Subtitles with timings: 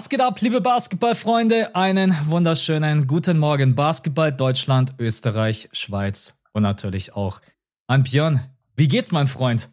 [0.00, 1.76] Was geht ab, liebe Basketballfreunde?
[1.76, 3.74] Einen wunderschönen guten Morgen.
[3.74, 7.42] Basketball Deutschland, Österreich, Schweiz und natürlich auch
[7.86, 8.40] an Björn.
[8.76, 9.68] Wie geht's, mein Freund?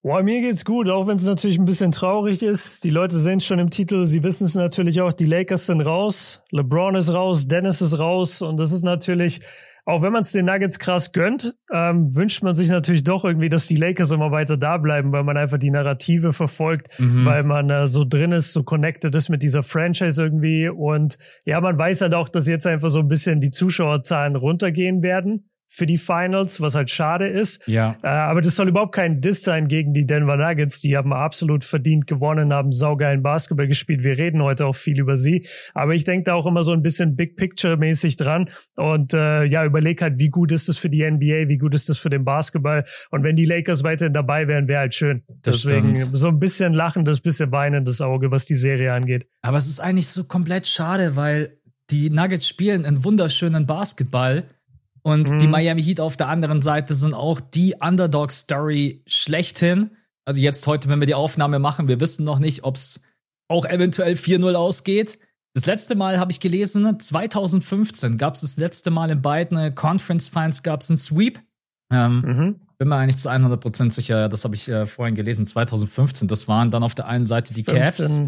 [0.00, 2.84] Boah, mir geht's gut, auch wenn es natürlich ein bisschen traurig ist.
[2.84, 6.42] Die Leute sehen schon im Titel, sie wissen es natürlich auch, die Lakers sind raus,
[6.50, 9.40] LeBron ist raus, Dennis ist raus und das ist natürlich
[9.84, 13.48] auch wenn man es den Nuggets krass gönnt, ähm, wünscht man sich natürlich doch irgendwie,
[13.48, 17.24] dass die Lakers immer weiter da bleiben, weil man einfach die Narrative verfolgt, mhm.
[17.24, 20.68] weil man äh, so drin ist, so connected ist mit dieser Franchise irgendwie.
[20.68, 25.02] Und ja, man weiß halt auch, dass jetzt einfach so ein bisschen die Zuschauerzahlen runtergehen
[25.02, 27.66] werden für die Finals, was halt schade ist.
[27.66, 27.96] Ja.
[28.02, 30.80] Äh, aber das soll überhaupt kein Diss sein gegen die Denver Nuggets.
[30.80, 34.04] Die haben absolut verdient gewonnen, haben saugeilen Basketball gespielt.
[34.04, 35.46] Wir reden heute auch viel über sie.
[35.72, 39.44] Aber ich denke da auch immer so ein bisschen Big Picture mäßig dran und äh,
[39.44, 42.10] ja, überleg halt, wie gut ist das für die NBA, wie gut ist das für
[42.10, 42.84] den Basketball.
[43.10, 45.22] Und wenn die Lakers weiterhin dabei wären, wäre halt schön.
[45.42, 46.18] Das Deswegen stimmt.
[46.18, 49.26] so ein bisschen lachendes, bisschen weinendes Auge, was die Serie angeht.
[49.40, 51.56] Aber es ist eigentlich so komplett schade, weil
[51.90, 54.44] die Nuggets spielen einen wunderschönen Basketball
[55.02, 55.38] und mhm.
[55.38, 59.90] die Miami Heat auf der anderen Seite sind auch die Underdog-Story schlechthin.
[60.24, 63.02] Also jetzt heute, wenn wir die Aufnahme machen, wir wissen noch nicht, ob es
[63.48, 65.18] auch eventuell 4-0 ausgeht.
[65.54, 70.28] Das letzte Mal habe ich gelesen, 2015 gab es das letzte Mal in beiden Conference
[70.28, 71.40] Finals gab es einen Sweep.
[71.92, 72.60] Ähm, mhm.
[72.78, 76.26] Bin mir eigentlich zu 100% sicher, das habe ich äh, vorhin gelesen, 2015.
[76.26, 78.22] Das waren dann auf der einen Seite die 15, Cavs.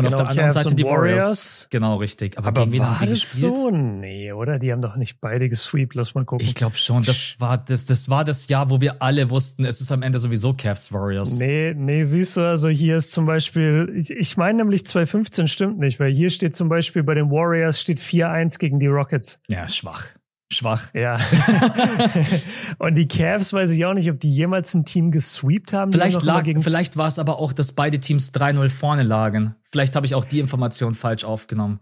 [0.00, 1.22] Und genau, auf der anderen Cavs Seite die Warriors.
[1.22, 1.66] Warriors.
[1.70, 2.38] Genau, richtig.
[2.38, 3.56] Aber, Aber gegen wen haben die gespielt?
[3.56, 3.70] so?
[3.70, 4.58] Nee, oder?
[4.58, 5.94] Die haben doch nicht beide gesweept.
[5.94, 6.46] Lass mal gucken.
[6.46, 7.02] Ich glaube schon.
[7.04, 10.18] Das war das, das war das Jahr, wo wir alle wussten, es ist am Ende
[10.18, 11.38] sowieso Cavs Warriors.
[11.38, 15.78] Nee, nee, siehst du, also hier ist zum Beispiel, ich, ich meine nämlich 2015 stimmt
[15.78, 19.38] nicht, weil hier steht zum Beispiel bei den Warriors steht 4-1 gegen die Rockets.
[19.48, 20.06] Ja, schwach
[20.52, 20.92] schwach.
[20.94, 21.16] Ja.
[22.78, 25.92] und die Cavs weiß ich auch nicht, ob die jemals ein Team gesweept haben.
[25.92, 29.54] Vielleicht, lag, vielleicht war es aber auch, dass beide Teams 3-0 vorne lagen.
[29.70, 31.80] Vielleicht habe ich auch die Information falsch aufgenommen.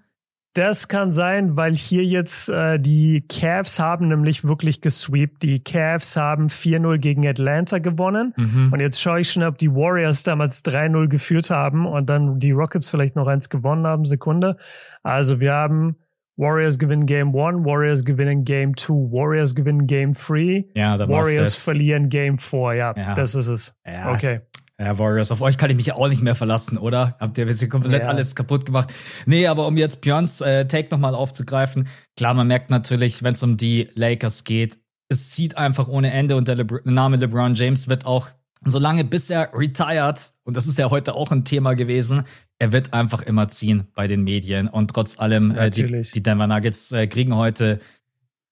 [0.54, 5.42] Das kann sein, weil hier jetzt äh, die Cavs haben nämlich wirklich gesweept.
[5.42, 8.34] Die Cavs haben 4-0 gegen Atlanta gewonnen.
[8.36, 8.72] Mhm.
[8.72, 12.50] Und jetzt schaue ich schon, ob die Warriors damals 3-0 geführt haben und dann die
[12.50, 14.04] Rockets vielleicht noch eins gewonnen haben.
[14.04, 14.56] Sekunde.
[15.02, 15.96] Also wir haben
[16.38, 22.08] Warriors gewinnen Game 1, Warriors gewinnen Game 2, Warriors gewinnen Game 3, ja, Warriors verlieren
[22.08, 22.74] Game 4.
[22.74, 23.74] Ja, ja, das ist es.
[23.84, 24.14] Ja.
[24.14, 24.40] Okay.
[24.80, 27.16] Ja, Warriors, auf euch kann ich mich auch nicht mehr verlassen, oder?
[27.18, 28.08] Habt ihr jetzt komplett ja.
[28.08, 28.94] alles kaputt gemacht?
[29.26, 33.42] Nee, aber um jetzt Björns äh, Take nochmal aufzugreifen, klar, man merkt natürlich, wenn es
[33.42, 34.78] um die Lakers geht,
[35.08, 38.28] es zieht einfach ohne Ende und der, Le der Name LeBron James wird auch
[38.64, 42.24] solange bis er retired, und das ist ja heute auch ein Thema gewesen,
[42.58, 44.68] er wird einfach immer ziehen bei den Medien.
[44.68, 47.80] Und trotz allem, äh, die, die, Denver Nuggets äh, kriegen heute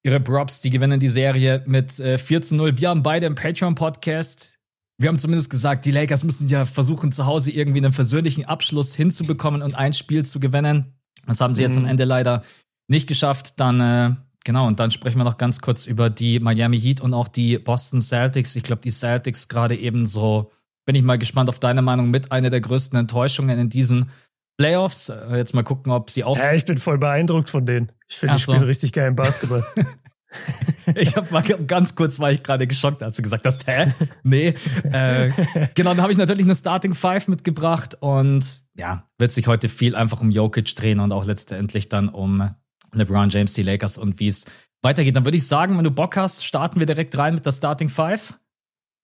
[0.02, 2.78] ihre Props, die gewinnen die Serie mit äh, 4 zu 0.
[2.80, 4.58] Wir haben beide im Patreon-Podcast.
[4.98, 8.94] Wir haben zumindest gesagt, die Lakers müssen ja versuchen, zu Hause irgendwie einen versöhnlichen Abschluss
[8.94, 10.94] hinzubekommen und ein Spiel zu gewinnen.
[11.26, 11.68] Das haben sie mhm.
[11.68, 12.42] jetzt am Ende leider
[12.86, 13.58] nicht geschafft.
[13.58, 14.14] Dann, äh,
[14.46, 17.58] genau, und dann sprechen wir noch ganz kurz über die Miami Heat und auch die
[17.58, 18.56] Boston Celtics.
[18.56, 20.50] Ich glaube, die Celtics gerade eben so
[20.86, 24.10] bin ich mal gespannt auf deine Meinung mit einer der größten Enttäuschungen in diesen
[24.56, 25.08] Playoffs.
[25.10, 26.38] Äh, jetzt mal gucken, ob sie auch.
[26.38, 27.92] Ja, ich bin voll beeindruckt von denen.
[28.08, 28.52] Ich finde, die so.
[28.52, 29.66] spielen richtig geil im Basketball.
[30.94, 33.92] ich habe mal ganz kurz war ich gerade geschockt, als du gesagt hast, hä?
[34.22, 34.54] Nee.
[34.84, 35.30] Äh,
[35.74, 38.44] genau, dann habe ich natürlich eine Starting Five mitgebracht und
[38.76, 42.50] ja, wird sich heute viel einfach um Jokic drehen und auch letztendlich dann um
[42.98, 44.46] LeBron James, die Lakers und wie es
[44.82, 45.16] weitergeht.
[45.16, 47.88] Dann würde ich sagen, wenn du Bock hast, starten wir direkt rein mit der Starting
[47.88, 48.34] Five.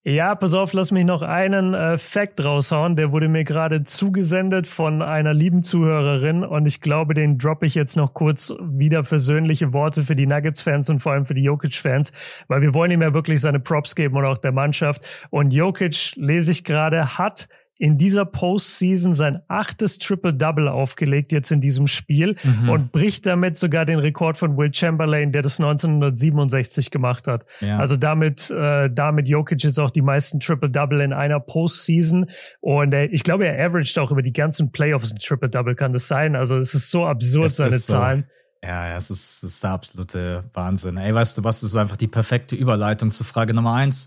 [0.04, 2.96] Ja, pass auf, lass mich noch einen äh, Fact raushauen.
[2.96, 7.76] Der wurde mir gerade zugesendet von einer lieben Zuhörerin und ich glaube, den droppe ich
[7.76, 12.12] jetzt noch kurz wieder versöhnliche Worte für die Nuggets-Fans und vor allem für die Jokic-Fans,
[12.48, 15.04] weil wir wollen ihm ja wirklich seine Props geben und auch der Mannschaft.
[15.30, 17.46] Und Jokic, lese ich gerade, hat
[17.82, 22.68] in dieser Postseason sein achtes Triple-Double aufgelegt, jetzt in diesem Spiel, mhm.
[22.68, 27.44] und bricht damit sogar den Rekord von Will Chamberlain, der das 1967 gemacht hat.
[27.60, 27.78] Ja.
[27.78, 32.30] Also damit, äh, damit Jokic jetzt auch die meisten Triple-Double in einer Postseason.
[32.60, 36.06] Und äh, ich glaube, er averaged auch über die ganzen Playoffs ein Triple-Double, kann das
[36.06, 36.36] sein?
[36.36, 38.26] Also es ist so absurd, es seine Zahlen.
[38.62, 38.68] So.
[38.68, 40.98] Ja, es ist, es ist der absolute Wahnsinn.
[40.98, 44.06] Ey, weißt du was, das ist einfach die perfekte Überleitung zu Frage Nummer eins.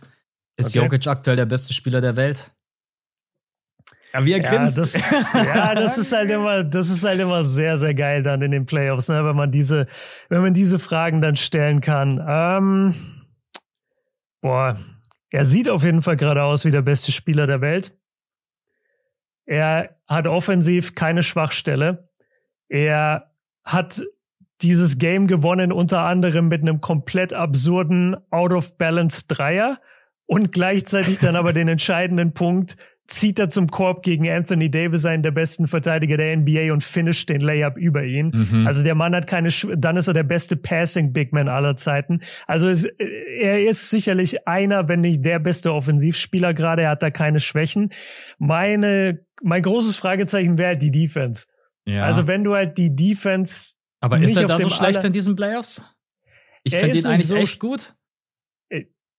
[0.56, 0.78] Ist okay.
[0.78, 2.52] Jokic aktuell der beste Spieler der Welt?
[4.16, 4.78] Ja, wie er grinst.
[4.78, 8.42] Ja das, ja, das ist halt immer, das ist halt immer sehr, sehr geil dann
[8.42, 9.88] in den Playoffs, ne, wenn man diese,
[10.30, 12.24] wenn man diese Fragen dann stellen kann.
[12.26, 12.96] Ähm,
[14.40, 14.78] boah,
[15.32, 17.94] er sieht auf jeden Fall gerade aus wie der beste Spieler der Welt.
[19.46, 22.10] Er hat offensiv keine Schwachstelle.
[22.70, 23.34] Er
[23.66, 24.02] hat
[24.62, 29.82] dieses Game gewonnen, unter anderem mit einem komplett absurden Out of Balance Dreier
[30.26, 35.24] und gleichzeitig dann aber den entscheidenden Punkt zieht er zum Korb gegen Anthony Davis, einen
[35.24, 38.32] der besten Verteidiger der NBA und finisht den Layup über ihn.
[38.34, 38.68] Mhm.
[38.68, 41.76] Also der Mann hat keine, Sch dann ist er der beste Passing Big Man aller
[41.76, 42.22] Zeiten.
[42.48, 46.84] Also es, er ist sicherlich einer, wenn nicht der beste Offensivspieler gerade.
[46.84, 47.92] Er hat da keine Schwächen.
[48.40, 51.48] Meine, mein großes Fragezeichen wäre die Defense.
[51.86, 52.06] Ja.
[52.06, 55.84] Also wenn du halt die Defense aber ist er da so schlecht in diesen Playoffs?
[56.64, 57.95] Ich finde ihn eigentlich so echt gut.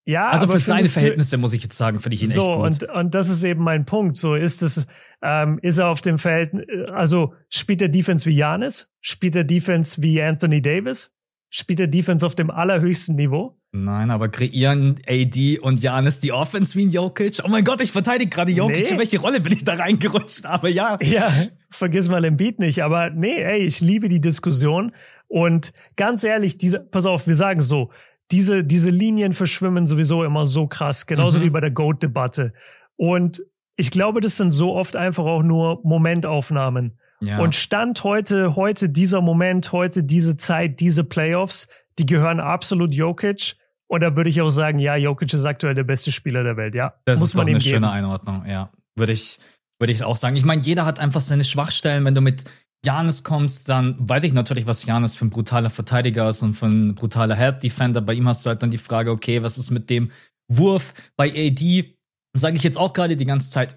[0.09, 2.89] Ja, also für seine Verhältnisse muss ich jetzt sagen, finde ich ihn so, echt gut.
[2.89, 4.15] Und, und das ist eben mein Punkt.
[4.15, 4.87] So ist es,
[5.21, 6.53] ähm, ist er auf dem Feld,
[6.93, 8.89] also spielt er Defense wie Janis?
[9.01, 11.13] Spielt er Defense wie Anthony Davis?
[11.51, 13.59] Spielt er Defense auf dem allerhöchsten Niveau?
[13.73, 17.41] Nein, aber kreieren AD und Janis die Offense wie ein Jokic?
[17.45, 18.85] Oh mein Gott, ich verteidige gerade Jokic.
[18.85, 18.93] Nee.
[18.93, 20.47] In welche Rolle bin ich da reingerutscht?
[20.47, 20.99] Aber ja.
[21.03, 21.33] Ja,
[21.69, 22.85] vergiss mal im Beat nicht.
[22.85, 24.93] Aber nee, ey, ich liebe die Diskussion.
[25.27, 27.91] Und ganz ehrlich, diese, pass auf, wir sagen so,
[28.31, 31.45] diese, diese Linien verschwimmen sowieso immer so krass, genauso mhm.
[31.45, 32.53] wie bei der Goat-Debatte.
[32.97, 33.43] Und
[33.77, 36.99] ich glaube, das sind so oft einfach auch nur Momentaufnahmen.
[37.21, 37.39] Ja.
[37.39, 41.69] Und Stand heute, heute dieser Moment, heute diese Zeit, diese Playoffs,
[41.99, 43.57] die gehören absolut Jokic.
[43.87, 46.75] Und da würde ich auch sagen, ja, Jokic ist aktuell der beste Spieler der Welt,
[46.75, 46.95] ja.
[47.05, 47.71] Das Muss ist man doch eine geben.
[47.71, 48.71] schöne Einordnung, ja.
[48.97, 49.39] Würde ich,
[49.79, 50.37] würde ich auch sagen.
[50.37, 52.05] Ich meine, jeder hat einfach seine Schwachstellen.
[52.05, 52.45] Wenn du mit
[52.87, 56.67] Janis kommst, dann weiß ich natürlich, was Janis für ein brutaler Verteidiger ist und für
[56.67, 58.01] ein brutaler Help-Defender.
[58.01, 60.13] Bei ihm hast du halt dann die Frage, okay, was ist mit dem
[60.49, 60.95] Wurf?
[61.17, 61.97] Bei AD
[62.35, 63.77] sage ich jetzt auch gerade die ganze Zeit,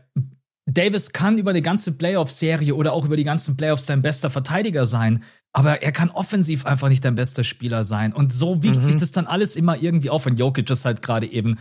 [0.70, 4.86] Davis kann über die ganze Playoff-Serie oder auch über die ganzen Playoffs dein bester Verteidiger
[4.86, 5.24] sein,
[5.54, 8.14] aber er kann offensiv einfach nicht dein bester Spieler sein.
[8.14, 8.82] Und so wiegt mhm.
[8.82, 10.28] sich das dann alles immer irgendwie auf.
[10.28, 11.58] Und Jokic ist halt gerade eben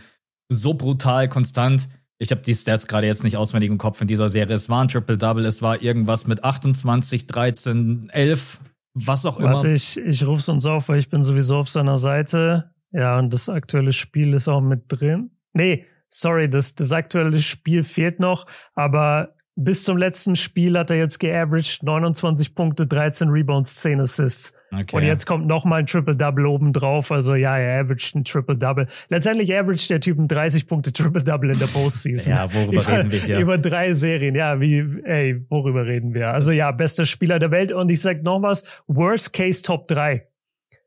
[0.49, 4.27] so brutal konstant ich habe die Stats gerade jetzt nicht auswendig im Kopf in dieser
[4.27, 4.53] Serie.
[4.53, 8.59] Es war ein Triple-Double, es war irgendwas mit 28, 13, 11,
[8.93, 9.53] was auch immer.
[9.53, 12.71] Warte, ich, ich rufe uns auf, weil ich bin sowieso auf seiner Seite.
[12.91, 15.31] Ja, und das aktuelle Spiel ist auch mit drin.
[15.53, 18.45] Nee, sorry, das, das aktuelle Spiel fehlt noch,
[18.75, 24.53] aber bis zum letzten Spiel hat er jetzt geaveraged 29 Punkte, 13 Rebounds, 10 Assists.
[24.71, 24.95] Okay.
[24.95, 27.11] Und jetzt kommt noch mal ein Triple-Double oben drauf.
[27.11, 28.87] Also ja, er averaged ein Triple-Double.
[29.09, 32.33] Letztendlich averaged der Typ ein 30 Punkte Triple-Double in der Postseason.
[32.35, 33.39] ja, worüber über, reden wir hier?
[33.39, 34.35] Über drei Serien.
[34.35, 36.29] Ja, wie, ey, worüber reden wir?
[36.29, 37.71] Also ja, bester Spieler der Welt.
[37.71, 40.27] Und ich sag noch was, Worst Case Top 3.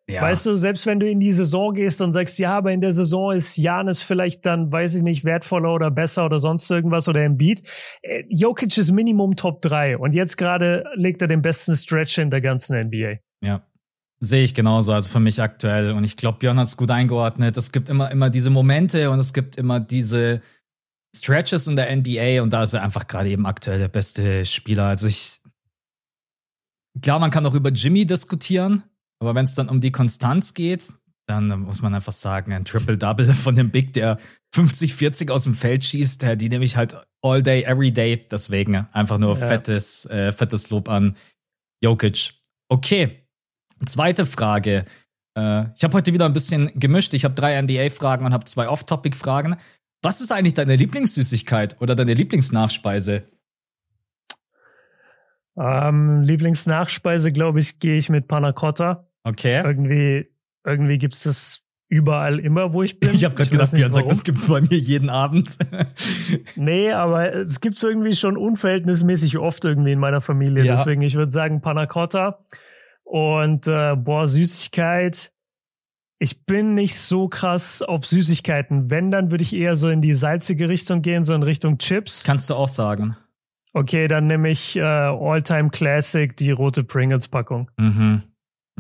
[0.08, 0.23] Ja.
[0.23, 2.93] Weißt du, selbst wenn du in die Saison gehst und sagst, ja, aber in der
[2.93, 7.25] Saison ist Janis vielleicht dann, weiß ich nicht, wertvoller oder besser oder sonst irgendwas oder
[7.25, 7.62] im Beat.
[8.02, 12.31] Äh, Jokic ist Minimum Top 3 und jetzt gerade legt er den besten Stretch in
[12.31, 13.19] der ganzen NBA.
[13.43, 13.62] Ja.
[14.25, 15.91] Sehe ich genauso, also für mich aktuell.
[15.91, 17.57] Und ich glaube, Björn hat es gut eingeordnet.
[17.57, 20.41] Es gibt immer, immer diese Momente und es gibt immer diese
[21.15, 24.85] Stretches in der NBA und da ist er einfach gerade eben aktuell der beste Spieler.
[24.87, 25.41] Also ich,
[27.03, 28.85] klar, man kann auch über Jimmy diskutieren,
[29.19, 30.95] aber wenn es dann um die Konstanz geht,
[31.27, 34.19] dann muss man einfach sagen, ein Triple-Double von dem Big, der
[34.55, 38.25] 50, 40 aus dem Feld schießt, die nehme ich halt all day, every day.
[38.31, 39.49] Deswegen einfach nur ja.
[39.49, 41.17] fettes, äh, fettes Lob an
[41.83, 42.35] Jokic.
[42.69, 43.22] Okay.
[43.87, 44.84] Zweite Frage.
[45.37, 47.14] Äh, ich habe heute wieder ein bisschen gemischt.
[47.14, 49.56] Ich habe drei NBA-Fragen und habe zwei Off-Topic-Fragen.
[50.02, 53.25] Was ist eigentlich deine Lieblingssüßigkeit oder deine Lieblingsnachspeise?
[55.56, 59.06] Ähm, Lieblingsnachspeise, glaube ich, gehe ich mit Panna Cotta.
[59.24, 59.62] Okay.
[59.65, 60.29] Irgendwie,
[60.65, 63.10] irgendwie gibt's das überall immer, wo ich bin.
[63.15, 65.56] Ich habe gerade gedacht, Björn sagt, das gibt's bei mir jeden Abend.
[66.56, 70.65] nee, aber es gibt's irgendwie schon unverhältnismäßig oft irgendwie in meiner Familie.
[70.65, 70.77] Ja.
[70.77, 72.43] Deswegen, ich würde sagen Panna Cotta.
[73.13, 75.33] Und äh, boah, Süßigkeit.
[76.19, 78.91] Ich bin nicht so krass auf Süßigkeiten.
[78.91, 82.25] Wenn, dann würde ich eher so in die salzige Richtung gehen, so in Richtung Chips.
[82.25, 83.19] Kannst du auch sagen.
[83.75, 87.71] Okay, dann nehme ich äh, All-Time Classic, die rote Pringles-Packung.
[87.77, 88.23] Mhm.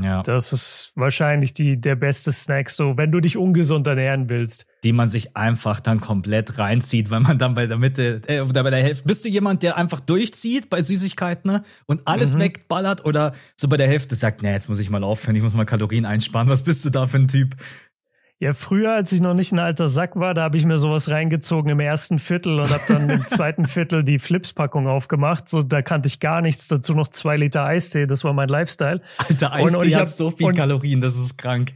[0.00, 0.22] Ja.
[0.22, 4.66] Das ist wahrscheinlich die, der beste Snack, so, wenn du dich ungesund ernähren willst.
[4.84, 8.62] Die man sich einfach dann komplett reinzieht, weil man dann bei der Mitte, äh, oder
[8.62, 11.62] bei der Hälfte, bist du jemand, der einfach durchzieht bei Süßigkeiten ne?
[11.86, 12.40] und alles mhm.
[12.40, 15.52] wegballert oder so bei der Hälfte sagt, nee, jetzt muss ich mal aufhören, ich muss
[15.52, 16.48] mal Kalorien einsparen.
[16.48, 17.54] Was bist du da für ein Typ?
[18.42, 21.08] Ja, früher, als ich noch nicht ein alter Sack war, da habe ich mir sowas
[21.08, 25.48] reingezogen im ersten Viertel und habe dann im zweiten Viertel die Flips-Packung aufgemacht.
[25.48, 26.66] So, da kannte ich gar nichts.
[26.66, 28.08] Dazu noch zwei Liter Eistee.
[28.08, 29.00] Das war mein Lifestyle.
[29.28, 31.72] Alter, Eistee und, und hat hab, so viel und, Kalorien, das ist krank.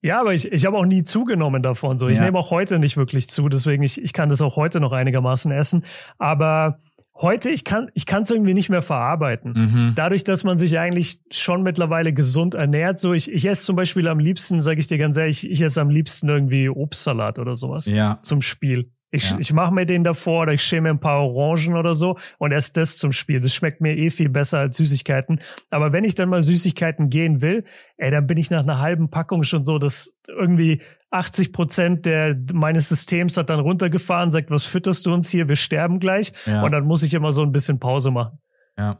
[0.00, 2.00] Ja, aber ich, ich habe auch nie zugenommen davon.
[2.00, 2.24] So, ich ja.
[2.24, 3.48] nehme auch heute nicht wirklich zu.
[3.48, 5.84] Deswegen ich, ich kann das auch heute noch einigermaßen essen.
[6.18, 6.80] Aber
[7.14, 9.52] heute, ich kann ich kann es irgendwie nicht mehr verarbeiten.
[9.52, 9.92] Mhm.
[9.94, 12.98] Dadurch, dass man sich eigentlich schon mittlerweile gesund ernährt.
[12.98, 15.80] So, ich, ich esse zum Beispiel am liebsten, sage ich dir ganz ehrlich, ich esse
[15.80, 18.18] am liebsten irgendwie Obstsalat oder sowas ja.
[18.22, 18.90] zum Spiel.
[19.14, 19.36] Ich, ja.
[19.38, 22.72] ich mache mir den davor oder ich schäme ein paar Orangen oder so und esse
[22.72, 23.40] das zum Spiel.
[23.40, 25.40] Das schmeckt mir eh viel besser als Süßigkeiten.
[25.70, 27.64] Aber wenn ich dann mal Süßigkeiten gehen will,
[27.98, 30.80] ey, dann bin ich nach einer halben Packung schon so, dass irgendwie
[31.12, 35.48] 80 Prozent der meines Systems hat dann runtergefahren, sagt, was fütterst du uns hier?
[35.48, 36.32] Wir sterben gleich.
[36.46, 36.62] Ja.
[36.62, 38.38] Und dann muss ich immer so ein bisschen Pause machen.
[38.78, 38.98] Ja.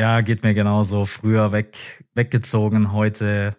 [0.00, 1.06] Ja, geht mir genauso.
[1.06, 3.56] Früher weg, weggezogen, heute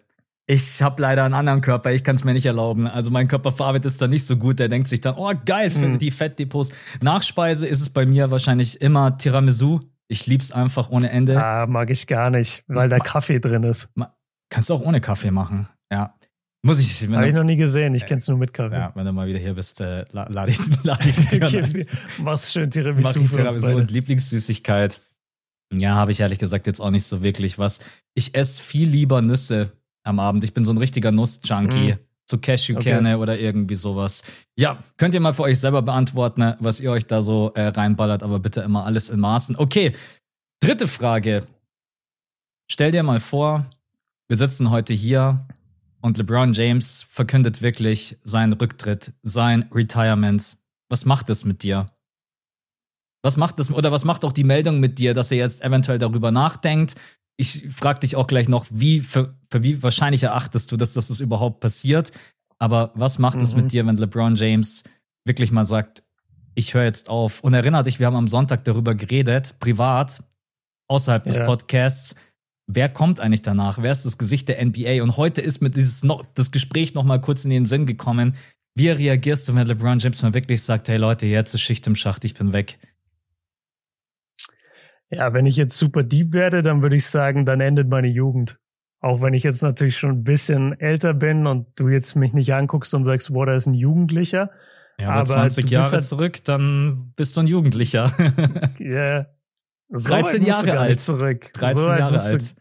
[0.50, 2.88] ich habe leider einen anderen Körper, ich kann es mir nicht erlauben.
[2.88, 4.58] Also mein Körper verarbeitet es dann nicht so gut.
[4.58, 6.00] Der denkt sich dann, oh geil, für mhm.
[6.00, 6.72] die Fettdepots.
[7.00, 9.78] Nachspeise ist es bei mir wahrscheinlich immer Tiramisu.
[10.08, 11.40] Ich lieb's einfach ohne Ende.
[11.40, 13.90] Ah, mag ich gar nicht, weil da Kaffee drin ist.
[14.48, 16.16] Kannst du auch ohne Kaffee machen, ja.
[16.62, 17.08] Muss ich.
[17.08, 18.74] Habe ich noch nie gesehen, ich kenn's nur mit Kaffee.
[18.74, 21.86] Ja, wenn du mal wieder hier bist, äh, lade ich, lade ich okay,
[22.18, 23.08] Machst schön Tiramisu.
[23.08, 25.00] Mach ich Tiramisu und Lieblingssüßigkeit.
[25.72, 27.80] Ja, habe ich ehrlich gesagt jetzt auch nicht so wirklich was.
[28.14, 30.44] Ich esse viel lieber Nüsse am Abend.
[30.44, 31.92] Ich bin so ein richtiger Nuss-Junkie.
[31.92, 31.98] Mhm.
[32.28, 33.22] So Cashewkerne okay.
[33.22, 34.22] oder irgendwie sowas.
[34.56, 38.22] Ja, könnt ihr mal für euch selber beantworten, was ihr euch da so äh, reinballert,
[38.22, 39.56] aber bitte immer alles in Maßen.
[39.56, 39.92] Okay,
[40.60, 41.44] dritte Frage.
[42.70, 43.66] Stell dir mal vor,
[44.28, 45.44] wir sitzen heute hier
[46.00, 50.56] und LeBron James verkündet wirklich seinen Rücktritt, sein Retirement.
[50.88, 51.90] Was macht es mit dir?
[53.22, 55.98] Was macht das oder was macht auch die Meldung mit dir, dass er jetzt eventuell
[55.98, 56.96] darüber nachdenkt,
[57.40, 61.08] ich frage dich auch gleich noch, wie für, für, wie wahrscheinlich erachtest du, dass, dass
[61.08, 62.12] das überhaupt passiert?
[62.58, 63.42] Aber was macht mhm.
[63.42, 64.84] es mit dir, wenn LeBron James
[65.24, 66.02] wirklich mal sagt,
[66.54, 67.40] ich höre jetzt auf?
[67.40, 70.22] Und erinnere dich, wir haben am Sonntag darüber geredet, privat,
[70.88, 71.46] außerhalb des ja.
[71.46, 72.14] Podcasts.
[72.72, 73.82] Wer kommt eigentlich danach?
[73.82, 75.02] Wer ist das Gesicht der NBA?
[75.02, 78.36] Und heute ist mir dieses noch, das Gespräch noch mal kurz in den Sinn gekommen.
[78.76, 81.96] Wie reagierst du, wenn LeBron James mal wirklich sagt, hey Leute, jetzt ist Schicht im
[81.96, 82.78] Schacht, ich bin weg?
[85.10, 88.60] Ja, wenn ich jetzt super deep werde, dann würde ich sagen, dann endet meine Jugend.
[89.00, 92.54] Auch wenn ich jetzt natürlich schon ein bisschen älter bin und du jetzt mich nicht
[92.54, 94.50] anguckst und sagst, boah, da ist ein Jugendlicher.
[95.00, 98.12] Ja, aber, aber 20 Jahre halt zurück, dann bist du ein Jugendlicher.
[98.78, 98.86] Ja.
[98.86, 99.26] yeah.
[99.90, 101.00] So 13 Jahre alt.
[101.00, 101.52] Zurück.
[101.54, 102.54] 13 so Jahre alt.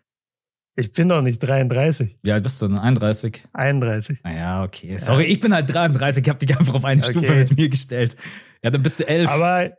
[0.76, 2.18] Ich bin doch nicht 33.
[2.22, 2.80] Wie alt bist du denn?
[2.80, 3.44] 31?
[3.54, 4.22] 31.
[4.24, 4.98] Ah ja, okay.
[4.98, 5.30] Sorry, ja.
[5.30, 6.24] ich bin halt 33.
[6.24, 7.12] Ich habe dich einfach auf eine okay.
[7.12, 8.16] Stufe mit mir gestellt.
[8.64, 9.30] Ja, dann bist du 11.
[9.30, 9.72] Aber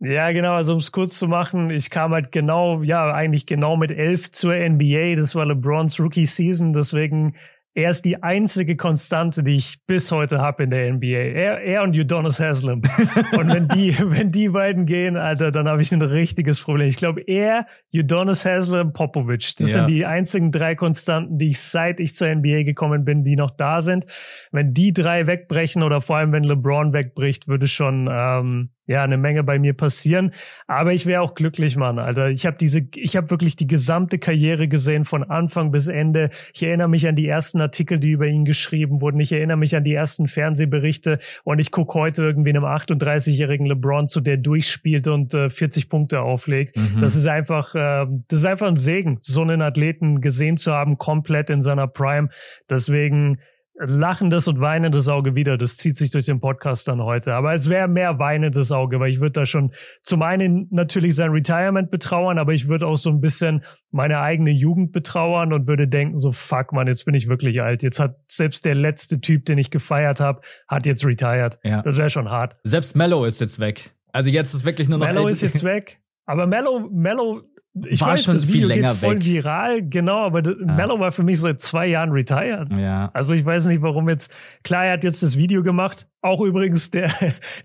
[0.00, 0.54] ja, genau.
[0.54, 4.30] Also um es kurz zu machen, ich kam halt genau, ja, eigentlich genau mit elf
[4.30, 5.16] zur NBA.
[5.16, 6.72] Das war LeBrons Rookie Season.
[6.72, 7.36] Deswegen
[7.76, 11.08] er ist die einzige Konstante, die ich bis heute habe in der NBA.
[11.08, 12.80] Er, er und Udonis Haslam.
[13.38, 16.88] und wenn die, wenn die beiden gehen, Alter, dann habe ich ein richtiges Problem.
[16.88, 19.56] Ich glaube, er, Udonis Haslam, Popovic.
[19.58, 19.74] Das ja.
[19.74, 23.50] sind die einzigen drei Konstanten, die ich seit ich zur NBA gekommen bin, die noch
[23.50, 24.06] da sind.
[24.52, 29.16] Wenn die drei wegbrechen oder vor allem wenn LeBron wegbricht, würde schon ähm, ja eine
[29.16, 30.32] Menge bei mir passieren.
[30.66, 32.30] Aber ich wäre auch glücklich, Mann, Alter.
[32.30, 36.30] Ich habe diese, ich habe wirklich die gesamte Karriere gesehen von Anfang bis Ende.
[36.54, 39.20] Ich erinnere mich an die ersten Artikel, die über ihn geschrieben wurden.
[39.20, 44.08] Ich erinnere mich an die ersten Fernsehberichte und ich gucke heute irgendwie einem 38-jährigen LeBron
[44.08, 46.76] zu, der durchspielt und äh, 40 Punkte auflegt.
[46.76, 47.00] Mhm.
[47.00, 50.98] Das ist einfach, äh, das ist einfach ein Segen, so einen Athleten gesehen zu haben,
[50.98, 52.28] komplett in seiner Prime.
[52.68, 53.38] Deswegen
[53.78, 55.58] lachendes und weinendes Auge wieder.
[55.58, 57.34] Das zieht sich durch den Podcast dann heute.
[57.34, 61.30] Aber es wäre mehr weinendes Auge, weil ich würde da schon zum einen natürlich sein
[61.30, 65.88] Retirement betrauern, aber ich würde auch so ein bisschen meine eigene Jugend betrauern und würde
[65.88, 67.82] denken, so fuck man, jetzt bin ich wirklich alt.
[67.82, 71.58] Jetzt hat selbst der letzte Typ, den ich gefeiert habe, hat jetzt retired.
[71.64, 71.82] Ja.
[71.82, 72.56] Das wäre schon hart.
[72.62, 73.94] Selbst Mello ist jetzt weg.
[74.12, 76.00] Also jetzt ist wirklich nur noch Mello ist jetzt weg.
[76.24, 77.42] Aber Mello, Mello
[77.84, 79.24] ich war weiß, schon das Video viel länger geht voll weg.
[79.24, 80.54] viral, genau, aber ja.
[80.64, 82.70] Mello war für mich seit zwei Jahren retired.
[82.70, 83.10] Ja.
[83.12, 84.30] Also ich weiß nicht, warum jetzt,
[84.62, 87.10] klar, er hat jetzt das Video gemacht, auch übrigens der,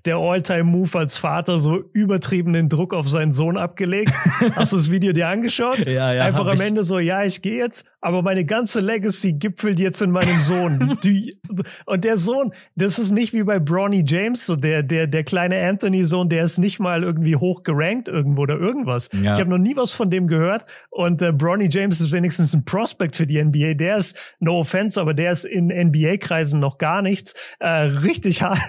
[0.05, 4.13] der All-Time-Move als Vater so übertriebenen Druck auf seinen Sohn abgelegt.
[4.55, 5.79] Hast du das Video dir angeschaut?
[5.79, 6.23] Ja, ja.
[6.23, 6.61] Einfach am ich.
[6.61, 10.97] Ende so, ja, ich gehe jetzt, aber meine ganze Legacy gipfelt jetzt in meinem Sohn.
[11.03, 11.39] Die,
[11.85, 15.63] und der Sohn, das ist nicht wie bei Bronny James, so der, der, der kleine
[15.67, 19.09] Anthony-Sohn, der ist nicht mal irgendwie hoch gerankt irgendwo oder irgendwas.
[19.13, 19.33] Ja.
[19.33, 20.65] Ich habe noch nie was von dem gehört.
[20.89, 23.75] Und äh, Bronny James ist wenigstens ein Prospect für die NBA.
[23.75, 27.33] Der ist, no offense, aber der ist in NBA-Kreisen noch gar nichts.
[27.59, 28.59] Äh, richtig hart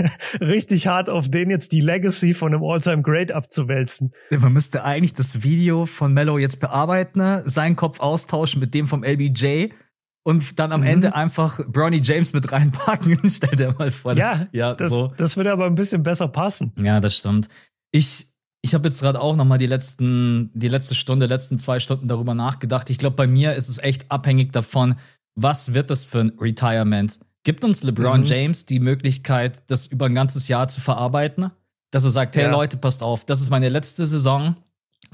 [0.40, 4.12] richtig hart auf den jetzt die Legacy von einem All-Time Great abzuwälzen.
[4.30, 7.42] Man müsste eigentlich das Video von Mello jetzt bearbeiten, ne?
[7.46, 9.68] seinen Kopf austauschen mit dem vom LBJ
[10.24, 10.86] und dann am mhm.
[10.86, 13.18] Ende einfach Bronny James mit reinpacken.
[13.28, 14.14] Stell dir mal vor.
[14.14, 15.12] Das, ja, ja das, so.
[15.16, 16.72] das würde aber ein bisschen besser passen.
[16.76, 17.48] Ja, das stimmt.
[17.90, 18.28] Ich,
[18.62, 22.08] ich habe jetzt gerade auch noch mal die letzten, die letzte Stunde, letzten zwei Stunden
[22.08, 22.88] darüber nachgedacht.
[22.90, 24.94] Ich glaube, bei mir ist es echt abhängig davon,
[25.34, 27.18] was wird das für ein Retirement?
[27.44, 28.26] Gibt uns LeBron mhm.
[28.26, 31.50] James die Möglichkeit, das über ein ganzes Jahr zu verarbeiten?
[31.90, 32.50] Dass er sagt, hey ja.
[32.50, 34.56] Leute, passt auf, das ist meine letzte Saison.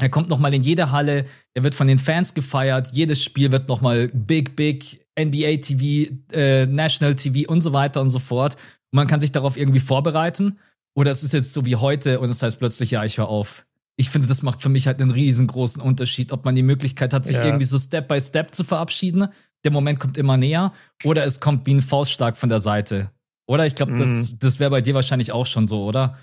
[0.01, 3.51] Er kommt noch mal in jede Halle, er wird von den Fans gefeiert, jedes Spiel
[3.51, 8.21] wird noch mal big, big, NBA TV, äh, National TV und so weiter und so
[8.21, 8.55] fort.
[8.93, 10.59] Und man kann sich darauf irgendwie vorbereiten.
[10.95, 13.29] Oder es ist jetzt so wie heute und es das heißt plötzlich, ja, ich höre
[13.29, 13.67] auf.
[13.97, 17.27] Ich finde, das macht für mich halt einen riesengroßen Unterschied, ob man die Möglichkeit hat,
[17.27, 17.45] sich ja.
[17.45, 19.29] irgendwie so Step by Step zu verabschieden.
[19.65, 20.73] Der Moment kommt immer näher.
[21.05, 23.11] Oder es kommt wie ein Faustschlag von der Seite.
[23.47, 24.39] Oder ich glaube, das, mhm.
[24.41, 26.17] das wäre bei dir wahrscheinlich auch schon so, oder?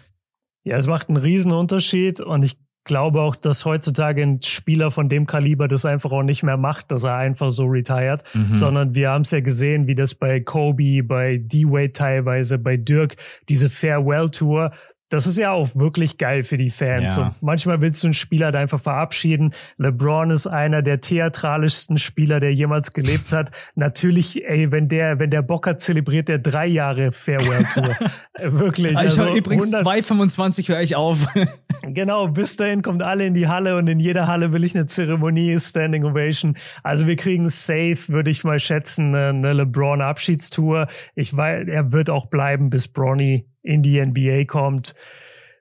[0.64, 5.10] Ja, es macht einen riesen Unterschied und ich glaube auch, dass heutzutage ein Spieler von
[5.10, 8.54] dem Kaliber das einfach auch nicht mehr macht, dass er einfach so retired, mhm.
[8.54, 13.18] sondern wir haben es ja gesehen, wie das bei Kobe, bei D-Wade teilweise, bei Dirk,
[13.50, 14.72] diese Farewell Tour,
[15.10, 17.18] das ist ja auch wirklich geil für die Fans.
[17.18, 17.28] Ja.
[17.28, 19.54] Und manchmal willst du einen Spieler da einfach verabschieden.
[19.78, 23.52] LeBron ist einer der theatralischsten Spieler, der jemals gelebt hat.
[23.76, 27.96] Natürlich, ey, wenn der, wenn der Bock hat, zelebriert der drei Jahre Farewell Tour.
[28.60, 28.94] wirklich.
[28.94, 31.28] Ich also höre übrigens 2,25 höre ich auf.
[31.84, 34.88] genau, bis dahin kommt alle in die Halle und in jeder Halle will ich eine
[34.88, 36.58] Zeremonie, Standing Ovation.
[36.82, 40.88] Also wir kriegen safe, würde ich mal schätzen, eine LeBron Abschiedstour.
[41.14, 44.96] Ich weiß, er wird auch bleiben, bis Bronny in die NBA kommt.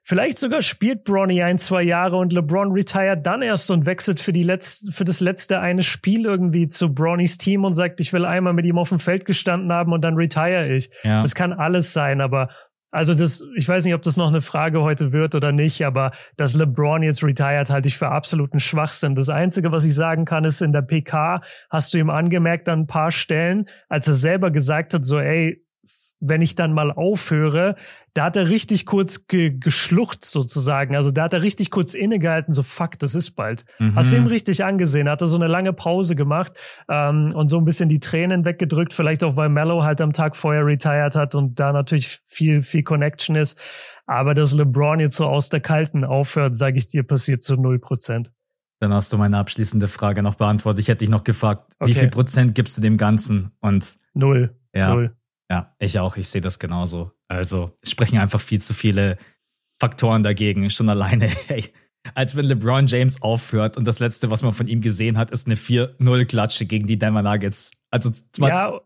[0.07, 4.31] Vielleicht sogar spielt Bronny ein, zwei Jahre und LeBron retired dann erst und wechselt für
[4.31, 8.23] die letzte, für das letzte eine Spiel irgendwie zu Bronnys Team und sagt, ich will
[8.23, 10.91] einmal mit ihm auf dem Feld gestanden haben und dann retire ich.
[11.01, 11.23] Ja.
[11.23, 12.49] Das kann alles sein, aber
[12.91, 16.11] also das, ich weiß nicht, ob das noch eine Frage heute wird oder nicht, aber
[16.37, 19.15] dass LeBron jetzt retired, halte ich für absoluten Schwachsinn.
[19.15, 22.81] Das Einzige, was ich sagen kann, ist in der PK hast du ihm angemerkt an
[22.81, 25.64] ein paar Stellen, als er selber gesagt hat, so, ey,
[26.19, 27.75] wenn ich dann mal aufhöre,
[28.13, 30.95] da hat er richtig kurz ge geschlucht sozusagen.
[30.95, 33.65] Also da hat er richtig kurz innegehalten, so fuck, das ist bald.
[33.79, 33.95] Mhm.
[33.95, 35.09] Hast du ihm richtig angesehen?
[35.09, 36.53] Hat er so eine lange Pause gemacht
[36.89, 40.35] ähm, und so ein bisschen die Tränen weggedrückt, vielleicht auch, weil Mello halt am Tag
[40.35, 43.59] vorher retired hat und da natürlich viel, viel Connection ist.
[44.05, 47.79] Aber dass LeBron jetzt so aus der Kalten aufhört, sage ich dir, passiert zu null
[47.79, 48.31] Prozent.
[48.79, 50.81] Dann hast du meine abschließende Frage noch beantwortet.
[50.81, 51.89] Ich hätte dich noch gefragt, okay.
[51.89, 53.51] wie viel Prozent gibst du dem Ganzen?
[53.61, 54.55] Und null.
[54.73, 54.93] Ja.
[54.93, 55.15] Null.
[55.49, 56.17] Ja, ich auch.
[56.17, 57.11] Ich sehe das genauso.
[57.27, 59.17] Also es sprechen einfach viel zu viele
[59.79, 60.69] Faktoren dagegen.
[60.69, 61.65] Schon alleine, hey,
[62.13, 65.47] als wenn LeBron James aufhört und das letzte, was man von ihm gesehen hat, ist
[65.47, 67.71] eine 4-0-Klatsche gegen die Denver Nuggets.
[67.91, 68.79] Also ja,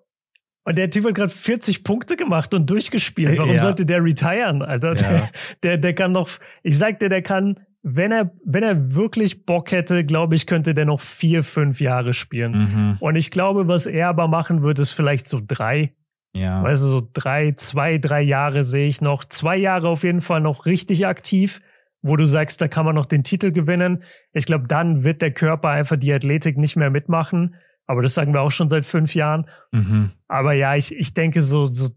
[0.70, 3.38] und der Typ hat gerade 40 Punkte gemacht und durchgespielt.
[3.38, 3.60] Warum ja.
[3.60, 4.96] sollte der retiren, Alter?
[4.96, 5.02] Ja.
[5.02, 5.30] Der,
[5.64, 6.30] der, der kann noch,
[6.64, 10.76] ich sag dir, der kann, wenn er, wenn er wirklich Bock hätte, glaube ich, könnte
[10.76, 12.52] der noch vier, fünf Jahre spielen.
[12.52, 12.98] Mhm.
[13.00, 15.94] Und ich glaube, was er aber machen wird, ist vielleicht so drei,
[16.34, 16.64] ja.
[16.64, 19.26] Weißt du, so drei, zwei, drei Jahre sehe ich noch.
[19.26, 21.62] Zwei Jahre auf jeden Fall noch richtig aktiv,
[22.02, 24.04] wo du sagst, da kann man noch den Titel gewinnen.
[24.34, 27.56] Ich glaube, dann wird der Körper einfach die Athletik nicht mehr mitmachen.
[27.88, 29.50] Aber das sagen wir auch schon seit fünf Jahren.
[29.72, 30.12] Mhm.
[30.28, 31.90] Aber ja, ich, ich denke, so, so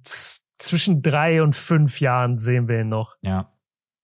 [0.59, 3.14] zwischen drei und fünf Jahren sehen wir ihn noch.
[3.21, 3.49] Ja.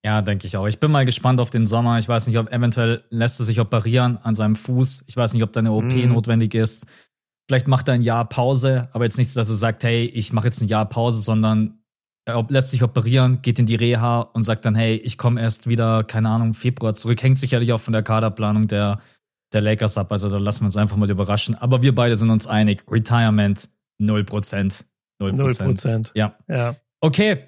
[0.04, 0.66] Ja, denke ich auch.
[0.66, 1.98] Ich bin mal gespannt auf den Sommer.
[1.98, 5.04] Ich weiß nicht, ob eventuell lässt er sich operieren an seinem Fuß.
[5.08, 6.08] Ich weiß nicht, ob da eine OP mhm.
[6.08, 6.86] notwendig ist.
[7.48, 10.46] Vielleicht macht er ein Jahr Pause, aber jetzt nicht, dass er sagt, hey, ich mache
[10.46, 11.78] jetzt ein Jahr Pause, sondern
[12.26, 15.66] er lässt sich operieren, geht in die Reha und sagt dann, hey, ich komme erst
[15.66, 17.22] wieder, keine Ahnung, Februar zurück.
[17.22, 19.00] Hängt sicherlich auch von der Kaderplanung der,
[19.54, 20.12] der Lakers ab.
[20.12, 21.54] Also da lassen wir uns einfach mal überraschen.
[21.54, 22.84] Aber wir beide sind uns einig.
[22.86, 24.26] Retirement 0%.
[24.28, 24.84] 0%.
[25.20, 26.10] 0%.
[26.14, 26.36] Ja.
[26.48, 26.76] ja.
[27.00, 27.44] Okay,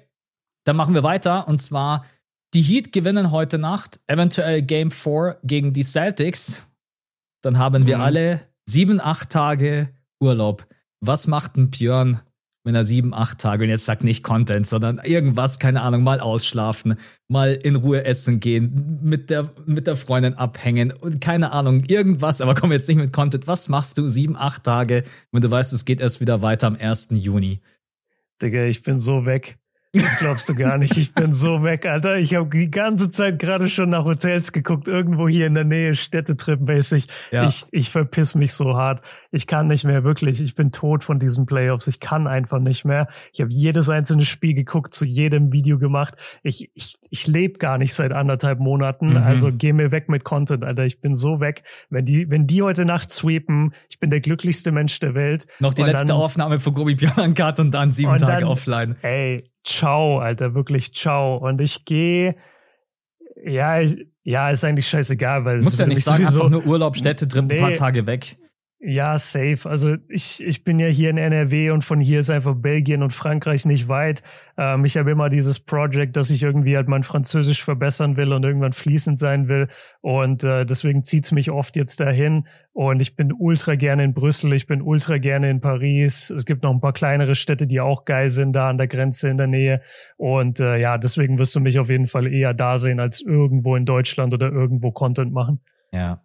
[0.63, 1.47] dann machen wir weiter.
[1.47, 2.05] Und zwar,
[2.55, 6.63] die Heat gewinnen heute Nacht, eventuell Game 4 gegen die Celtics.
[7.43, 8.03] Dann haben wir mhm.
[8.03, 10.67] alle sieben, acht Tage Urlaub.
[11.01, 12.21] Was macht ein Björn,
[12.63, 16.19] wenn er sieben, acht Tage, und jetzt sagt nicht Content, sondern irgendwas, keine Ahnung, mal
[16.19, 16.95] ausschlafen,
[17.27, 22.39] mal in Ruhe essen gehen, mit der, mit der Freundin abhängen und keine Ahnung, irgendwas,
[22.39, 23.47] aber komm jetzt nicht mit Content.
[23.47, 26.75] Was machst du sieben, acht Tage, wenn du weißt, es geht erst wieder weiter am
[26.75, 27.09] 1.
[27.11, 27.61] Juni?
[28.41, 29.57] Digga, ich bin so weg.
[29.93, 30.95] Das glaubst du gar nicht.
[30.95, 32.15] Ich bin so weg, Alter.
[32.15, 35.95] Ich habe die ganze Zeit gerade schon nach Hotels geguckt, irgendwo hier in der Nähe,
[35.95, 37.09] Städtetrip-mäßig.
[37.31, 37.45] Ja.
[37.45, 39.03] Ich, ich verpiss mich so hart.
[39.31, 40.41] Ich kann nicht mehr, wirklich.
[40.41, 41.87] Ich bin tot von diesen Playoffs.
[41.87, 43.09] Ich kann einfach nicht mehr.
[43.33, 46.15] Ich habe jedes einzelne Spiel geguckt, zu jedem Video gemacht.
[46.41, 49.09] Ich, ich, ich lebe gar nicht seit anderthalb Monaten.
[49.09, 49.17] Mhm.
[49.17, 50.85] Also geh mir weg mit Content, Alter.
[50.85, 51.63] Ich bin so weg.
[51.89, 55.47] Wenn die, wenn die heute Nacht sweepen, ich bin der glücklichste Mensch der Welt.
[55.59, 58.95] Noch die letzte dann, Aufnahme von Gobi Björn und dann sieben Tage dann, offline.
[59.01, 61.37] Ey, ciao, Alter, wirklich ciao.
[61.37, 62.35] Und ich gehe,
[63.43, 66.95] ja, ich, ja, ist eigentlich scheißegal, weil Muss ja nicht sagen, sowieso, einfach nur Urlaub,
[66.95, 68.37] Städtetrip, nee, ein paar Tage weg.
[68.83, 69.69] Ja, safe.
[69.69, 73.13] Also ich, ich bin ja hier in NRW und von hier ist einfach Belgien und
[73.13, 74.23] Frankreich nicht weit.
[74.57, 78.43] Ähm, ich habe immer dieses Project, dass ich irgendwie halt mein Französisch verbessern will und
[78.43, 79.67] irgendwann fließend sein will.
[80.01, 82.47] Und äh, deswegen zieht's mich oft jetzt dahin.
[82.73, 86.31] Und ich bin ultra gerne in Brüssel, ich bin ultra gerne in Paris.
[86.31, 89.29] Es gibt noch ein paar kleinere Städte, die auch geil sind, da an der Grenze
[89.29, 89.81] in der Nähe.
[90.17, 93.75] Und äh, ja, deswegen wirst du mich auf jeden Fall eher da sehen, als irgendwo
[93.75, 95.59] in Deutschland oder irgendwo Content machen.
[95.93, 96.19] Ja,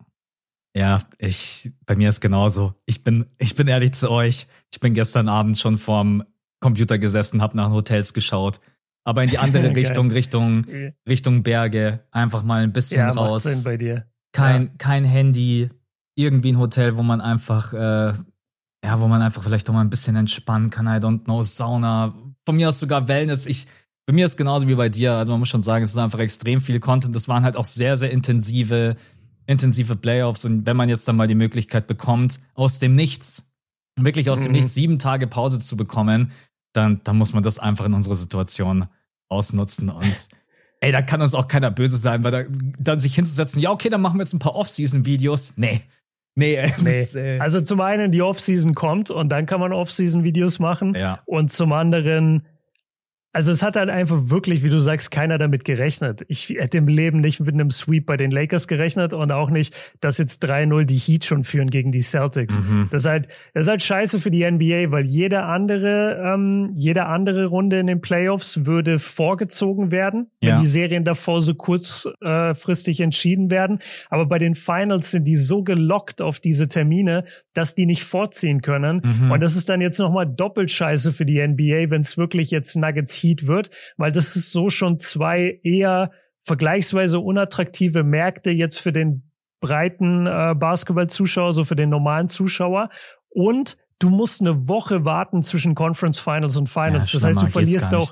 [0.77, 2.75] ja, ich, bei mir ist genauso.
[2.85, 4.47] Ich bin, ich bin ehrlich zu euch.
[4.71, 6.23] Ich bin gestern Abend schon vorm
[6.61, 8.61] Computer gesessen, hab nach Hotels geschaut.
[9.03, 10.67] aber in die andere Richtung, Richtung,
[11.09, 12.01] Richtung Berge.
[12.11, 13.45] Einfach mal ein bisschen ja, raus.
[13.45, 14.07] Sinn bei dir.
[14.33, 14.71] Kein, ja.
[14.77, 15.71] kein Handy,
[16.15, 18.13] irgendwie ein Hotel, wo man einfach, äh,
[18.85, 20.87] ja, wo man einfach vielleicht auch mal ein bisschen entspannen kann.
[20.87, 22.15] I don't know, Sauna.
[22.45, 23.47] Von mir aus sogar Wellness.
[23.47, 23.67] Ich,
[24.05, 25.15] bei mir ist genauso wie bei dir.
[25.15, 27.15] Also man muss schon sagen, es ist einfach extrem viel Content.
[27.15, 28.97] Das waren halt auch sehr, sehr intensive,
[29.47, 30.45] intensive Playoffs.
[30.45, 33.53] Und wenn man jetzt dann mal die Möglichkeit bekommt, aus dem Nichts,
[33.99, 34.45] wirklich aus mhm.
[34.45, 36.33] dem Nichts sieben Tage Pause zu bekommen,
[36.73, 38.87] dann, dann muss man das einfach in unserer Situation
[39.29, 40.29] ausnutzen und
[40.81, 42.43] ey, da kann uns auch keiner böse sein, weil da,
[42.79, 45.55] dann sich hinzusetzen, ja, okay, dann machen wir jetzt ein paar Off-Season-Videos.
[45.57, 45.83] Nee.
[46.35, 47.01] Nee, nee.
[47.01, 50.95] Ist, äh also zum einen die Off-Season kommt und dann kann man Off-Season-Videos machen.
[50.95, 51.21] Ja.
[51.25, 52.47] Und zum anderen
[53.37, 56.25] also es hat halt einfach wirklich, wie du sagst, keiner damit gerechnet.
[56.27, 59.77] Ich hätte im Leben nicht mit einem Sweep bei den Lakers gerechnet und auch nicht,
[60.01, 62.59] dass jetzt 3-0 die Heat schon führen gegen die Celtics.
[62.59, 62.89] Mhm.
[62.91, 67.05] Das, ist halt, das ist halt scheiße für die NBA, weil jede andere, ähm, jede
[67.05, 70.61] andere Runde in den Playoffs würde vorgezogen werden, wenn ja.
[70.61, 73.81] die Serien davor so kurzfristig äh, entschieden werden.
[74.09, 78.63] Aber bei den Finals sind die so gelockt auf diese Termine, dass die nicht vorziehen
[78.63, 79.03] können.
[79.05, 79.31] Mhm.
[79.31, 82.77] Und das ist dann jetzt nochmal doppelt scheiße für die NBA, wenn es wirklich jetzt
[82.77, 86.11] Nuggets Heat wird, weil das ist so schon zwei eher
[86.41, 92.91] vergleichsweise unattraktive Märkte jetzt für den breiten äh, Basketball-Zuschauer, so für den normalen Zuschauer.
[93.29, 97.13] Und du musst eine Woche warten zwischen Conference Finals und Finals.
[97.13, 98.11] Ja, das heißt, du verlierst auch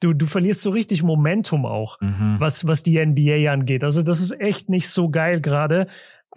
[0.00, 2.36] du, du verlierst so richtig Momentum auch, mhm.
[2.38, 3.84] was, was die NBA angeht.
[3.84, 5.88] Also das ist echt nicht so geil gerade.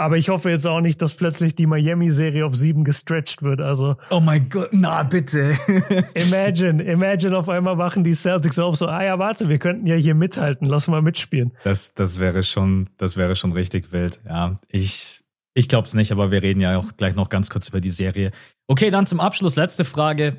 [0.02, 3.62] Aber ich hoffe jetzt auch nicht, dass plötzlich die Miami-Serie auf sieben gestretched wird.
[3.62, 3.98] Also.
[4.10, 5.54] Oh mein Gott, na bitte.
[6.16, 9.94] imagine, imagine auf einmal machen die Celtics auch so, ah ja, warte, wir könnten ja
[9.94, 11.52] hier mithalten, lass mal mitspielen.
[11.64, 14.20] Das, das wäre schon, das wäre schon richtig wild.
[14.28, 17.80] Ja, ich, ich glaub's nicht, aber wir reden ja auch gleich noch ganz kurz über
[17.80, 18.32] die Serie.
[18.66, 20.38] Okay, dann zum Abschluss letzte Frage.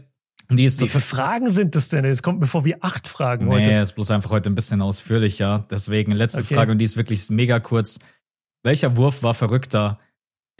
[0.50, 2.04] Die ist Wie viele Fragen sind das denn?
[2.04, 3.70] Es kommt mir vor wie acht Fragen nee, heute.
[3.70, 5.66] Nee, ist bloß einfach heute ein bisschen ausführlicher.
[5.70, 6.56] Deswegen letzte okay.
[6.56, 8.00] Frage und die ist wirklich mega kurz.
[8.64, 9.98] Welcher Wurf war verrückter?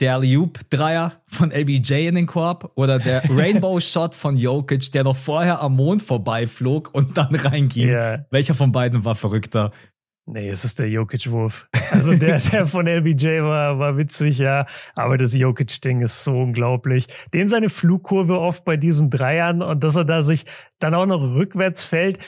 [0.01, 5.61] Der Loop-Dreier von LBJ in den Korb oder der Rainbow-Shot von Jokic, der noch vorher
[5.61, 7.93] am Mond vorbeiflog und dann reinging?
[7.93, 8.25] Yeah.
[8.29, 9.71] Welcher von beiden war verrückter?
[10.25, 11.69] Nee, es ist der Jokic-Wurf.
[11.91, 14.65] Also der, der von LBJ war, war witzig, ja.
[14.95, 17.07] Aber das Jokic-Ding ist so unglaublich.
[17.33, 20.45] Den seine Flugkurve oft bei diesen Dreiern und dass er da sich
[20.79, 22.19] dann auch noch rückwärts fällt.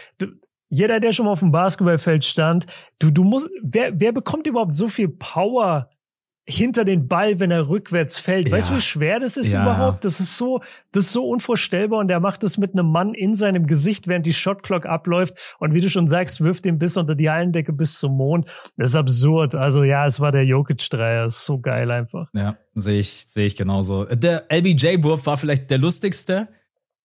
[0.70, 2.66] Jeder, der schon mal auf dem Basketballfeld stand,
[3.00, 5.90] du, du musst, wer, wer bekommt überhaupt so viel Power
[6.48, 8.50] hinter den Ball, wenn er rückwärts fällt.
[8.50, 8.56] Ja.
[8.56, 9.64] Weißt du, wie schwer das ist ja.
[9.64, 10.06] überhaupt?
[10.06, 13.34] Das ist so, das ist so unvorstellbar und der macht es mit einem Mann in
[13.34, 17.16] seinem Gesicht, während die Shotclock abläuft und wie du schon sagst, wirft ihn bis unter
[17.16, 18.48] die Hallendecke bis zum Mond.
[18.78, 19.56] Das ist absurd.
[19.56, 21.26] Also ja, es war der Jokic-Dreier.
[21.26, 22.30] ist so geil einfach.
[22.34, 24.06] Ja, sehe ich, sehe ich genauso.
[24.06, 26.48] Der LBJ-Wurf war vielleicht der lustigste,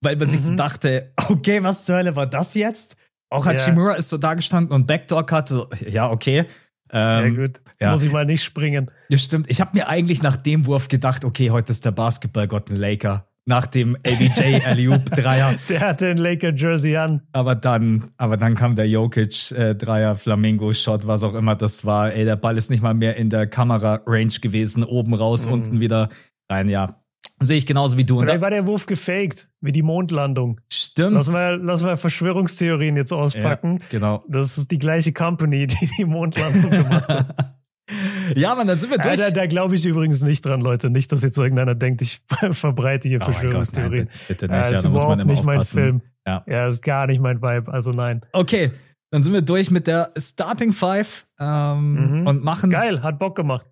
[0.03, 0.31] weil man mhm.
[0.31, 0.59] sich so mhm.
[0.59, 2.99] dachte, okay, was zur Hölle war das jetzt?
[3.31, 3.99] Auch Hachimura yeah.
[3.99, 6.47] ist so da gestanden und Backdoor hatte, ja, okay.
[6.93, 7.61] Ähm, ja, gut.
[7.81, 7.91] Ja.
[7.93, 8.91] Muss ich mal nicht springen.
[9.09, 9.49] Ja, stimmt.
[9.49, 13.27] Ich habe mir eigentlich nach dem Wurf gedacht, okay, heute ist der Basketballgott ein Laker.
[13.47, 15.55] Nach dem LBJ Alley-Oop Dreier.
[15.69, 17.23] der hatte ein Laker Jersey an.
[17.33, 21.85] Aber dann, aber dann kam der Jokic äh, Dreier Flamingo Shot, was auch immer das
[21.85, 22.13] war.
[22.13, 25.53] Ey, der Ball ist nicht mal mehr in der Kamera Range gewesen, oben raus, mm.
[25.53, 26.11] unten wieder
[26.51, 26.69] rein.
[26.69, 27.01] Ja,
[27.43, 28.21] Sehe ich genauso wie du.
[28.21, 30.61] Vielleicht war der Wurf gefaked, wie die Mondlandung.
[30.71, 31.15] Stimmt.
[31.15, 33.79] Lass mal, lass mal Verschwörungstheorien jetzt auspacken.
[33.81, 34.25] Ja, genau.
[34.29, 37.57] Das ist die gleiche Company, die die Mondlandung gemacht hat.
[38.37, 39.19] ja, man, dann sind wir durch.
[39.19, 40.91] Ja, da, da glaube ich übrigens nicht dran, Leute.
[40.91, 42.21] Nicht, dass jetzt irgendeiner denkt, ich
[42.53, 44.07] verbreite hier oh Verschwörungstheorien.
[44.07, 45.83] Gott, nein, bitte nicht, ja, ja, da muss man immer nicht aufpassen.
[45.83, 46.03] mein Film.
[46.27, 46.45] Ja.
[46.47, 48.21] ja, ist gar nicht mein Vibe, also nein.
[48.33, 48.71] Okay,
[49.11, 52.27] dann sind wir durch mit der Starting Five ähm, mhm.
[52.27, 52.71] und machen.
[52.71, 53.67] Geil, hat Bock gemacht.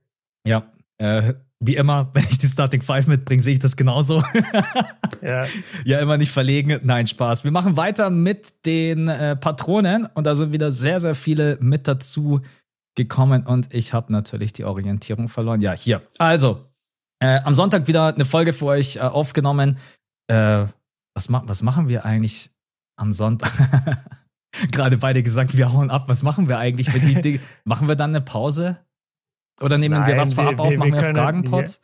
[0.46, 4.22] Ja, äh, wie immer, wenn ich die Starting Five mitbringe, sehe ich das genauso.
[5.22, 5.46] ja.
[5.84, 6.78] ja, immer nicht verlegen.
[6.82, 7.44] Nein, Spaß.
[7.44, 11.88] Wir machen weiter mit den äh, Patronen und da sind wieder sehr, sehr viele mit
[11.88, 12.40] dazu
[12.94, 15.60] gekommen und ich habe natürlich die Orientierung verloren.
[15.60, 16.02] Ja, hier.
[16.18, 16.64] Also,
[17.20, 19.78] äh, am Sonntag wieder eine Folge für euch äh, aufgenommen.
[20.28, 20.66] Äh,
[21.14, 22.50] was, ma was machen wir eigentlich
[22.96, 23.52] am Sonntag?
[24.72, 26.04] Gerade beide gesagt, wir hauen ab.
[26.08, 26.88] Was machen wir eigentlich?
[26.88, 28.78] Die, die, machen wir dann eine Pause?
[29.60, 30.76] Oder nehmen Nein, wir was vorab wir, auf?
[30.76, 31.80] Machen wir, wir Fragenpots?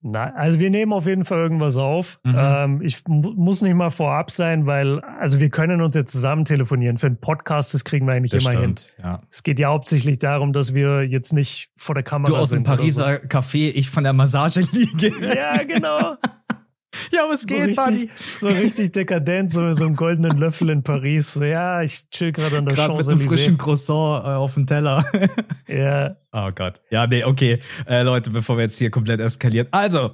[0.00, 2.20] Nein, also wir nehmen auf jeden Fall irgendwas auf.
[2.22, 2.34] Mhm.
[2.36, 6.98] Ähm, ich muss nicht mal vorab sein, weil, also wir können uns jetzt zusammen telefonieren.
[6.98, 9.04] Für einen Podcast, das kriegen wir eigentlich das immer stimmt, hin.
[9.04, 9.22] Ja.
[9.28, 12.36] Es geht ja hauptsächlich darum, dass wir jetzt nicht vor der Kamera sind.
[12.36, 13.26] Du aus dem Pariser so.
[13.26, 15.34] Café, ich von der Massage liege.
[15.34, 16.16] Ja, genau.
[17.12, 18.10] Ja, was so geht, richtig, Buddy?
[18.40, 21.34] So richtig dekadent, so so einen goldenen Löffel in Paris.
[21.34, 24.66] So, ja, ich chill gerade an der Gerade mit einem frischen Croissant äh, auf dem
[24.66, 25.04] Teller.
[25.68, 26.16] Ja.
[26.32, 26.80] Oh Gott.
[26.90, 27.60] Ja, nee, okay.
[27.86, 29.68] Äh, Leute, bevor wir jetzt hier komplett eskalieren.
[29.70, 30.12] Also,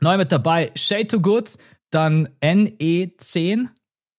[0.00, 1.56] neu mit dabei, Shade to Good,
[1.90, 3.68] dann NE10,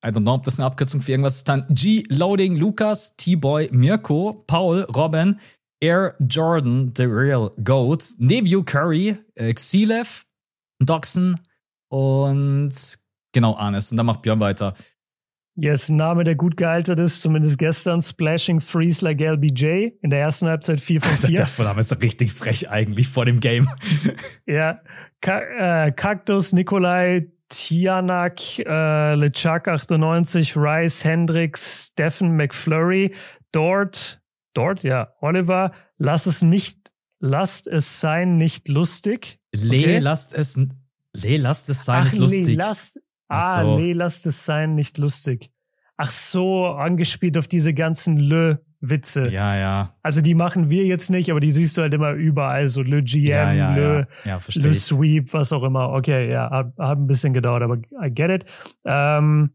[0.04, 1.50] I don't know, ob das eine Abkürzung für irgendwas ist.
[1.50, 5.40] Dann G, Loading, Lukas, T-Boy, Mirko, Paul, Robin,
[5.80, 10.26] Air Jordan, The Real Goat, Nebio Curry, äh, Xilev,
[10.80, 11.40] Doxen
[11.92, 12.72] und
[13.34, 13.92] genau Arnes.
[13.92, 14.74] Und dann macht Björn weiter.
[15.56, 18.02] Yes, ein Name, der gut gealtert ist, zumindest gestern.
[18.02, 21.46] Splashing Freeze like LBJ in der ersten Halbzeit 4 von 4.
[21.58, 23.70] Der Name ist richtig frech eigentlich vor dem Game.
[24.48, 24.80] ja,
[25.20, 25.42] Ka
[25.88, 33.14] äh, Cactus, Nikolai, Tianak, äh, LeChuck 98, Rice, Hendricks, Stephen McFlurry,
[33.52, 34.22] Dort,
[34.54, 39.40] Dort, ja, Oliver, lass es nicht, lasst es sein, nicht lustig.
[39.54, 39.96] Okay?
[39.96, 40.58] Le, lasst es,
[41.16, 42.48] Le, lasst es sein, Ach, nicht lustig.
[42.48, 43.80] Le, lasst, Ah, so.
[43.80, 45.52] nee, lasst es sein, nicht lustig.
[45.98, 49.28] Ach so, angespielt auf diese ganzen Le-Witze.
[49.28, 49.96] Ja, ja.
[50.02, 52.68] Also die machen wir jetzt nicht, aber die siehst du halt immer überall.
[52.68, 54.40] So Le GM, ja, ja, Le, ja.
[54.56, 55.92] Le Sweep, was auch immer.
[55.92, 58.46] Okay, ja, hat, hat ein bisschen gedauert, aber I get it.
[58.84, 59.52] Ähm,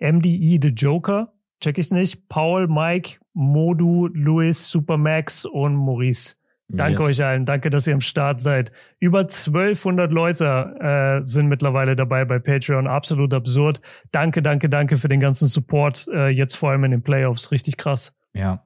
[0.00, 2.28] MDE The Joker, check ich's nicht.
[2.28, 6.34] Paul, Mike, Modu, Louis, Supermax und Maurice.
[6.70, 7.10] Danke yes.
[7.10, 7.46] euch allen.
[7.46, 8.72] Danke, dass ihr am Start seid.
[9.00, 12.86] Über 1200 Leute äh, sind mittlerweile dabei bei Patreon.
[12.86, 13.80] Absolut absurd.
[14.12, 16.08] Danke, danke, danke für den ganzen Support.
[16.12, 17.50] Äh, jetzt vor allem in den Playoffs.
[17.52, 18.12] Richtig krass.
[18.34, 18.64] Ja.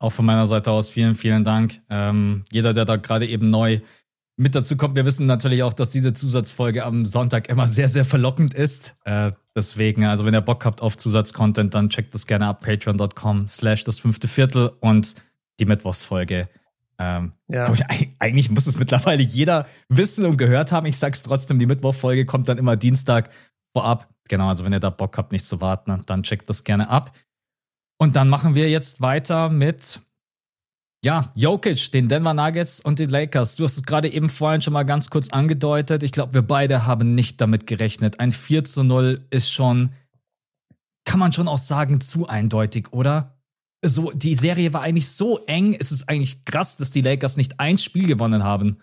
[0.00, 1.80] Auch von meiner Seite aus vielen, vielen Dank.
[1.88, 3.80] Ähm, jeder, der da gerade eben neu
[4.36, 4.96] mit dazu kommt.
[4.96, 8.96] Wir wissen natürlich auch, dass diese Zusatzfolge am Sonntag immer sehr, sehr verlockend ist.
[9.04, 12.60] Äh, deswegen, also wenn ihr Bock habt auf Zusatzcontent, dann checkt das gerne ab.
[12.64, 15.16] Patreon.com slash das fünfte Viertel und
[15.60, 16.48] die Mittwochsfolge
[16.98, 17.72] ähm, ja.
[17.72, 20.86] ich, eigentlich muss es mittlerweile jeder wissen und gehört haben.
[20.86, 23.30] Ich sag's trotzdem, die Mittwochfolge kommt dann immer Dienstag
[23.76, 24.08] vorab.
[24.28, 27.12] Genau, also wenn ihr da Bock habt, nicht zu warten, dann checkt das gerne ab.
[28.00, 30.00] Und dann machen wir jetzt weiter mit,
[31.04, 33.56] ja, Jokic, den Denver Nuggets und den Lakers.
[33.56, 36.02] Du hast es gerade eben vorhin schon mal ganz kurz angedeutet.
[36.02, 38.20] Ich glaube, wir beide haben nicht damit gerechnet.
[38.20, 39.92] Ein 4 zu 0 ist schon,
[41.04, 43.37] kann man schon auch sagen, zu eindeutig, oder?
[43.84, 47.60] So, die Serie war eigentlich so eng, es ist eigentlich krass, dass die Lakers nicht
[47.60, 48.78] ein Spiel gewonnen haben.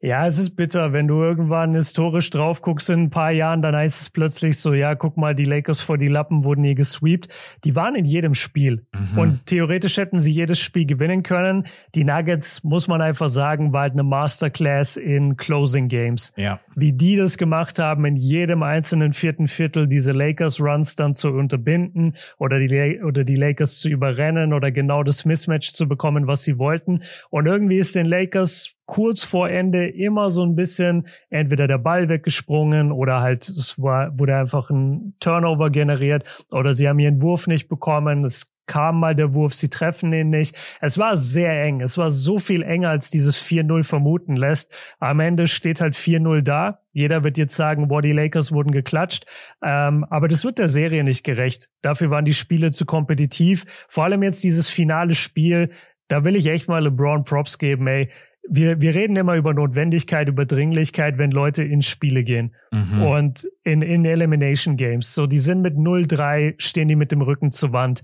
[0.00, 3.74] Ja, es ist bitter, wenn du irgendwann historisch drauf guckst in ein paar Jahren, dann
[3.74, 7.28] heißt es plötzlich so, ja, guck mal, die Lakers vor die Lappen wurden nie gesweept.
[7.64, 8.86] Die waren in jedem Spiel.
[8.92, 9.18] Mhm.
[9.18, 11.66] Und theoretisch hätten sie jedes Spiel gewinnen können.
[11.96, 16.32] Die Nuggets, muss man einfach sagen, war halt eine Masterclass in Closing Games.
[16.36, 16.60] Ja.
[16.76, 22.14] Wie die das gemacht haben, in jedem einzelnen vierten Viertel diese Lakers-Runs dann zu unterbinden
[22.38, 26.56] oder die, oder die Lakers zu überrennen oder genau das Mismatch zu bekommen, was sie
[26.56, 27.02] wollten.
[27.30, 32.08] Und irgendwie ist den Lakers kurz vor Ende immer so ein bisschen entweder der Ball
[32.08, 37.46] weggesprungen oder halt es war, wurde einfach ein Turnover generiert oder sie haben ihren Wurf
[37.46, 38.24] nicht bekommen.
[38.24, 40.56] Es kam mal der Wurf, sie treffen ihn nicht.
[40.80, 41.82] Es war sehr eng.
[41.82, 44.72] Es war so viel enger, als dieses 4-0 vermuten lässt.
[45.00, 46.80] Am Ende steht halt 4-0 da.
[46.92, 49.26] Jeder wird jetzt sagen, boah, die Lakers wurden geklatscht.
[49.62, 51.68] Ähm, aber das wird der Serie nicht gerecht.
[51.82, 53.86] Dafür waren die Spiele zu kompetitiv.
[53.88, 55.72] Vor allem jetzt dieses finale Spiel.
[56.08, 58.10] Da will ich echt mal LeBron Props geben, ey
[58.50, 62.54] wir, wir reden immer über Notwendigkeit, über Dringlichkeit, wenn Leute in Spiele gehen.
[62.70, 63.02] Mhm.
[63.02, 65.14] Und in, in Elimination Games.
[65.14, 68.02] So, die sind mit 0-3, stehen die mit dem Rücken zur Wand.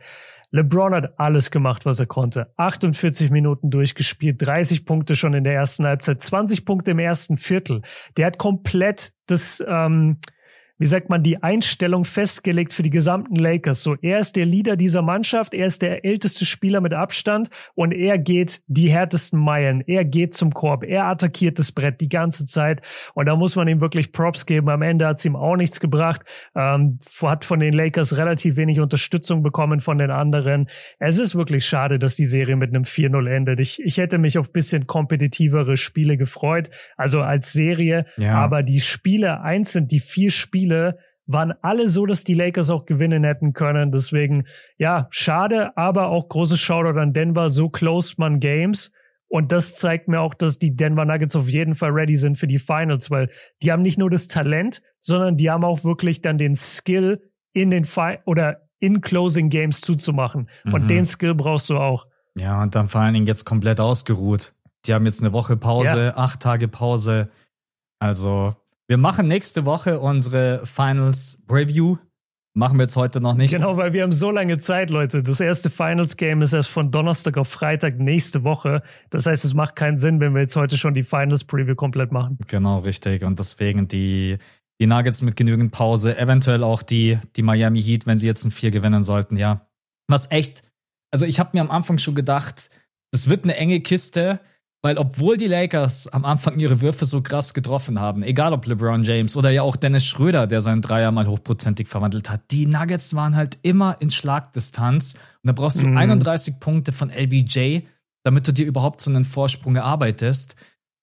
[0.50, 2.52] LeBron hat alles gemacht, was er konnte.
[2.58, 7.82] 48 Minuten durchgespielt, 30 Punkte schon in der ersten Halbzeit, 20 Punkte im ersten Viertel.
[8.16, 10.18] Der hat komplett das, ähm,
[10.78, 13.82] wie sagt man, die Einstellung festgelegt für die gesamten Lakers.
[13.82, 17.92] So, er ist der Leader dieser Mannschaft, er ist der älteste Spieler mit Abstand und
[17.92, 19.82] er geht die härtesten Meilen.
[19.86, 22.82] Er geht zum Korb, er attackiert das Brett die ganze Zeit
[23.14, 24.68] und da muss man ihm wirklich Props geben.
[24.68, 26.22] Am Ende hat es ihm auch nichts gebracht,
[26.56, 30.68] ähm, hat von den Lakers relativ wenig Unterstützung bekommen von den anderen.
[30.98, 33.60] Es ist wirklich schade, dass die Serie mit einem 4-0 endet.
[33.60, 38.34] Ich, ich hätte mich auf bisschen kompetitivere Spiele gefreut, also als Serie, ja.
[38.34, 42.84] aber die Spiele einzeln, die vier Spiele Spiele waren alle so, dass die Lakers auch
[42.84, 43.92] gewinnen hätten können.
[43.92, 44.46] Deswegen,
[44.76, 47.48] ja, schade, aber auch großes Shoutout an Denver.
[47.48, 48.92] So closed man Games.
[49.28, 52.46] Und das zeigt mir auch, dass die Denver Nuggets auf jeden Fall ready sind für
[52.46, 53.30] die Finals, weil
[53.62, 57.20] die haben nicht nur das Talent, sondern die haben auch wirklich dann den Skill
[57.52, 60.48] in den Fi oder in Closing Games zuzumachen.
[60.64, 60.74] Mhm.
[60.74, 62.04] Und den Skill brauchst du auch.
[62.38, 64.54] Ja, und dann vor allen Dingen jetzt komplett ausgeruht.
[64.86, 66.16] Die haben jetzt eine Woche Pause, ja.
[66.16, 67.30] acht Tage Pause.
[67.98, 68.54] Also
[68.88, 71.96] wir machen nächste Woche unsere Finals Review.
[72.56, 73.52] Machen wir jetzt heute noch nicht.
[73.52, 75.24] Genau, weil wir haben so lange Zeit, Leute.
[75.24, 78.82] Das erste Finals Game ist erst von Donnerstag auf Freitag nächste Woche.
[79.10, 82.12] Das heißt, es macht keinen Sinn, wenn wir jetzt heute schon die Finals Preview komplett
[82.12, 82.38] machen.
[82.46, 83.24] Genau, richtig.
[83.24, 84.38] Und deswegen die,
[84.80, 88.52] die Nuggets mit genügend Pause, eventuell auch die, die Miami Heat, wenn sie jetzt ein
[88.52, 89.66] Vier gewinnen sollten, ja.
[90.06, 90.62] Was echt,
[91.10, 92.70] also ich habe mir am Anfang schon gedacht,
[93.10, 94.38] das wird eine enge Kiste
[94.84, 99.02] Weil obwohl die Lakers am Anfang ihre Würfe so krass getroffen haben, egal ob LeBron
[99.02, 103.14] James oder ja auch Dennis Schröder, der seinen Dreier mal hochprozentig verwandelt hat, die Nuggets
[103.14, 105.14] waren halt immer in Schlagdistanz.
[105.14, 105.96] Und da brauchst du mhm.
[105.96, 107.80] 31 Punkte von LBJ,
[108.24, 110.54] damit du dir überhaupt so einen Vorsprung erarbeitest.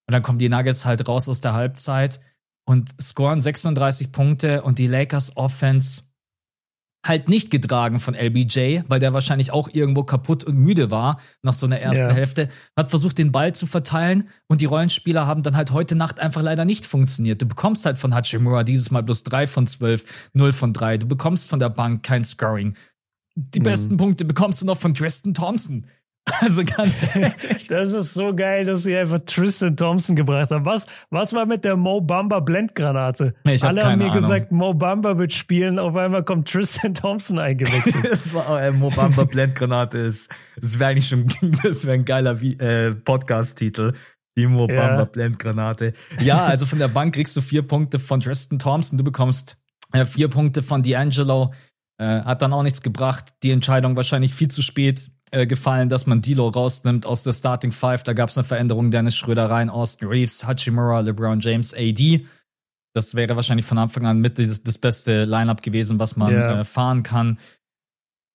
[0.07, 2.19] Und dann kommen die Nuggets halt raus aus der Halbzeit
[2.65, 6.03] und scoren 36 Punkte und die Lakers Offense
[7.05, 11.53] halt nicht getragen von LBJ, weil der wahrscheinlich auch irgendwo kaputt und müde war nach
[11.53, 12.13] so einer ersten yeah.
[12.13, 16.19] Hälfte, hat versucht, den Ball zu verteilen und die Rollenspieler haben dann halt heute Nacht
[16.19, 17.41] einfach leider nicht funktioniert.
[17.41, 20.99] Du bekommst halt von Hachimura dieses Mal bloß 3 von 12, 0 von 3.
[20.99, 22.75] Du bekommst von der Bank kein Scoring.
[23.35, 23.63] Die mhm.
[23.63, 25.87] besten Punkte bekommst du noch von Tristan Thompson.
[26.41, 27.67] Also ganz ehrlich.
[27.67, 30.65] Das ist so geil, dass sie einfach Tristan Thompson gebracht haben.
[30.65, 33.33] Was, was war mit der Mo Bamba Blendgranate?
[33.43, 34.17] Ich hab Alle haben mir Ahnung.
[34.17, 38.05] gesagt, Mo Bamba wird spielen, auf einmal kommt Tristan Thompson eingewechselt.
[38.09, 40.29] das war äh, Mo Bamba Blendgranate ist,
[40.59, 41.27] das wäre eigentlich schon,
[41.63, 43.93] das wäre ein geiler äh, Podcast-Titel.
[44.37, 45.05] Die Mo Bamba ja.
[45.05, 45.93] Blendgranate.
[46.21, 49.57] Ja, also von der Bank kriegst du vier Punkte von Tristan Thompson, du bekommst
[49.91, 51.51] äh, vier Punkte von D'Angelo.
[51.97, 53.25] Äh, hat dann auch nichts gebracht.
[53.43, 57.71] Die Entscheidung wahrscheinlich viel zu spät äh, gefallen, dass man Dilo rausnimmt aus der Starting
[57.71, 58.03] Five.
[58.03, 58.91] Da gab es eine Veränderung.
[58.91, 62.25] Dennis Schröder rein, Austin Reeves, Hachimura, LeBron James, AD.
[62.93, 66.59] Das wäre wahrscheinlich von Anfang an mit das, das beste Lineup gewesen, was man yeah.
[66.59, 67.39] äh, fahren kann.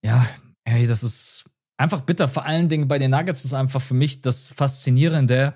[0.02, 0.26] Ja,
[0.64, 2.28] hey, das ist einfach bitter.
[2.28, 5.54] Vor allen Dingen bei den Nuggets ist einfach für mich das Faszinierende,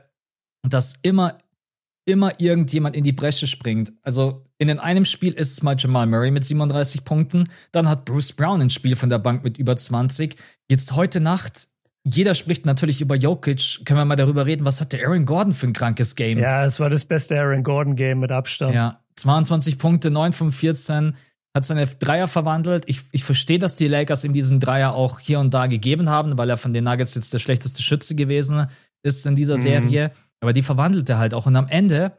[0.62, 1.38] dass immer
[2.04, 3.92] immer irgendjemand in die Bresche springt.
[4.02, 8.04] Also in den einem Spiel ist es mal Jamal Murray mit 37 Punkten, dann hat
[8.04, 10.36] Bruce Brown ein Spiel von der Bank mit über 20.
[10.68, 11.68] Jetzt heute Nacht,
[12.04, 13.86] jeder spricht natürlich über Jokic.
[13.86, 16.38] Können wir mal darüber reden, was hatte Aaron Gordon für ein krankes Game?
[16.38, 18.74] Ja, es war das beste Aaron Gordon Game mit Abstand.
[18.74, 21.14] Ja, 22 Punkte, 9 von 14,
[21.54, 22.84] hat seine Dreier verwandelt.
[22.86, 26.36] Ich, ich verstehe, dass die Lakers ihm diesen Dreier auch hier und da gegeben haben,
[26.36, 28.66] weil er von den Nuggets jetzt der schlechteste Schütze gewesen
[29.02, 29.62] ist in dieser mhm.
[29.62, 30.12] Serie.
[30.40, 31.46] Aber die verwandelt er halt auch.
[31.46, 32.12] Und am Ende,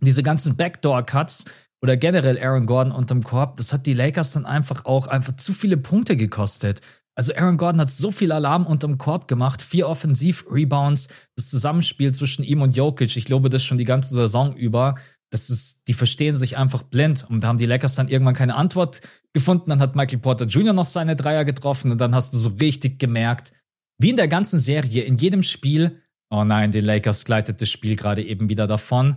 [0.00, 1.46] diese ganzen Backdoor-Cuts
[1.82, 5.52] oder generell Aaron Gordon unterm Korb, das hat die Lakers dann einfach auch einfach zu
[5.52, 6.80] viele Punkte gekostet.
[7.14, 12.44] Also Aaron Gordon hat so viel Alarm unterm Korb gemacht, vier Offensiv-Rebounds, das Zusammenspiel zwischen
[12.44, 14.94] ihm und Jokic, ich glaube das schon die ganze Saison über,
[15.30, 17.24] das ist, die verstehen sich einfach blind.
[17.28, 19.00] Und da haben die Lakers dann irgendwann keine Antwort
[19.32, 19.70] gefunden.
[19.70, 20.72] Dann hat Michael Porter Jr.
[20.72, 23.52] noch seine Dreier getroffen und dann hast du so richtig gemerkt,
[23.98, 27.96] wie in der ganzen Serie, in jedem Spiel, oh nein, den Lakers gleitet das Spiel
[27.96, 29.16] gerade eben wieder davon.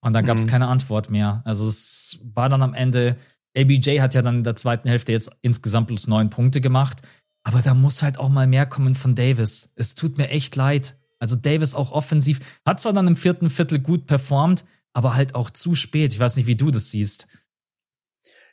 [0.00, 0.50] Und dann gab es mhm.
[0.50, 1.42] keine Antwort mehr.
[1.44, 3.16] Also es war dann am Ende,
[3.56, 7.02] ABJ hat ja dann in der zweiten Hälfte jetzt insgesamt plus neun Punkte gemacht.
[7.42, 9.72] Aber da muss halt auch mal mehr kommen von Davis.
[9.76, 10.96] Es tut mir echt leid.
[11.18, 15.50] Also Davis auch offensiv hat zwar dann im vierten Viertel gut performt, aber halt auch
[15.50, 16.12] zu spät.
[16.12, 17.28] Ich weiß nicht, wie du das siehst.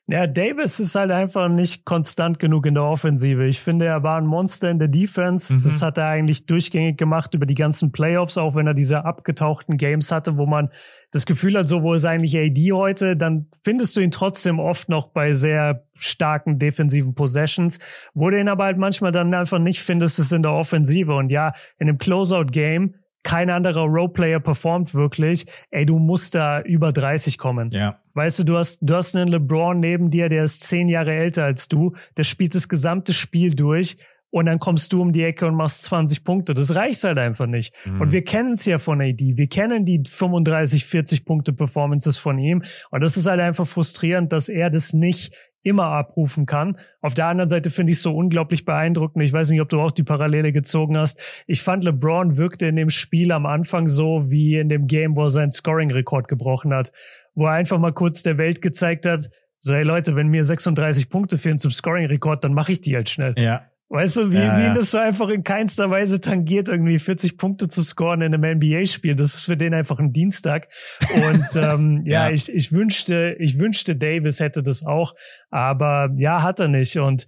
[0.09, 3.45] Ja, Davis ist halt einfach nicht konstant genug in der Offensive.
[3.45, 5.53] Ich finde, er war ein Monster in der Defense.
[5.53, 5.63] Mhm.
[5.63, 9.75] Das hat er eigentlich durchgängig gemacht über die ganzen Playoffs, auch wenn er diese abgetauchten
[9.75, 10.69] Games hatte, wo man
[11.11, 14.87] das Gefühl hat, so wo ist eigentlich AD heute, dann findest du ihn trotzdem oft
[14.87, 17.77] noch bei sehr starken defensiven Possessions,
[18.13, 21.15] wo du ihn aber halt manchmal dann einfach nicht findest, ist in der Offensive.
[21.15, 22.95] Und ja, in einem Closeout-Game
[23.27, 27.69] kein anderer Roleplayer performt wirklich, ey, du musst da über 30 kommen.
[27.71, 27.99] Ja.
[28.13, 31.43] Weißt du, du hast, du hast einen LeBron neben dir, der ist zehn Jahre älter
[31.43, 33.97] als du, der spielt das gesamte Spiel durch
[34.29, 36.53] und dann kommst du um die Ecke und machst 20 Punkte.
[36.53, 37.75] Das reicht halt einfach nicht.
[37.85, 37.99] Mhm.
[37.99, 39.35] Und wir kennen es ja von AD.
[39.35, 42.63] Wir kennen die 35, 40 Punkte Performances von ihm.
[42.91, 45.33] Und das ist halt einfach frustrierend, dass er das nicht
[45.67, 46.77] immer abrufen kann.
[47.01, 49.23] Auf der anderen Seite finde ich es so unglaublich beeindruckend.
[49.23, 51.43] Ich weiß nicht, ob du auch die Parallele gezogen hast.
[51.47, 55.25] Ich fand, LeBron wirkte in dem Spiel am Anfang so wie in dem Game, wo
[55.25, 56.91] er seinen Scoring-Rekord gebrochen hat,
[57.35, 61.09] wo er einfach mal kurz der Welt gezeigt hat, so, hey Leute, wenn mir 36
[61.09, 63.33] Punkte fehlen zum Scoring-Rekord, dann mache ich die halt schnell.
[63.37, 63.63] Ja.
[63.89, 64.69] Weißt du, wie, ja, ja.
[64.69, 68.57] wie das so einfach in keinster Weise tangiert, irgendwie 40 Punkte zu scoren in einem
[68.57, 69.15] NBA-Spiel.
[69.15, 70.67] Das ist für den einfach ein Dienstag.
[71.15, 75.13] Und ähm, ja, ja, ich, ich wünschte, ich wünschte, Davis hätte das auch.
[75.49, 76.97] Aber ja, hat er nicht.
[76.97, 77.27] Und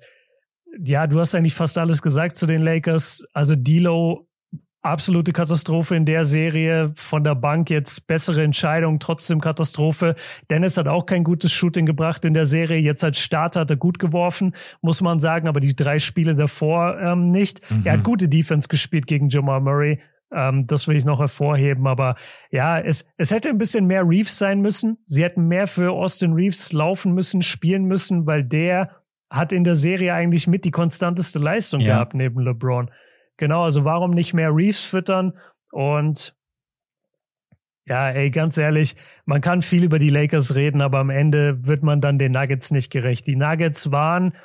[0.84, 3.24] ja, du hast eigentlich fast alles gesagt zu den Lakers.
[3.34, 4.29] Also Dilo
[4.82, 6.92] absolute Katastrophe in der Serie.
[6.96, 10.16] Von der Bank jetzt bessere Entscheidung, trotzdem Katastrophe.
[10.50, 12.80] Dennis hat auch kein gutes Shooting gebracht in der Serie.
[12.80, 16.98] Jetzt als Starter hat er gut geworfen, muss man sagen, aber die drei Spiele davor
[17.00, 17.62] ähm, nicht.
[17.70, 17.82] Mhm.
[17.86, 20.00] Er hat gute Defense gespielt gegen Jamal Murray.
[20.32, 21.88] Ähm, das will ich noch hervorheben.
[21.88, 22.16] Aber
[22.52, 24.98] ja, es, es hätte ein bisschen mehr Reeves sein müssen.
[25.06, 28.92] Sie hätten mehr für Austin Reeves laufen müssen, spielen müssen, weil der
[29.30, 31.96] hat in der Serie eigentlich mit die konstanteste Leistung ja.
[31.96, 32.90] gehabt neben LeBron.
[33.40, 35.32] Genau, also warum nicht mehr Reeves füttern?
[35.72, 36.36] Und
[37.86, 41.82] ja, ey, ganz ehrlich, man kann viel über die Lakers reden, aber am Ende wird
[41.82, 43.28] man dann den Nuggets nicht gerecht.
[43.28, 44.36] Die Nuggets waren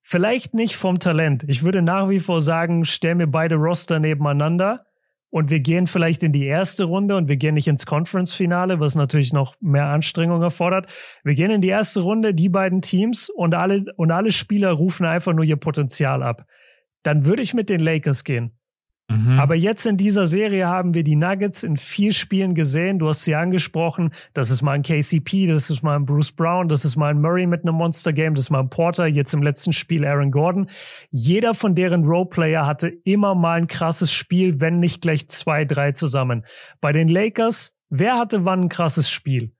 [0.00, 1.44] vielleicht nicht vom Talent.
[1.48, 4.86] Ich würde nach wie vor sagen, stell mir beide Roster nebeneinander
[5.30, 8.94] und wir gehen vielleicht in die erste Runde und wir gehen nicht ins Conference-Finale, was
[8.94, 10.86] natürlich noch mehr Anstrengung erfordert.
[11.24, 15.04] Wir gehen in die erste Runde, die beiden Teams und alle, und alle Spieler rufen
[15.04, 16.46] einfach nur ihr Potenzial ab.
[17.04, 18.50] Dann würde ich mit den Lakers gehen.
[19.10, 19.38] Mhm.
[19.38, 22.98] Aber jetzt in dieser Serie haben wir die Nuggets in vier Spielen gesehen.
[22.98, 24.14] Du hast sie angesprochen.
[24.32, 27.20] Das ist mal ein KCP, das ist mal ein Bruce Brown, das ist mal ein
[27.20, 30.30] Murray mit einem Monster Game, das ist mal ein Porter, jetzt im letzten Spiel Aaron
[30.30, 30.70] Gordon.
[31.10, 35.92] Jeder von deren Roleplayer hatte immer mal ein krasses Spiel, wenn nicht gleich zwei, drei
[35.92, 36.44] zusammen.
[36.80, 39.52] Bei den Lakers, wer hatte wann ein krasses Spiel?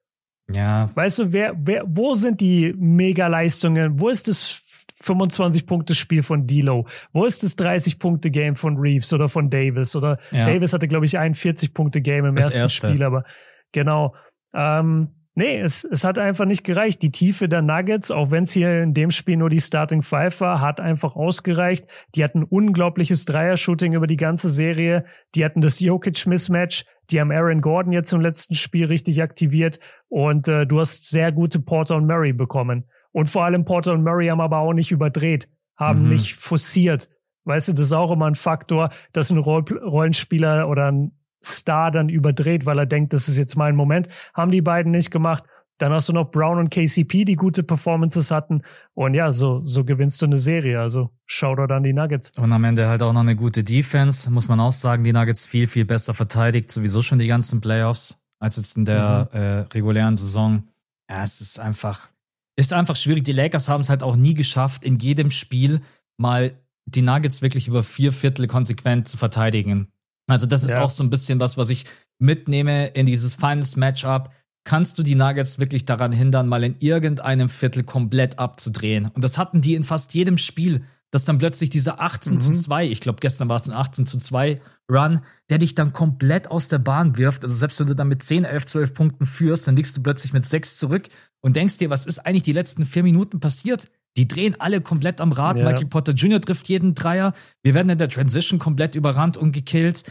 [0.53, 0.91] Ja.
[0.95, 3.99] Weißt du, wer, wer, wo sind die Mega-Leistungen?
[4.01, 4.61] Wo ist das
[5.03, 6.89] 25-Punkte-Spiel von D'Lo?
[7.13, 9.97] Wo ist das 30-Punkte-Game von Reeves oder von Davis?
[9.97, 10.47] Oder ja.
[10.47, 12.89] Davis hatte, glaube ich, ein 40-Punkte-Game im das ersten erste.
[12.89, 13.25] Spiel, aber
[13.73, 14.15] genau.
[14.55, 17.03] Ähm, nee, es, es hat einfach nicht gereicht.
[17.03, 20.41] Die Tiefe der Nuggets, auch wenn es hier in dem Spiel nur die Starting Five
[20.41, 21.87] war, hat einfach ausgereicht.
[22.15, 25.05] Die hatten unglaubliches Dreier-Shooting über die ganze Serie.
[25.35, 26.85] Die hatten das Jokic-Mismatch.
[27.11, 29.81] Die haben Aaron Gordon jetzt im letzten Spiel richtig aktiviert.
[30.09, 32.89] Und äh, du hast sehr gute Porter und Murray bekommen.
[33.15, 36.09] Und vor allem Porter und Murray haben aber auch nicht überdreht, haben mhm.
[36.11, 37.09] nicht forciert.
[37.45, 41.13] Weißt du, das ist auch immer ein Faktor, dass ein Rollenspieler oder ein
[41.43, 44.09] Star dann überdreht, weil er denkt, das ist jetzt mein Moment.
[44.35, 45.45] Haben die beiden nicht gemacht.
[45.79, 48.63] Dann hast du noch Brown und KCP, die gute Performances hatten.
[48.95, 50.81] Und ja, so, so gewinnst du eine Serie.
[50.81, 52.33] Also Shoutout an die Nuggets.
[52.39, 54.31] Und am Ende halt auch noch eine gute Defense.
[54.31, 56.73] Muss man auch sagen, die Nuggets viel, viel besser verteidigt.
[56.73, 59.39] Sowieso schon die ganzen Playoffs als jetzt in der mhm.
[59.39, 60.65] äh, regulären Saison.
[61.09, 62.09] Ja, es ist einfach,
[62.57, 63.25] ist einfach schwierig.
[63.25, 65.81] Die Lakers haben es halt auch nie geschafft, in jedem Spiel
[66.17, 66.53] mal
[66.87, 69.89] die Nuggets wirklich über vier Viertel konsequent zu verteidigen.
[70.27, 70.83] Also das ist ja.
[70.83, 71.85] auch so ein bisschen was, was ich
[72.19, 74.31] mitnehme in dieses Finals Matchup.
[74.65, 79.11] Kannst du die Nuggets wirklich daran hindern, mal in irgendeinem Viertel komplett abzudrehen?
[79.13, 82.41] Und das hatten die in fast jedem Spiel, dass dann plötzlich dieser 18 mhm.
[82.41, 84.57] zu 2, ich glaube gestern war es ein 18 zu 2
[84.91, 87.45] Run, der dich dann komplett aus der Bahn wirft.
[87.45, 90.33] Also selbst wenn du dann mit 10, 11, 12 Punkten führst, dann liegst du plötzlich
[90.33, 91.09] mit 6 zurück
[91.45, 93.91] und denkst dir, was ist eigentlich die letzten vier Minuten passiert?
[94.17, 95.59] Die drehen alle komplett am Rad.
[95.59, 95.65] Ja.
[95.65, 96.41] Michael Potter Jr.
[96.41, 97.35] trifft jeden Dreier.
[97.63, 100.11] Wir werden in der Transition komplett überrannt und gekillt.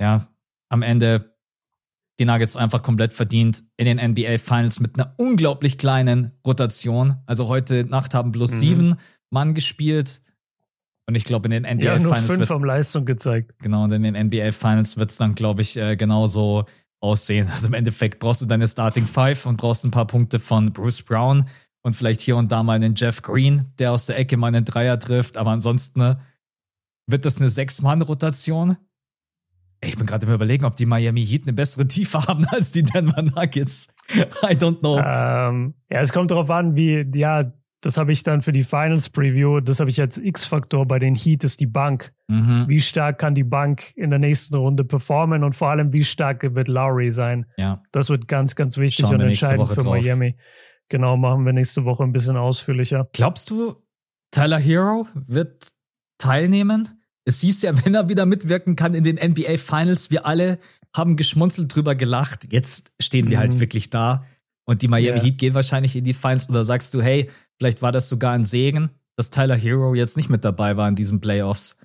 [0.00, 0.26] Ja,
[0.68, 1.36] am Ende
[2.18, 7.18] die Nuggets einfach komplett verdient in den NBA Finals mit einer unglaublich kleinen Rotation.
[7.26, 8.58] Also heute Nacht haben bloß mhm.
[8.58, 8.94] sieben
[9.30, 10.22] Mann gespielt.
[11.06, 12.26] Und ich glaube, in den NBA ja, nur Finals.
[12.26, 13.54] Fünf wird, haben Leistung gezeigt.
[13.60, 16.64] Genau, und in den NBA Finals wird es dann, glaube ich, äh, genauso
[17.02, 17.48] aussehen.
[17.48, 21.02] Also im Endeffekt brauchst du deine Starting Five und brauchst ein paar Punkte von Bruce
[21.02, 21.46] Brown
[21.82, 24.64] und vielleicht hier und da mal einen Jeff Green, der aus der Ecke mal einen
[24.64, 25.36] Dreier trifft.
[25.36, 26.20] Aber ansonsten ne,
[27.06, 28.76] wird das eine Sechs-Mann-Rotation.
[29.84, 33.22] Ich bin gerade Überlegen, ob die Miami Heat eine bessere Tiefe haben als die Denver
[33.22, 33.92] Nuggets.
[34.14, 34.98] I don't know.
[34.98, 37.52] Ähm, ja, es kommt darauf an, wie, ja,
[37.82, 41.16] das habe ich dann für die Finals Preview, das habe ich als X-Faktor bei den
[41.16, 42.12] Heat, ist die Bank.
[42.28, 42.64] Mhm.
[42.68, 46.42] Wie stark kann die Bank in der nächsten Runde performen und vor allem, wie stark
[46.54, 47.46] wird Lowry sein?
[47.56, 47.82] Ja.
[47.90, 50.00] Das wird ganz, ganz wichtig und entscheidend für drauf.
[50.00, 50.36] Miami.
[50.88, 53.08] Genau, machen wir nächste Woche ein bisschen ausführlicher.
[53.12, 53.74] Glaubst du,
[54.30, 55.72] Tyler Hero wird
[56.18, 57.00] teilnehmen?
[57.24, 60.60] Es hieß ja, wenn er wieder mitwirken kann in den NBA Finals, wir alle
[60.94, 62.52] haben geschmunzelt drüber gelacht.
[62.52, 63.54] Jetzt stehen wir halt mhm.
[63.54, 64.24] halt wirklich da.
[64.64, 65.24] Und die Miami yeah.
[65.24, 66.48] Heat gehen wahrscheinlich in die Finals.
[66.48, 67.28] Oder sagst du, hey,
[67.58, 70.94] vielleicht war das sogar ein Segen, dass Tyler Hero jetzt nicht mit dabei war in
[70.94, 71.78] diesen Playoffs?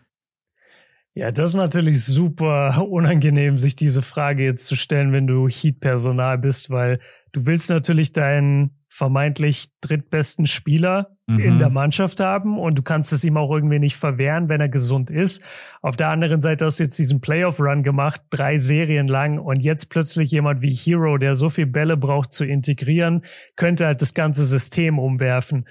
[1.14, 6.38] Ja, das ist natürlich super unangenehm, sich diese Frage jetzt zu stellen, wenn du Heat-Personal
[6.38, 7.00] bist, weil
[7.32, 11.40] du willst natürlich deinen vermeintlich drittbesten Spieler mhm.
[11.40, 14.70] in der Mannschaft haben und du kannst es ihm auch irgendwie nicht verwehren, wenn er
[14.70, 15.44] gesund ist.
[15.82, 19.90] Auf der anderen Seite hast du jetzt diesen Playoff-Run gemacht, drei Serien lang und jetzt
[19.90, 23.24] plötzlich jemand wie Hero, der so viel Bälle braucht zu integrieren,
[23.56, 25.66] könnte halt das ganze System umwerfen.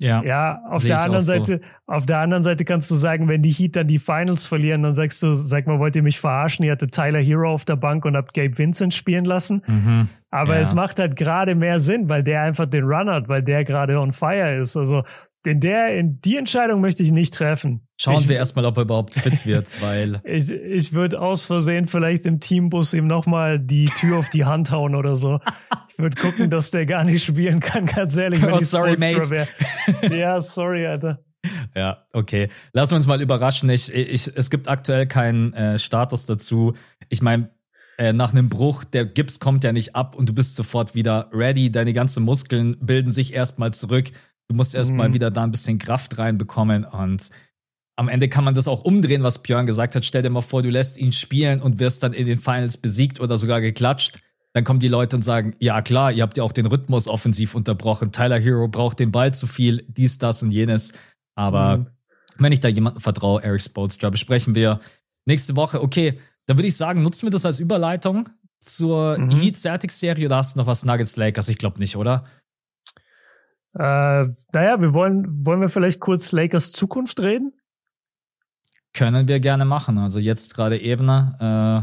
[0.00, 1.92] Ja, ja auf der anderen Seite, so.
[1.94, 4.94] auf der anderen Seite kannst du sagen, wenn die Heat dann die Finals verlieren, dann
[4.94, 6.64] sagst du, sag mal, wollt ihr mich verarschen?
[6.64, 9.62] Ihr hattet Tyler Hero auf der Bank und habt Gabe Vincent spielen lassen.
[9.66, 10.08] Mhm.
[10.30, 10.60] Aber ja.
[10.60, 13.98] es macht halt gerade mehr Sinn, weil der einfach den Run hat, weil der gerade
[14.00, 14.76] on fire ist.
[14.76, 15.04] Also
[15.44, 17.86] in der, in die Entscheidung möchte ich nicht treffen.
[18.00, 20.20] Schauen ich, wir erstmal, ob er überhaupt fit wird, weil.
[20.24, 24.70] ich ich würde aus Versehen vielleicht im Teambus ihm nochmal die Tür auf die Hand
[24.70, 25.40] hauen oder so.
[25.88, 28.42] Ich würde gucken, dass der gar nicht spielen kann, ganz ehrlich.
[28.42, 29.46] Wenn oh, sorry, mate.
[30.14, 31.22] ja, sorry, Alter.
[31.74, 32.48] Ja, okay.
[32.72, 33.68] Lassen wir uns mal überraschen.
[33.70, 36.74] Ich, ich, es gibt aktuell keinen äh, Status dazu.
[37.08, 37.50] Ich meine,
[37.98, 41.28] äh, nach einem Bruch, der Gips kommt ja nicht ab und du bist sofort wieder
[41.32, 41.70] ready.
[41.70, 44.10] Deine ganzen Muskeln bilden sich erstmal zurück
[44.52, 45.14] Du musst erstmal mhm.
[45.14, 47.30] wieder da ein bisschen Kraft reinbekommen und
[47.96, 50.04] am Ende kann man das auch umdrehen, was Björn gesagt hat.
[50.04, 53.18] Stell dir mal vor, du lässt ihn spielen und wirst dann in den Finals besiegt
[53.18, 54.20] oder sogar geklatscht.
[54.52, 57.54] Dann kommen die Leute und sagen, ja klar, ihr habt ja auch den Rhythmus offensiv
[57.54, 58.12] unterbrochen.
[58.12, 60.92] Tyler Hero braucht den Ball zu viel, dies, das und jenes.
[61.34, 61.86] Aber mhm.
[62.36, 64.80] wenn ich da jemanden vertraue, Eric Spoelstra, besprechen wir
[65.24, 65.82] nächste Woche.
[65.82, 68.28] Okay, Da würde ich sagen, nutzen wir das als Überleitung
[68.60, 69.30] zur mhm.
[69.30, 71.48] Heat Celtics Serie oder hast du noch was Nuggets Lakers?
[71.48, 72.24] Ich glaube nicht, oder?
[73.74, 77.52] Äh, naja, wir wollen, wollen wir vielleicht kurz Lakers Zukunft reden?
[78.92, 79.98] Können wir gerne machen.
[79.98, 81.82] Also jetzt gerade eben äh,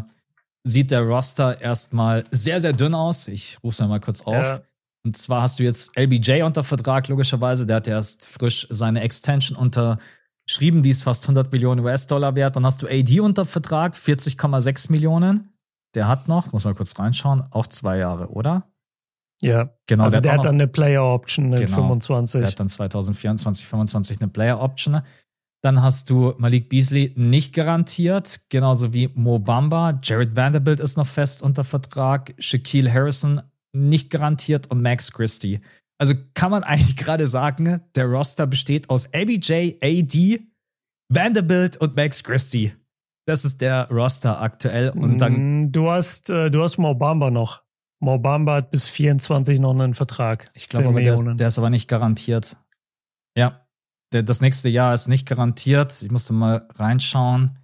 [0.63, 3.27] sieht der Roster erstmal sehr, sehr dünn aus.
[3.27, 4.45] Ich rufe es mal kurz auf.
[4.45, 4.61] Ja.
[5.03, 7.65] Und zwar hast du jetzt LBJ unter Vertrag, logischerweise.
[7.65, 10.83] Der hat erst frisch seine Extension unterschrieben.
[10.83, 12.55] Die ist fast 100 Millionen US-Dollar wert.
[12.55, 15.53] Dann hast du AD unter Vertrag, 40,6 Millionen.
[15.95, 18.67] Der hat noch, muss mal kurz reinschauen, auch zwei Jahre, oder?
[19.41, 20.05] Ja, genau.
[20.05, 22.41] Also der, der hat, dann eine Player Option in genau, 25.
[22.41, 25.01] Der hat dann 2024, 25 eine Player Option.
[25.61, 29.99] Dann hast du Malik Beasley nicht garantiert, genauso wie Mo Bamba.
[30.01, 32.33] Jared Vanderbilt ist noch fest unter Vertrag.
[32.37, 33.41] Shaquille Harrison
[33.73, 35.59] nicht garantiert und Max Christie.
[35.99, 40.41] Also kann man eigentlich gerade sagen, der Roster besteht aus ABJ, AD,
[41.09, 42.73] Vanderbilt und Max Christie.
[43.25, 44.89] Das ist der Roster aktuell.
[44.89, 45.63] Und dann.
[45.63, 47.63] Mm, du hast, äh, du hast Mo Bamba noch.
[47.99, 50.49] Mo Bamba hat bis 24 noch einen Vertrag.
[50.53, 52.55] Ich glaube aber, der ist, der ist aber nicht garantiert.
[53.37, 53.65] Ja,
[54.13, 56.01] der, das nächste Jahr ist nicht garantiert.
[56.01, 57.57] Ich musste mal reinschauen.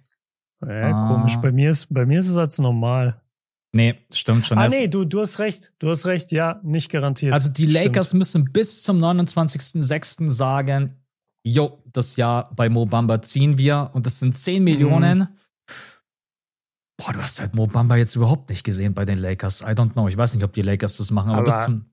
[0.66, 1.08] Ja, ah.
[1.08, 1.36] komisch.
[1.36, 3.20] Bei mir ist, bei mir ist es als normal.
[3.72, 4.58] Nee, stimmt schon.
[4.58, 5.72] Ah, nee, du, du hast recht.
[5.78, 6.32] Du hast recht.
[6.32, 7.32] Ja, nicht garantiert.
[7.32, 8.18] Also die Lakers stimmt.
[8.18, 10.30] müssen bis zum 29.06.
[10.30, 10.92] sagen,
[11.42, 15.18] jo, das Jahr bei Mo Bamba ziehen wir und das sind 10 Millionen.
[15.18, 15.28] Mhm.
[17.06, 19.62] Boah, du hast halt Mo Bamba jetzt überhaupt nicht gesehen bei den Lakers.
[19.62, 20.08] I don't know.
[20.08, 21.86] Ich weiß nicht, ob die Lakers das machen, aber, aber bis zum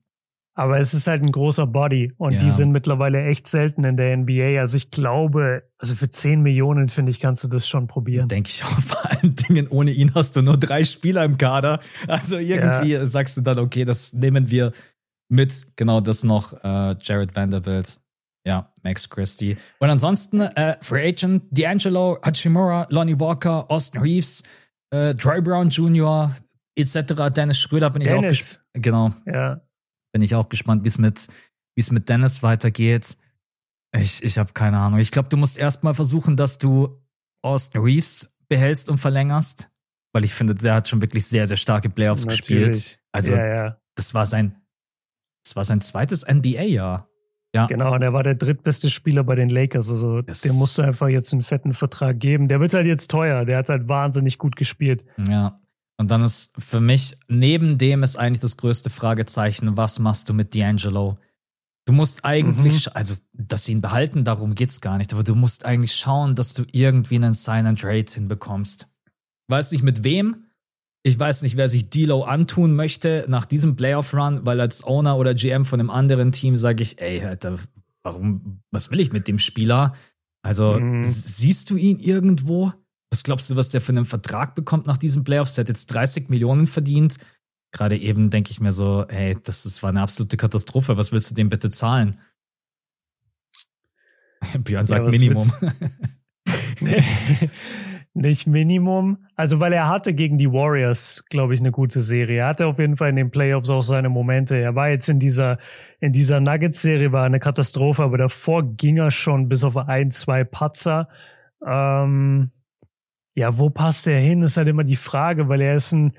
[0.56, 2.38] aber es ist halt ein großer Body und ja.
[2.38, 4.60] die sind mittlerweile echt selten in der NBA.
[4.60, 8.28] Also ich glaube, also für 10 Millionen, finde ich, kannst du das schon probieren.
[8.28, 8.68] Denke ich auch.
[8.80, 11.80] Vor allen Dingen, ohne ihn hast du nur drei Spieler im Kader.
[12.06, 13.04] Also irgendwie ja.
[13.04, 14.70] sagst du dann, okay, das nehmen wir
[15.28, 15.76] mit.
[15.76, 18.00] Genau das noch, äh, Jared Vanderbilt.
[18.46, 19.56] Ja, Max Christie.
[19.80, 24.44] Und ansonsten, äh, Free Agent, D'Angelo, Hachimura, Lonnie Walker, Austin Reeves,
[24.90, 26.34] äh, Troy Brown Jr.,
[26.76, 27.30] etc.
[27.34, 28.40] Dennis Schröder bin Dennis.
[28.40, 29.12] ich auch Genau.
[29.26, 29.60] Ja.
[30.12, 31.28] Bin ich auch gespannt, wie es mit,
[31.74, 33.16] wie es mit Dennis weitergeht.
[33.96, 34.98] Ich, ich habe keine Ahnung.
[34.98, 37.00] Ich glaube, du musst erstmal versuchen, dass du
[37.42, 39.70] Austin Reeves behältst und verlängerst,
[40.12, 42.68] weil ich finde, der hat schon wirklich sehr, sehr starke Playoffs Natürlich.
[42.68, 43.00] gespielt.
[43.12, 43.80] Also, ja, ja.
[43.94, 44.56] das war sein,
[45.44, 47.08] das war sein zweites NBA-Jahr.
[47.54, 47.66] Ja.
[47.66, 49.88] Genau, und er war der drittbeste Spieler bei den Lakers.
[49.90, 52.48] Also das dem musst du einfach jetzt einen fetten Vertrag geben.
[52.48, 53.44] Der wird halt jetzt teuer.
[53.44, 55.04] Der hat halt wahnsinnig gut gespielt.
[55.28, 55.60] Ja.
[55.96, 60.34] Und dann ist für mich, neben dem ist eigentlich das größte Fragezeichen, was machst du
[60.34, 61.16] mit D'Angelo?
[61.86, 62.92] Du musst eigentlich, mhm.
[62.94, 66.54] also, dass sie ihn behalten, darum geht's gar nicht, aber du musst eigentlich schauen, dass
[66.54, 68.88] du irgendwie einen Sign and Trade hinbekommst.
[69.48, 70.46] Weiß nicht mit wem.
[71.06, 75.34] Ich weiß nicht, wer sich D'Lo antun möchte nach diesem Playoff-Run, weil als Owner oder
[75.34, 77.58] GM von einem anderen Team sage ich, ey, Alter,
[78.02, 79.94] warum, was will ich mit dem Spieler?
[80.42, 81.04] Also, mhm.
[81.04, 82.72] siehst du ihn irgendwo?
[83.10, 85.54] Was glaubst du, was der für einen Vertrag bekommt nach diesen Playoffs?
[85.54, 87.18] Der hat jetzt 30 Millionen verdient.
[87.70, 90.96] Gerade eben denke ich mir so, hey, das, das war eine absolute Katastrophe.
[90.96, 92.18] Was willst du dem bitte zahlen?
[94.58, 95.52] Björn sagt ja, Minimum.
[98.16, 99.26] Nicht Minimum.
[99.34, 102.42] Also, weil er hatte gegen die Warriors, glaube ich, eine gute Serie.
[102.42, 104.56] Er hatte auf jeden Fall in den Playoffs auch seine Momente.
[104.56, 105.58] Er war jetzt in dieser,
[105.98, 110.44] in dieser Nuggets-Serie war eine Katastrophe, aber davor ging er schon bis auf ein, zwei
[110.44, 111.08] Patzer.
[111.66, 112.52] Ähm,
[113.34, 116.12] ja, wo passt er hin, ist halt immer die Frage, weil er ist ein,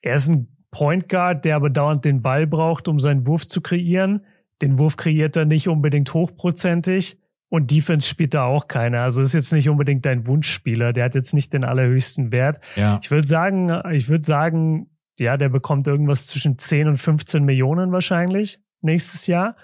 [0.00, 3.60] er ist ein Point Guard, der aber dauernd den Ball braucht, um seinen Wurf zu
[3.60, 4.24] kreieren.
[4.62, 7.21] Den Wurf kreiert er nicht unbedingt hochprozentig.
[7.52, 9.02] Und Defense spielt da auch keiner.
[9.02, 10.94] Also ist jetzt nicht unbedingt dein Wunschspieler.
[10.94, 12.60] Der hat jetzt nicht den allerhöchsten Wert.
[12.76, 12.98] Ja.
[13.02, 14.88] Ich würde sagen, ich würde sagen,
[15.18, 19.54] ja, der bekommt irgendwas zwischen 10 und 15 Millionen wahrscheinlich nächstes Jahr.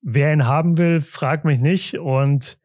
[0.00, 1.98] Wer ihn haben will, fragt mich nicht.
[1.98, 2.58] Und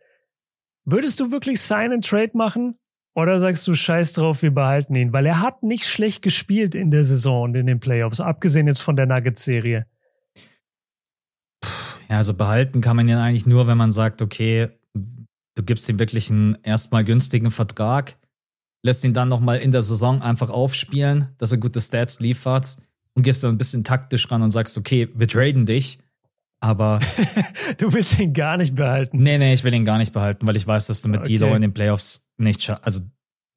[0.86, 2.80] würdest du wirklich Sign and Trade machen?
[3.14, 5.12] Oder sagst du, scheiß drauf, wir behalten ihn?
[5.12, 8.82] Weil er hat nicht schlecht gespielt in der Saison und in den Playoffs, abgesehen jetzt
[8.82, 9.86] von der Nuggets-Serie.
[12.10, 14.70] Ja, also behalten kann man ja eigentlich nur, wenn man sagt, okay,
[15.56, 18.18] du gibst ihm wirklich einen erstmal günstigen Vertrag,
[18.84, 22.78] lässt ihn dann nochmal in der Saison einfach aufspielen, dass er gute Stats liefert
[23.16, 26.00] und gehst dann ein bisschen taktisch ran und sagst, okay, wir traden dich.
[26.60, 27.00] Aber.
[27.78, 29.18] du willst ihn gar nicht behalten.
[29.18, 31.38] Nee, nee, ich will ihn gar nicht behalten, weil ich weiß, dass du mit okay.
[31.38, 32.86] D'Lo in den Playoffs nicht schaffst.
[32.86, 33.02] Also,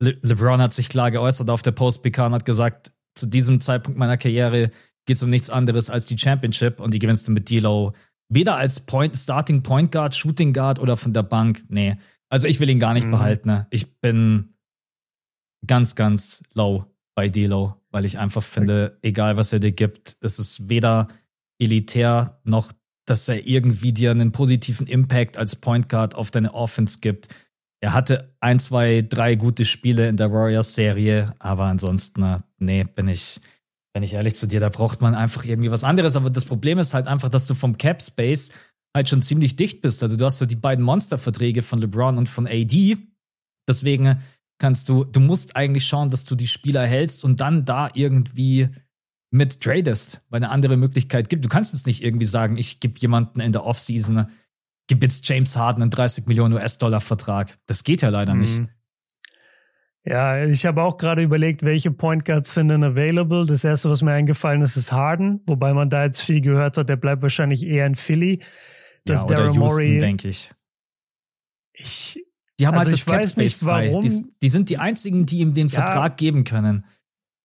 [0.00, 3.98] Le LeBron hat sich klar geäußert auf der Post-PK und hat gesagt, zu diesem Zeitpunkt
[3.98, 4.70] meiner Karriere
[5.06, 7.92] geht es um nichts anderes als die Championship und die gewinnst du mit D'Lo
[8.28, 11.64] weder als Point, Starting Point Guard, Shooting Guard oder von der Bank.
[11.68, 11.96] Nee.
[12.28, 13.12] Also ich will ihn gar nicht mhm.
[13.12, 13.48] behalten.
[13.48, 13.66] Ne?
[13.70, 14.54] Ich bin
[15.66, 20.38] ganz, ganz low bei D'Lo, weil ich einfach finde, egal was er dir gibt, es
[20.38, 21.08] ist weder
[21.58, 22.72] elitär noch
[23.08, 27.28] dass er irgendwie dir einen positiven Impact als Point Guard auf deine Offense gibt.
[27.80, 33.40] er hatte ein, zwei, drei gute Spiele in der Warriors-Serie, aber ansonsten, nee, bin ich,
[33.98, 36.14] bin ich ehrlich zu dir, da braucht man einfach irgendwie was anderes.
[36.14, 38.52] Aber das Problem ist halt einfach, dass du vom Cap Space
[38.94, 40.02] halt schon ziemlich dicht bist.
[40.04, 42.96] Also du hast so die beiden Monsterverträge von LeBron und von AD.
[43.68, 44.22] Deswegen
[44.58, 48.68] kannst du, du musst eigentlich schauen, dass du die Spieler hältst und dann da irgendwie
[49.30, 51.44] mit tradest, weil eine andere Möglichkeit gibt.
[51.44, 54.28] Du kannst jetzt nicht irgendwie sagen, ich gebe jemanden in der Offseason
[54.88, 57.56] gib jetzt James Harden einen 30 Millionen US-Dollar-Vertrag.
[57.66, 58.40] Das geht ja leider mhm.
[58.40, 58.62] nicht.
[60.08, 63.44] Ja, ich habe auch gerade überlegt, welche Point Guards sind denn available.
[63.44, 66.88] Das erste, was mir eingefallen ist, ist Harden, wobei man da jetzt viel gehört hat,
[66.88, 68.40] der bleibt wahrscheinlich eher in Philly.
[69.04, 70.50] Das ja, oder Houston, denke ich.
[71.74, 72.24] Ich,
[72.58, 73.92] die haben also halt das Cap Space frei.
[74.02, 76.86] Die, die, sind die einzigen, die ihm den ja, Vertrag geben können.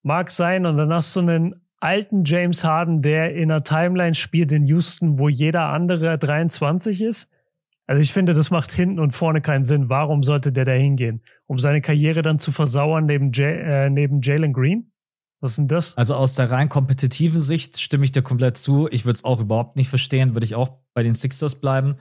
[0.01, 0.65] Mag sein.
[0.65, 5.19] Und dann hast du einen alten James Harden, der in einer Timeline spielt in Houston,
[5.19, 7.29] wo jeder andere 23 ist.
[7.85, 9.89] Also ich finde, das macht hinten und vorne keinen Sinn.
[9.89, 11.21] Warum sollte der da hingehen?
[11.47, 14.91] Um seine Karriere dann zu versauern neben, Jay, äh, neben Jalen Green?
[15.41, 15.97] Was ist denn das?
[15.97, 18.87] Also aus der rein kompetitiven Sicht stimme ich dir komplett zu.
[18.91, 21.97] Ich würde es auch überhaupt nicht verstehen, würde ich auch bei den Sixers bleiben.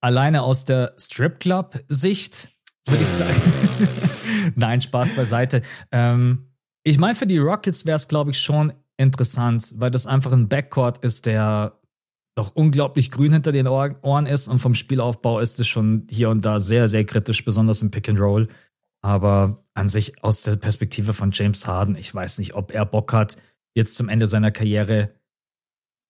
[0.00, 2.50] Alleine aus der Strip Club Sicht
[2.86, 4.52] würde ich sagen.
[4.56, 5.62] Nein, Spaß beiseite.
[5.90, 6.46] Ähm,
[6.82, 10.48] ich meine, für die Rockets wäre es, glaube ich, schon interessant, weil das einfach ein
[10.48, 11.78] Backcourt ist, der
[12.36, 16.44] doch unglaublich grün hinter den Ohren ist und vom Spielaufbau ist es schon hier und
[16.44, 18.48] da sehr, sehr kritisch, besonders im Pick and Roll.
[19.02, 23.12] Aber an sich aus der Perspektive von James Harden, ich weiß nicht, ob er Bock
[23.12, 23.36] hat,
[23.74, 25.10] jetzt zum Ende seiner Karriere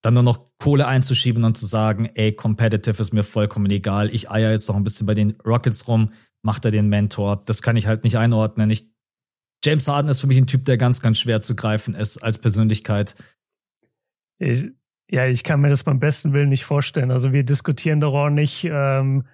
[0.03, 4.13] dann nur noch Kohle einzuschieben und zu sagen, ey, competitive ist mir vollkommen egal.
[4.15, 6.13] Ich eier jetzt noch ein bisschen bei den Rockets rum,
[6.43, 7.43] macht er den Mentor.
[7.45, 8.71] Das kann ich halt nicht einordnen.
[8.71, 8.91] Ich,
[9.65, 12.39] James Harden ist für mich ein Typ, der ganz, ganz schwer zu greifen ist als
[12.39, 13.15] Persönlichkeit.
[14.39, 14.69] Ich,
[15.11, 17.11] ja, ich kann mir das beim besten Willen nicht vorstellen.
[17.11, 19.27] Also wir diskutieren doch auch nicht, ähm,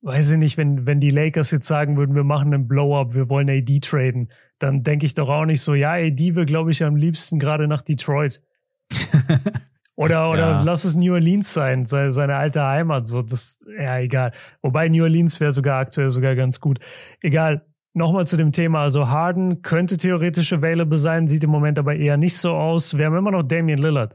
[0.00, 3.28] weiß ich nicht, wenn, wenn die Lakers jetzt sagen würden, wir machen einen Blow-up, wir
[3.28, 6.82] wollen AD traden, dann denke ich doch auch nicht so, ja, AD will, glaube ich,
[6.82, 8.40] am liebsten gerade nach Detroit.
[9.96, 10.62] oder oder ja.
[10.62, 13.06] lass es New Orleans sein, seine, seine alte Heimat.
[13.06, 14.32] So, das, ja, egal.
[14.62, 16.80] Wobei New Orleans wäre sogar aktuell sogar ganz gut.
[17.20, 17.66] Egal.
[17.92, 18.82] Nochmal zu dem Thema.
[18.82, 22.96] Also Harden könnte theoretisch available sein, sieht im Moment aber eher nicht so aus.
[22.96, 24.14] Wir haben immer noch Damian Lillard.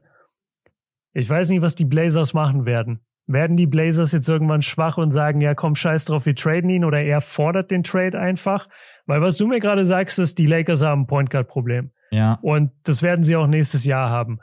[1.14, 3.06] Ich weiß nicht, was die Blazers machen werden.
[3.26, 6.84] Werden die Blazers jetzt irgendwann schwach und sagen, ja komm, scheiß drauf, wir traden ihn
[6.84, 8.68] oder er fordert den Trade einfach?
[9.06, 11.92] Weil was du mir gerade sagst, ist, die Lakers haben ein Point Guard Problem.
[12.12, 12.40] Ja.
[12.42, 14.40] Und das werden sie auch nächstes Jahr haben.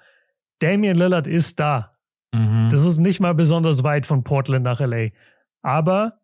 [0.60, 1.96] Damian Lillard ist da.
[2.32, 2.68] Mhm.
[2.70, 5.08] Das ist nicht mal besonders weit von Portland nach LA.
[5.62, 6.20] Aber,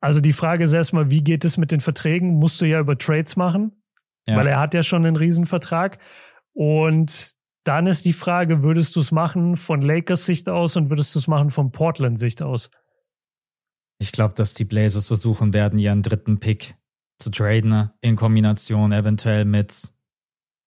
[0.00, 2.34] also die Frage ist erstmal, wie geht es mit den Verträgen?
[2.34, 3.82] Musst du ja über Trades machen?
[4.26, 4.36] Ja.
[4.36, 5.98] Weil er hat ja schon einen Riesenvertrag.
[6.52, 7.34] Und
[7.64, 11.18] dann ist die Frage, würdest du es machen von Lakers Sicht aus und würdest du
[11.18, 12.70] es machen von Portland Sicht aus?
[13.98, 16.74] Ich glaube, dass die Blazers versuchen werden, ihren dritten Pick
[17.18, 19.90] zu traden, in Kombination eventuell mit,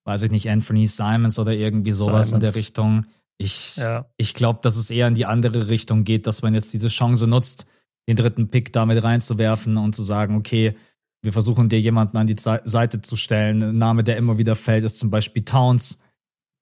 [0.05, 2.33] weiß ich nicht, Anthony Simons oder irgendwie sowas Simons.
[2.33, 3.05] in der Richtung.
[3.39, 4.05] Ich, ja.
[4.17, 7.25] ich glaube, dass es eher in die andere Richtung geht, dass man jetzt diese Chance
[7.25, 7.65] nutzt,
[8.07, 10.75] den dritten Pick damit reinzuwerfen und zu sagen, okay,
[11.23, 13.63] wir versuchen dir jemanden an die Seite zu stellen.
[13.63, 16.02] Ein Name, der immer wieder fällt, ist zum Beispiel Towns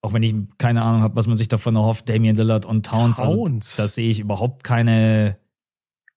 [0.01, 3.19] auch wenn ich keine Ahnung habe, was man sich davon erhofft, Damian Lillard und Towns,
[3.19, 3.71] also Towns.
[3.71, 5.37] Also, da sehe ich überhaupt keine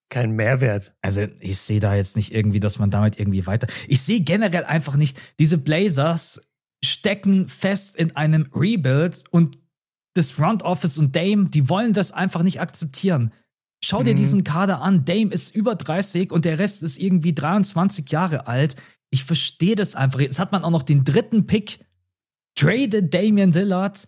[0.09, 0.93] kein Mehrwert.
[1.01, 3.67] Also ich sehe da jetzt nicht irgendwie, dass man damit irgendwie weiter.
[3.87, 9.57] Ich sehe generell einfach nicht, diese Blazers stecken fest in einem Rebuild und
[10.13, 13.33] das Front Office und Dame, die wollen das einfach nicht akzeptieren.
[13.83, 14.17] Schau dir mhm.
[14.17, 15.05] diesen Kader an.
[15.05, 18.75] Dame ist über 30 und der Rest ist irgendwie 23 Jahre alt.
[19.09, 20.19] Ich verstehe das einfach.
[20.21, 21.79] Jetzt hat man auch noch den dritten Pick
[22.55, 24.07] Trade Damian Dillard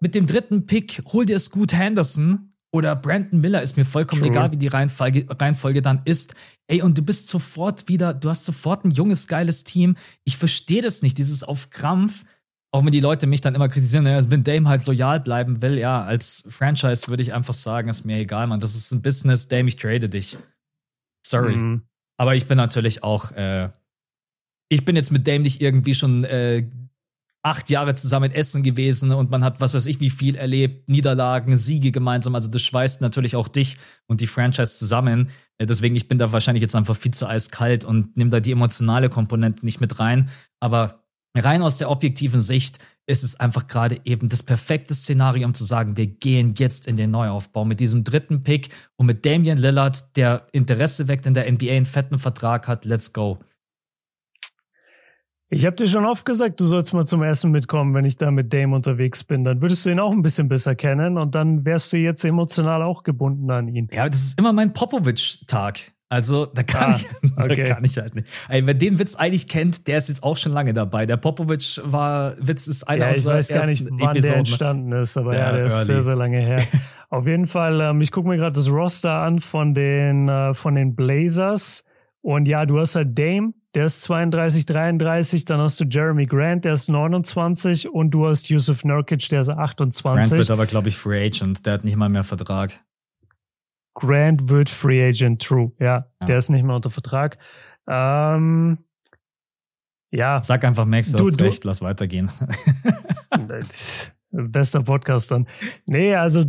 [0.00, 4.30] mit dem dritten Pick, hol dir Scoot Henderson oder Brandon Miller, ist mir vollkommen True.
[4.30, 6.34] egal, wie die Reihenfolge, Reihenfolge dann ist.
[6.68, 9.96] Ey, und du bist sofort wieder, du hast sofort ein junges, geiles Team.
[10.24, 12.24] Ich verstehe das nicht, dieses auf Krampf.
[12.72, 15.76] Auch wenn die Leute mich dann immer kritisieren, naja, wenn Dame halt loyal bleiben will,
[15.76, 18.60] ja, als Franchise würde ich einfach sagen, ist mir egal, Mann.
[18.60, 20.38] Das ist ein Business, Dame, ich trade dich.
[21.26, 21.56] Sorry.
[21.56, 21.82] Mhm.
[22.16, 23.70] Aber ich bin natürlich auch, äh,
[24.68, 26.68] ich bin jetzt mit Dame nicht irgendwie schon äh,
[27.42, 31.56] acht Jahre zusammen essen gewesen und man hat was weiß ich wie viel erlebt, Niederlagen,
[31.56, 32.34] Siege gemeinsam.
[32.34, 33.76] Also das schweißt natürlich auch dich
[34.06, 35.30] und die Franchise zusammen.
[35.58, 38.52] Äh, deswegen, ich bin da wahrscheinlich jetzt einfach viel zu eiskalt und nehme da die
[38.52, 40.28] emotionale Komponente nicht mit rein.
[40.60, 41.04] Aber
[41.36, 45.64] rein aus der objektiven Sicht ist es einfach gerade eben das perfekte Szenario, um zu
[45.64, 50.16] sagen, wir gehen jetzt in den Neuaufbau mit diesem dritten Pick und mit Damian Lillard,
[50.16, 52.84] der Interesse weckt in der NBA, einen fetten Vertrag hat.
[52.84, 53.38] Let's go.
[55.52, 58.30] Ich habe dir schon oft gesagt, du sollst mal zum Essen mitkommen, wenn ich da
[58.30, 59.42] mit Dame unterwegs bin.
[59.42, 62.84] Dann würdest du ihn auch ein bisschen besser kennen und dann wärst du jetzt emotional
[62.84, 63.88] auch gebunden an ihn.
[63.92, 65.92] Ja, das ist immer mein Popovic-Tag.
[66.08, 67.64] Also, da kann, ah, ich, okay.
[67.64, 68.28] da kann ich halt nicht.
[68.48, 71.04] Ey, wer den Witz eigentlich kennt, der ist jetzt auch schon lange dabei.
[71.04, 73.78] Der Popovic war, Witz ist einer ja, unserer ersten Episoden.
[73.78, 74.30] Ich weiß gar nicht, wann Episoden.
[74.30, 75.80] der entstanden ist, aber ja, ja der early.
[75.80, 76.62] ist sehr, sehr lange her.
[77.10, 80.76] Auf jeden Fall, ähm, ich gucke mir gerade das Roster an von den, äh, von
[80.76, 81.84] den Blazers.
[82.22, 86.64] Und ja, du hast halt Dame, der ist 32, 33, dann hast du Jeremy Grant,
[86.64, 90.02] der ist 29 und du hast Yusuf Nurkic, der ist 28.
[90.02, 92.84] Grant wird aber, glaube ich, Free Agent, der hat nicht mal mehr Vertrag.
[93.94, 96.26] Grant wird Free Agent, true, ja, ja.
[96.26, 97.38] der ist nicht mehr unter Vertrag.
[97.88, 98.78] Ähm,
[100.12, 100.42] ja.
[100.42, 102.30] Sag einfach, Max, du hast du, recht, lass weitergehen.
[104.30, 105.46] Bester Podcast dann.
[105.86, 106.44] Nee, also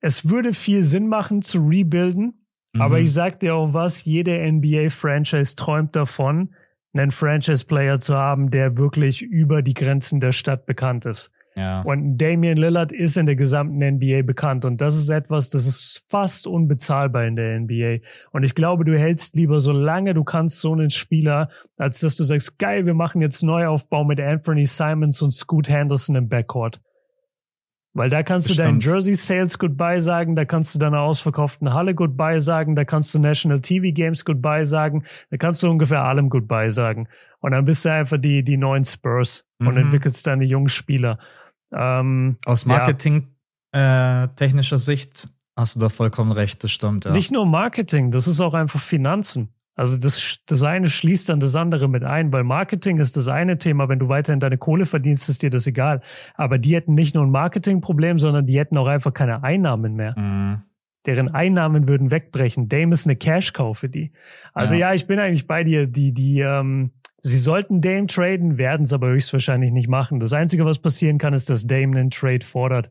[0.00, 2.38] es würde viel Sinn machen zu rebuilden,
[2.78, 2.82] Mhm.
[2.82, 6.54] Aber ich sag dir auch was, jede NBA-Franchise träumt davon,
[6.98, 11.30] einen Franchise-Player zu haben, der wirklich über die Grenzen der Stadt bekannt ist.
[11.58, 11.82] Ja.
[11.82, 14.64] Und Damian Lillard ist in der gesamten NBA bekannt.
[14.64, 17.98] Und das ist etwas, das ist fast unbezahlbar in der NBA.
[18.30, 22.16] Und ich glaube, du hältst lieber so lange du kannst so einen Spieler, als dass
[22.16, 26.80] du sagst, geil, wir machen jetzt Neuaufbau mit Anthony Simons und Scoot Henderson im Backcourt.
[27.98, 28.84] Weil da kannst Bestimmt.
[28.84, 32.84] du deinen Jersey Sales Goodbye sagen, da kannst du deiner ausverkauften Halle Goodbye sagen, da
[32.84, 37.08] kannst du National TV Games Goodbye sagen, da kannst du ungefähr allem Goodbye sagen.
[37.40, 39.78] Und dann bist du einfach die, die neuen Spurs und mhm.
[39.78, 41.18] entwickelst deine jungen Spieler.
[41.72, 43.26] Ähm, Aus Marketing
[43.74, 44.24] ja.
[44.24, 45.26] äh, technischer Sicht
[45.56, 47.04] hast du da vollkommen recht, das stimmt.
[47.04, 47.10] Ja.
[47.10, 49.52] Nicht nur Marketing, das ist auch einfach Finanzen.
[49.78, 53.58] Also das, das eine schließt dann das andere mit ein, weil Marketing ist das eine
[53.58, 53.88] Thema.
[53.88, 56.00] Wenn du weiterhin deine Kohle verdienst, ist dir das egal.
[56.34, 60.18] Aber die hätten nicht nur ein Marketingproblem, sondern die hätten auch einfach keine Einnahmen mehr.
[60.18, 60.62] Mhm.
[61.06, 62.68] Deren Einnahmen würden wegbrechen.
[62.68, 64.10] Dame ist eine Cash-Cow für die.
[64.52, 64.88] Also ja.
[64.88, 65.86] ja, ich bin eigentlich bei dir.
[65.86, 66.90] Die, die, ähm,
[67.22, 70.18] sie sollten Dame traden, werden es aber höchstwahrscheinlich nicht machen.
[70.18, 72.90] Das Einzige, was passieren kann, ist, dass Dame einen Trade fordert.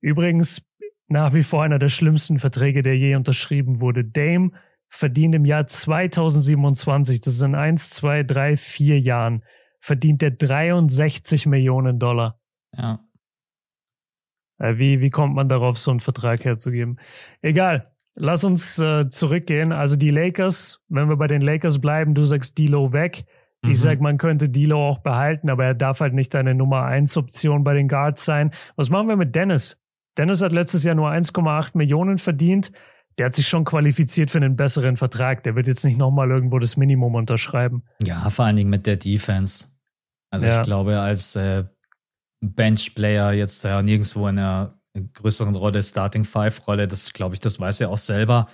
[0.00, 0.60] Übrigens
[1.06, 4.04] nach wie vor einer der schlimmsten Verträge, der je unterschrieben wurde.
[4.04, 4.50] Dame
[4.88, 9.42] verdient im Jahr 2027, das sind eins, zwei, drei, vier Jahren,
[9.80, 12.38] verdient er 63 Millionen Dollar.
[12.76, 13.00] Ja.
[14.58, 16.98] Äh, wie, wie kommt man darauf, so einen Vertrag herzugeben?
[17.42, 17.92] Egal.
[18.14, 19.72] Lass uns äh, zurückgehen.
[19.72, 23.26] Also die Lakers, wenn wir bei den Lakers bleiben, du sagst Dilo weg.
[23.62, 23.70] Mhm.
[23.70, 27.16] Ich sag, man könnte Dilo auch behalten, aber er darf halt nicht deine Nummer eins
[27.16, 28.52] Option bei den Guards sein.
[28.74, 29.78] Was machen wir mit Dennis?
[30.16, 32.72] Dennis hat letztes Jahr nur 1,8 Millionen verdient
[33.18, 35.42] der hat sich schon qualifiziert für einen besseren Vertrag.
[35.44, 37.82] Der wird jetzt nicht nochmal irgendwo das Minimum unterschreiben.
[38.02, 39.68] Ja, vor allen Dingen mit der Defense.
[40.30, 40.60] Also ja.
[40.60, 41.64] ich glaube, als äh,
[42.40, 44.78] Bench-Player jetzt ja nirgendwo in einer
[45.14, 48.48] größeren Rolle, Starting Five-Rolle, das glaube ich, das weiß er auch selber.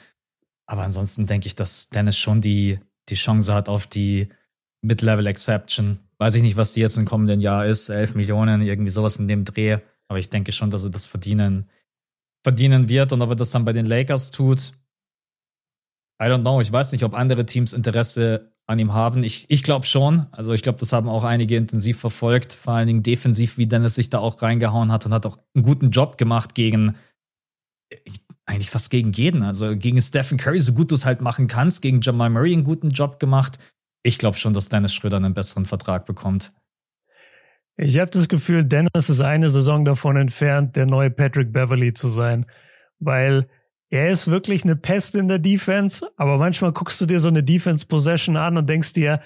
[0.66, 4.28] Aber ansonsten denke ich, dass Dennis schon die, die Chance hat auf die
[4.82, 5.98] Mid-Level Exception.
[6.18, 9.28] Weiß ich nicht, was die jetzt im kommenden Jahr ist, 11 Millionen, irgendwie sowas in
[9.28, 9.78] dem Dreh.
[10.08, 11.68] Aber ich denke schon, dass er das verdienen
[12.42, 14.72] verdienen wird und ob er das dann bei den Lakers tut.
[16.20, 16.60] I don't know.
[16.60, 19.24] Ich weiß nicht, ob andere Teams Interesse an ihm haben.
[19.24, 20.26] Ich, ich glaube schon.
[20.30, 23.96] Also ich glaube, das haben auch einige intensiv verfolgt, vor allen Dingen defensiv, wie Dennis
[23.96, 26.94] sich da auch reingehauen hat und hat auch einen guten Job gemacht gegen
[28.46, 29.42] eigentlich fast gegen jeden.
[29.42, 32.64] Also gegen Stephen Curry, so gut du es halt machen kannst, gegen Jamal Murray einen
[32.64, 33.58] guten Job gemacht.
[34.02, 36.52] Ich glaube schon, dass Dennis Schröder einen besseren Vertrag bekommt.
[37.76, 42.08] Ich habe das Gefühl, Dennis ist eine Saison davon entfernt, der neue Patrick Beverly zu
[42.08, 42.46] sein,
[42.98, 43.48] weil
[43.88, 47.42] er ist wirklich eine Pest in der Defense, aber manchmal guckst du dir so eine
[47.42, 49.20] Defense Possession an und denkst dir,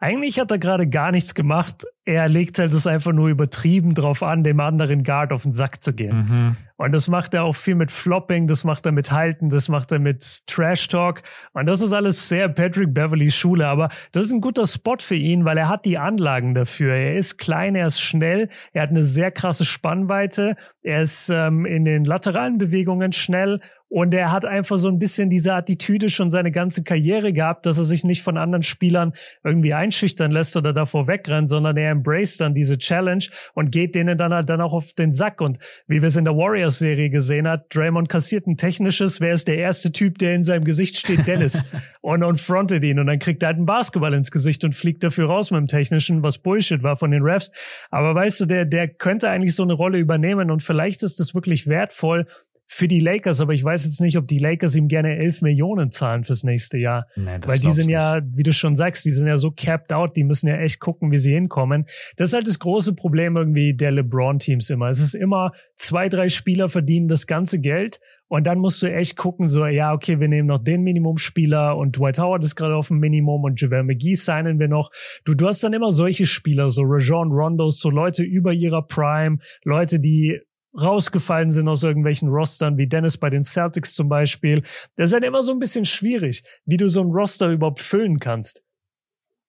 [0.00, 1.84] eigentlich hat er gerade gar nichts gemacht.
[2.06, 5.82] Er legt halt es einfach nur übertrieben drauf an, dem anderen Guard auf den Sack
[5.82, 6.16] zu gehen.
[6.16, 6.56] Mhm.
[6.78, 9.92] Und das macht er auch viel mit Flopping, das macht er mit Halten, das macht
[9.92, 11.22] er mit Trash Talk.
[11.52, 13.68] Und das ist alles sehr Patrick Beverly Schule.
[13.68, 16.94] Aber das ist ein guter Spot für ihn, weil er hat die Anlagen dafür.
[16.94, 21.66] Er ist klein, er ist schnell, er hat eine sehr krasse Spannweite, er ist ähm,
[21.66, 26.30] in den lateralen Bewegungen schnell und er hat einfach so ein bisschen diese Attitüde schon
[26.30, 29.12] seine ganze Karriere gehabt, dass er sich nicht von anderen Spielern
[29.42, 33.24] irgendwie einschüchtern lässt oder davor wegrennt, sondern er embraced dann diese Challenge
[33.54, 35.40] und geht denen dann halt dann auch auf den Sack.
[35.40, 39.48] Und wie wir es in der Warriors-Serie gesehen hat, Draymond kassiert ein technisches, wer ist
[39.48, 41.26] der erste Typ, der in seinem Gesicht steht?
[41.26, 41.64] Dennis.
[42.00, 43.00] und, und frontet ihn.
[43.00, 45.66] Und dann kriegt er halt einen Basketball ins Gesicht und fliegt dafür raus mit dem
[45.66, 47.50] technischen, was Bullshit war von den Refs.
[47.90, 51.34] Aber weißt du, der, der könnte eigentlich so eine Rolle übernehmen und vielleicht ist das
[51.34, 52.28] wirklich wertvoll,
[52.72, 55.90] für die Lakers, aber ich weiß jetzt nicht, ob die Lakers ihm gerne 11 Millionen
[55.90, 57.08] zahlen fürs nächste Jahr.
[57.16, 60.14] Nee, Weil die sind ja, wie du schon sagst, die sind ja so capped out,
[60.14, 61.86] die müssen ja echt gucken, wie sie hinkommen.
[62.16, 64.88] Das ist halt das große Problem irgendwie der LeBron-Teams immer.
[64.88, 67.98] Es ist immer, zwei, drei Spieler verdienen das ganze Geld
[68.28, 71.98] und dann musst du echt gucken, so, ja, okay, wir nehmen noch den Minimumspieler und
[71.98, 74.92] Dwight Howard ist gerade auf dem Minimum und JaVale McGee signen wir noch.
[75.24, 79.38] Du, du hast dann immer solche Spieler, so Rajon Rondos, so Leute über ihrer Prime,
[79.64, 80.38] Leute, die
[80.74, 84.62] rausgefallen sind aus irgendwelchen Rostern, wie Dennis bei den Celtics zum Beispiel.
[84.96, 88.18] Das ist halt immer so ein bisschen schwierig, wie du so ein Roster überhaupt füllen
[88.18, 88.62] kannst.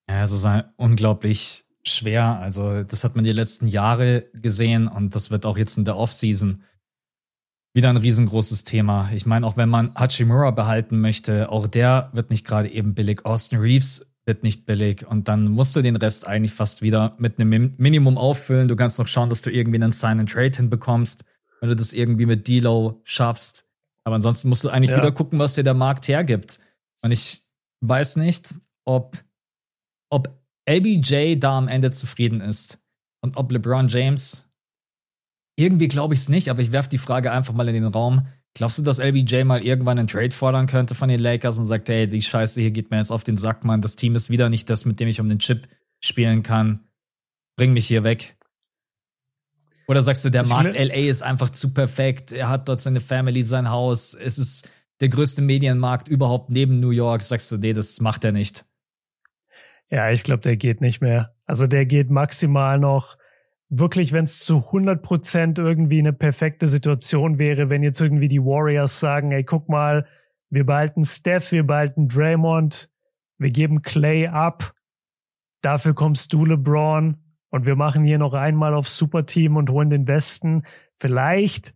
[0.10, 2.40] Ja, es ist halt unglaublich schwer.
[2.40, 5.98] Also, das hat man die letzten Jahre gesehen und das wird auch jetzt in der
[5.98, 6.64] Offseason
[7.74, 9.10] wieder ein riesengroßes Thema.
[9.14, 13.26] Ich meine, auch wenn man Hachimura behalten möchte, auch der wird nicht gerade eben billig.
[13.26, 17.40] Austin Reeves wird nicht billig und dann musst du den Rest eigentlich fast wieder mit
[17.40, 18.68] einem Minimum auffüllen.
[18.68, 21.26] Du kannst noch schauen, dass du irgendwie einen Sign and Trade hinbekommst,
[21.60, 23.68] wenn du das irgendwie mit D-Low schaffst.
[24.04, 24.98] Aber ansonsten musst du eigentlich ja.
[24.98, 26.60] wieder gucken, was dir der Markt hergibt.
[27.02, 27.42] Und ich
[27.82, 28.56] weiß nicht,
[28.86, 29.18] ob,
[30.12, 30.30] ob
[30.70, 32.84] LBJ da am Ende zufrieden ist
[33.22, 34.52] und ob LeBron James
[35.58, 38.28] irgendwie glaube ich es nicht, aber ich werfe die Frage einfach mal in den Raum.
[38.54, 41.88] Glaubst du, dass LBJ mal irgendwann einen Trade fordern könnte von den Lakers und sagt,
[41.88, 43.82] hey, die Scheiße hier geht mir jetzt auf den Sack, Mann.
[43.82, 45.68] Das Team ist wieder nicht das, mit dem ich um den Chip
[46.02, 46.82] spielen kann.
[47.56, 48.36] Bring mich hier weg.
[49.88, 52.32] Oder sagst du, der Markt LA ist einfach zu perfekt.
[52.32, 54.14] Er hat dort seine Family, sein Haus.
[54.14, 57.24] Es ist der größte Medienmarkt überhaupt neben New York.
[57.24, 58.66] Sagst du, nee, das macht er nicht.
[59.90, 61.36] Ja, ich glaube, der geht nicht mehr.
[61.46, 63.18] Also der geht maximal noch
[63.72, 68.44] wirklich, wenn es zu 100 Prozent irgendwie eine perfekte Situation wäre, wenn jetzt irgendwie die
[68.44, 70.06] Warriors sagen, ey, guck mal,
[70.50, 72.90] wir behalten Steph, wir behalten Draymond,
[73.38, 74.74] wir geben Clay ab,
[75.62, 77.16] dafür kommst du LeBron
[77.50, 80.64] und wir machen hier noch einmal auf Superteam und holen den Besten.
[80.98, 81.74] Vielleicht,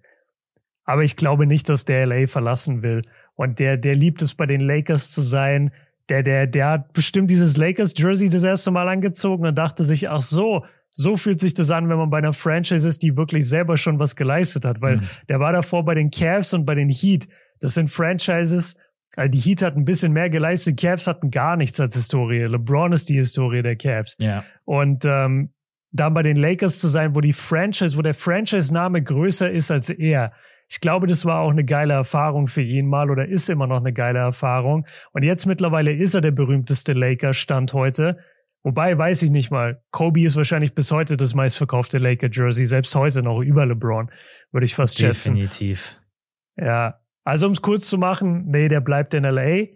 [0.83, 3.03] aber ich glaube nicht, dass der LA verlassen will.
[3.35, 5.71] Und der, der liebt es, bei den Lakers zu sein.
[6.09, 10.21] Der, der, der hat bestimmt dieses Lakers-Jersey das erste Mal angezogen und dachte sich, ach
[10.21, 10.65] so,
[10.97, 13.99] so fühlt sich das an, wenn man bei einer Franchise ist, die wirklich selber schon
[13.99, 15.01] was geleistet hat, weil mhm.
[15.27, 17.27] der war davor bei den Cavs und bei den Heat.
[17.59, 18.77] Das sind Franchises,
[19.17, 22.45] also die Heat hatten ein bisschen mehr geleistet, Cavs hatten gar nichts als Historie.
[22.45, 24.15] LeBron ist die Historie der Cavs.
[24.19, 24.45] Ja.
[24.63, 25.51] Und ähm,
[25.91, 29.89] dann bei den Lakers zu sein, wo die Franchise, wo der Franchise-Name größer ist als
[29.89, 30.31] er.
[30.69, 33.79] Ich glaube, das war auch eine geile Erfahrung für ihn mal oder ist immer noch
[33.79, 34.85] eine geile Erfahrung.
[35.11, 38.17] Und jetzt mittlerweile ist er der berühmteste Laker-Stand heute.
[38.65, 39.83] Wobei, weiß ich nicht mal.
[39.91, 44.09] Kobe ist wahrscheinlich bis heute das meistverkaufte Laker-Jersey, selbst heute noch über LeBron,
[44.51, 45.35] würde ich fast schätzen.
[45.35, 46.01] Definitiv.
[46.57, 49.67] Ja, also um es kurz zu machen, nee, der bleibt in LA.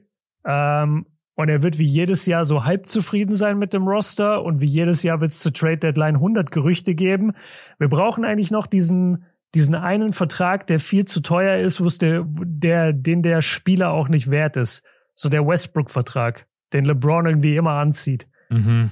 [0.44, 4.60] Ähm, und er wird wie jedes Jahr so halb zufrieden sein mit dem Roster und
[4.60, 7.34] wie jedes Jahr wird es zur Trade Deadline 100 Gerüchte geben.
[7.78, 9.24] Wir brauchen eigentlich noch diesen
[9.54, 13.92] diesen einen Vertrag, der viel zu teuer ist, wo es der, der den der Spieler
[13.92, 14.84] auch nicht wert ist.
[15.14, 18.28] So der Westbrook Vertrag, den LeBron irgendwie immer anzieht.
[18.50, 18.90] Mhm.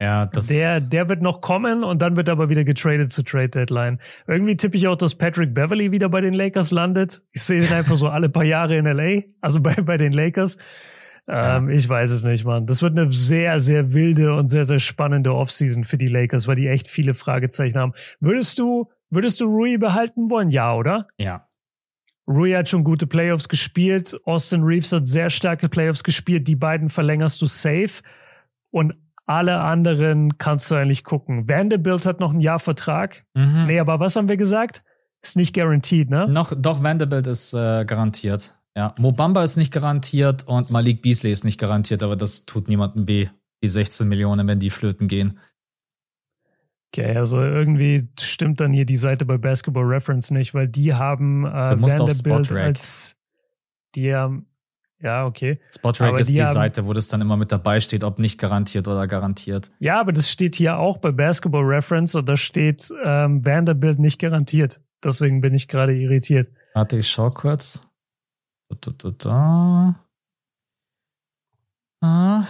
[0.00, 3.48] Ja, das der, der wird noch kommen und dann wird aber wieder getradet zu Trade
[3.48, 4.00] Deadline.
[4.26, 7.22] Irgendwie tippe ich auch, dass Patrick Beverly wieder bei den Lakers landet.
[7.32, 10.56] Ich sehe ihn einfach so alle paar Jahre in LA, also bei, bei den Lakers.
[11.26, 11.74] Ähm, ja.
[11.74, 12.66] Ich weiß es nicht, Mann.
[12.66, 16.56] Das wird eine sehr, sehr wilde und sehr, sehr spannende Offseason für die Lakers, weil
[16.56, 17.94] die echt viele Fragezeichen haben.
[18.20, 20.50] Würdest du, würdest du Rui behalten wollen?
[20.50, 21.06] Ja, oder?
[21.18, 21.48] Ja.
[22.26, 24.18] Rui hat schon gute Playoffs gespielt.
[24.24, 26.48] Austin Reeves hat sehr starke Playoffs gespielt.
[26.48, 28.02] Die beiden verlängerst du safe
[28.74, 28.94] und
[29.24, 31.48] alle anderen kannst du eigentlich gucken.
[31.48, 33.24] Vanderbilt hat noch ein Jahr Vertrag.
[33.34, 33.66] Mhm.
[33.66, 34.82] Nee, aber was haben wir gesagt?
[35.22, 36.28] Ist nicht garantiert, ne?
[36.28, 38.58] Noch, doch, Vanderbilt ist äh, garantiert.
[38.76, 43.06] Ja, Mobamba ist nicht garantiert und Malik Beasley ist nicht garantiert, aber das tut niemandem
[43.06, 43.28] weh,
[43.62, 45.38] die 16 Millionen, wenn die flöten gehen.
[46.92, 51.46] Okay, also irgendwie stimmt dann hier die Seite bei Basketball Reference nicht, weil die haben
[51.46, 53.16] äh, Vanderbilt als
[53.94, 54.46] die haben
[55.04, 55.60] ja, okay.
[55.72, 58.88] Spotrack ist die, die Seite, wo das dann immer mit dabei steht, ob nicht garantiert
[58.88, 59.70] oder garantiert.
[59.78, 64.18] Ja, aber das steht hier auch bei Basketball Reference und da steht ähm, Vanderbilt nicht
[64.18, 64.80] garantiert.
[65.04, 66.48] Deswegen bin ich gerade irritiert.
[66.72, 67.86] Warte, ich schau kurz.
[68.80, 69.94] Da, da, da,
[72.00, 72.44] ah.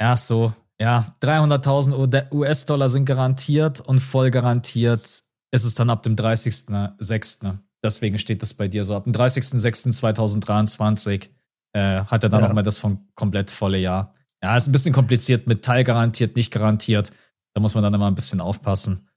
[0.00, 0.52] Ja, so.
[0.80, 5.22] Ja, 300.000 US-Dollar sind garantiert und voll garantiert
[5.52, 7.58] ist es dann ab dem 30.06.
[7.82, 8.94] Deswegen steht das bei dir so.
[8.94, 11.30] Ab dem 30.06.2023
[11.72, 12.48] äh, hat er dann ja.
[12.48, 14.14] nochmal das von komplett volle Jahr.
[14.42, 17.12] Ja, ist ein bisschen kompliziert mit Teil garantiert, nicht garantiert.
[17.54, 19.08] Da muss man dann immer ein bisschen aufpassen.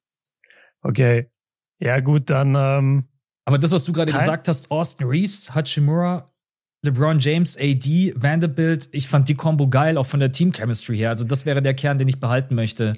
[0.81, 1.29] Okay.
[1.79, 2.55] Ja, gut, dann.
[2.55, 3.05] Ähm,
[3.45, 6.31] Aber das, was du gerade gesagt hast, Austin Reeves, Hachimura,
[6.83, 11.09] LeBron James, AD, Vanderbilt, ich fand die Combo geil, auch von der Team-Chemistry her.
[11.09, 12.97] Also, das wäre der Kern, den ich behalten möchte.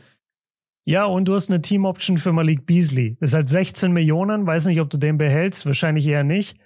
[0.88, 3.18] Ja, und du hast eine Team-Option für Malik Beasley.
[3.20, 6.58] Das ist halt 16 Millionen, weiß nicht, ob du den behältst, wahrscheinlich eher nicht.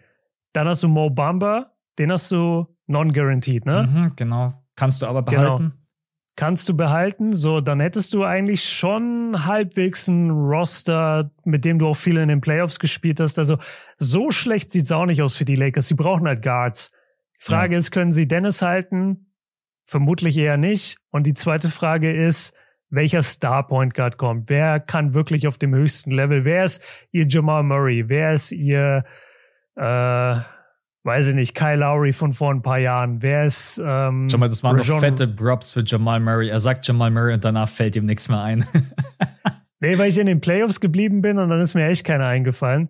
[0.53, 3.89] Dann hast du Mo Bamba, den hast du non-guaranteed, ne?
[3.91, 4.53] Mhm, genau.
[4.75, 5.41] Kannst du aber genau.
[5.41, 5.63] behalten.
[5.63, 5.75] Genau.
[6.35, 11.87] Kannst du behalten, so, dann hättest du eigentlich schon halbwegs ein Roster, mit dem du
[11.87, 13.39] auch viel in den Playoffs gespielt hast.
[13.39, 13.57] Also,
[13.97, 15.87] so schlecht sieht's auch nicht aus für die Lakers.
[15.87, 16.91] Sie brauchen halt Guards.
[17.39, 17.79] Die Frage ja.
[17.79, 19.33] ist, können sie Dennis halten?
[19.85, 20.97] Vermutlich eher nicht.
[21.09, 22.53] Und die zweite Frage ist,
[22.91, 27.25] welcher Star Point Guard kommt, wer kann wirklich auf dem höchsten Level, wer ist ihr
[27.27, 29.05] Jamal Murray, wer ist ihr,
[29.75, 30.35] äh,
[31.03, 34.49] weiß ich nicht, Kyle Lowry von vor ein paar Jahren, wer ist, ähm, Schau mal,
[34.49, 36.49] das waren Rajon doch fette Props für Jamal Murray.
[36.49, 38.65] Er sagt Jamal Murray und danach fällt ihm nichts mehr ein.
[39.79, 42.89] nee, weil ich in den Playoffs geblieben bin und dann ist mir echt keiner eingefallen.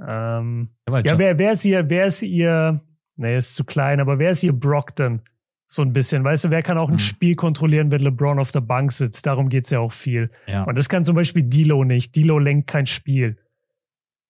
[0.00, 2.80] Ähm, ja, wer, wer ist ihr, wer ist ihr,
[3.16, 5.22] nee, ist zu klein, aber wer ist ihr Brockton?
[5.66, 6.98] So ein bisschen, weißt du, wer kann auch ein mhm.
[6.98, 9.26] Spiel kontrollieren, wenn LeBron auf der Bank sitzt?
[9.26, 10.30] Darum geht's ja auch viel.
[10.46, 10.64] Ja.
[10.64, 12.14] Und das kann zum Beispiel Dilo nicht.
[12.14, 13.38] Dilo lenkt kein Spiel.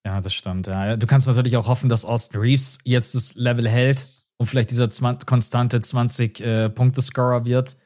[0.06, 0.66] Ja, das stimmt.
[0.66, 0.96] Ja.
[0.96, 4.06] Du kannst natürlich auch hoffen, dass Austin Reeves jetzt das Level hält
[4.36, 7.76] und vielleicht dieser 20, konstante 20-Punkte-Scorer äh, wird.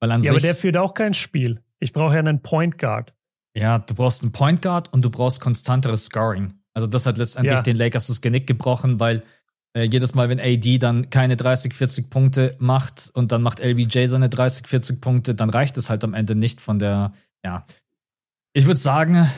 [0.00, 1.62] Weil an ja, sich, aber der führt auch kein Spiel.
[1.80, 3.12] Ich brauche ja einen Point Guard.
[3.56, 6.54] Ja, du brauchst einen Point Guard und du brauchst konstanteres Scoring.
[6.72, 7.62] Also das hat letztendlich ja.
[7.62, 9.22] den Lakers das Genick gebrochen, weil
[9.76, 14.06] äh, jedes Mal, wenn AD dann keine 30, 40 Punkte macht und dann macht LBJ
[14.06, 17.12] seine 30, 40 Punkte, dann reicht es halt am Ende nicht von der,
[17.44, 17.66] ja.
[18.52, 19.28] Ich würde sagen,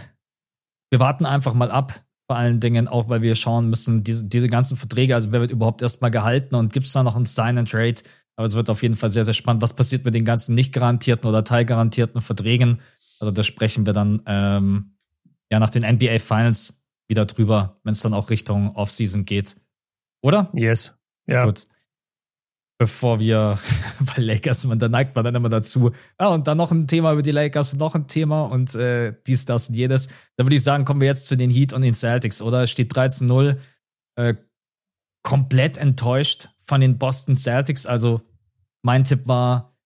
[0.90, 2.02] wir warten einfach mal ab.
[2.28, 5.52] Vor allen Dingen auch, weil wir schauen müssen, diese, diese ganzen Verträge, also wer wird
[5.52, 8.02] überhaupt erstmal gehalten und gibt es da noch ein Sign and Trade?
[8.34, 9.62] Aber es wird auf jeden Fall sehr, sehr spannend.
[9.62, 12.80] Was passiert mit den ganzen nicht garantierten oder teilgarantierten Verträgen?
[13.20, 14.96] Also da sprechen wir dann ähm,
[15.50, 19.56] ja nach den NBA Finals wieder drüber, wenn es dann auch Richtung Offseason geht.
[20.26, 20.50] Oder?
[20.54, 20.92] Yes.
[21.28, 21.44] Ja.
[21.44, 21.66] Gut.
[22.78, 23.60] Bevor wir
[24.00, 25.92] bei Lakers, man, da neigt man dann immer dazu.
[26.20, 29.44] Ja, und dann noch ein Thema über die Lakers, noch ein Thema und äh, dies,
[29.44, 30.08] das und jedes.
[30.36, 32.64] Da würde ich sagen, kommen wir jetzt zu den Heat und den Celtics, oder?
[32.64, 33.56] Es steht 13-0.
[34.16, 34.34] Äh,
[35.22, 37.86] komplett enttäuscht von den Boston Celtics.
[37.86, 38.20] Also
[38.82, 39.76] mein Tipp war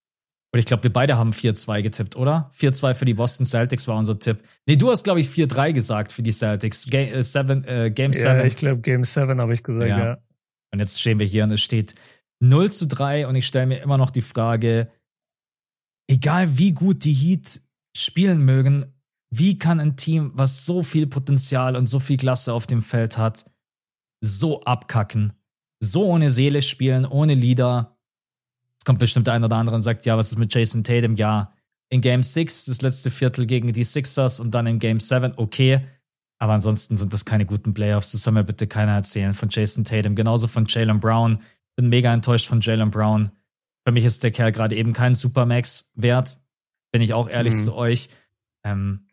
[0.53, 2.51] oder ich glaube, wir beide haben 4-2 getippt, oder?
[2.59, 4.38] 4-2 für die Boston Celtics war unser Tipp.
[4.66, 6.88] Nee, du hast, glaube ich, 4-3 gesagt für die Celtics.
[6.91, 8.26] Ga äh, seven, äh, Game 7.
[8.26, 9.99] Ja, ich glaube, Game 7 habe ich gesagt, ja.
[9.99, 10.18] ja.
[10.72, 11.94] Und jetzt stehen wir hier und es steht
[12.40, 14.90] 0 zu 3 und ich stelle mir immer noch die Frage,
[16.08, 17.60] egal wie gut die Heat
[17.96, 18.86] spielen mögen,
[19.30, 23.18] wie kann ein Team, was so viel Potenzial und so viel Klasse auf dem Feld
[23.18, 23.50] hat,
[24.20, 25.32] so abkacken,
[25.80, 27.96] so ohne Seele spielen, ohne Leader,
[28.80, 31.14] Jetzt kommt bestimmt der ein oder andere und sagt, ja, was ist mit Jason Tatum?
[31.16, 31.52] Ja,
[31.90, 35.86] in Game 6, das letzte Viertel gegen die Sixers und dann in Game 7, okay.
[36.41, 38.12] Aber ansonsten sind das keine guten Playoffs.
[38.12, 40.16] Das soll mir bitte keiner erzählen von Jason Tatum.
[40.16, 41.41] Genauso von Jalen Brown.
[41.76, 43.30] Bin mega enttäuscht von Jalen Brown.
[43.86, 46.38] Für mich ist der Kerl gerade eben kein Supermax wert.
[46.93, 47.59] Bin ich auch ehrlich mhm.
[47.59, 48.09] zu euch.
[48.64, 49.07] Ähm,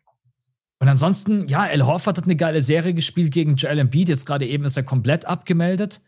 [0.80, 4.08] und ansonsten, ja, El Horford hat eine geile Serie gespielt gegen Joel Embiid.
[4.08, 6.00] Jetzt gerade eben ist er komplett abgemeldet.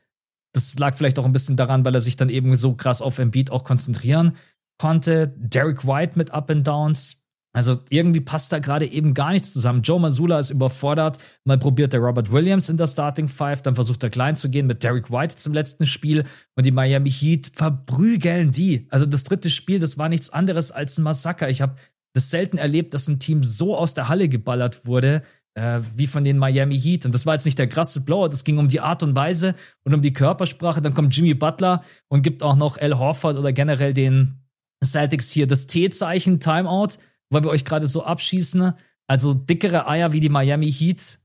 [0.52, 3.18] Das lag vielleicht auch ein bisschen daran, weil er sich dann eben so krass auf
[3.18, 4.36] Embiid auch konzentrieren
[4.78, 5.34] konnte.
[5.36, 7.19] Derek White mit Up and Downs.
[7.52, 9.82] Also irgendwie passt da gerade eben gar nichts zusammen.
[9.82, 11.18] Joe Masula ist überfordert.
[11.44, 14.66] Mal probiert der Robert Williams in der Starting Five, dann versucht er klein zu gehen
[14.66, 16.24] mit Derek White zum letzten Spiel
[16.54, 18.86] und die Miami Heat verprügeln die.
[18.90, 21.48] Also das dritte Spiel, das war nichts anderes als ein Massaker.
[21.48, 21.74] Ich habe
[22.12, 25.22] das selten erlebt, dass ein Team so aus der Halle geballert wurde
[25.54, 27.06] äh, wie von den Miami Heat.
[27.06, 29.54] Und das war jetzt nicht der krasse Blower, das ging um die Art und Weise
[29.84, 30.80] und um die Körpersprache.
[30.80, 34.36] Dann kommt Jimmy Butler und gibt auch noch Al Horford oder generell den
[34.82, 36.98] Celtics hier das T-Zeichen Timeout,
[37.30, 38.74] weil wir euch gerade so abschießen.
[39.06, 41.18] Also dickere Eier wie die Miami Heat.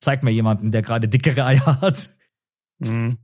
[0.00, 2.10] Zeig mir jemanden, der gerade dickere Eier hat.
[2.78, 3.18] Mhm.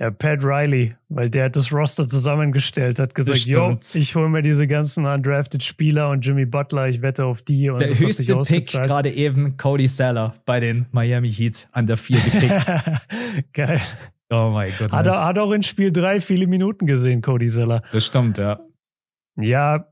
[0.00, 4.42] Ja, Pat Riley, weil der hat das Roster zusammengestellt, hat gesagt, yo, ich hole mir
[4.42, 7.68] diese ganzen undrafted Spieler und Jimmy Butler, ich wette auf die.
[7.68, 12.20] Und der höchste Pick gerade eben Cody Seller bei den Miami Heat an der 4
[12.20, 12.66] gepickt.
[13.52, 13.80] Geil.
[14.30, 14.92] Oh mein Gott.
[14.92, 17.82] Hat, er, hat auch in Spiel 3 viele Minuten gesehen, Cody Seller.
[17.90, 18.60] Das stimmt, ja.
[19.34, 19.88] Ja,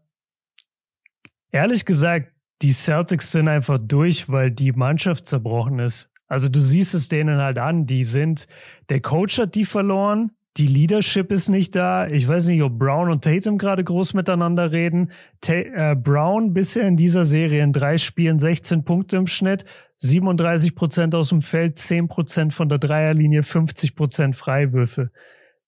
[1.57, 2.33] ehrlich gesagt,
[2.63, 6.11] die Celtics sind einfach durch, weil die Mannschaft zerbrochen ist.
[6.29, 8.47] Also du siehst es denen halt an, die sind,
[8.89, 12.09] der Coach hat die verloren, die Leadership ist nicht da.
[12.09, 15.13] Ich weiß nicht, ob Brown und Tatum gerade groß miteinander reden.
[15.41, 19.67] Ta äh, Brown bisher in dieser Serie in drei Spielen 16 Punkte im Schnitt,
[19.99, 25.11] 37 Prozent aus dem Feld, 10 Prozent von der Dreierlinie, 50 Prozent Freiwürfe.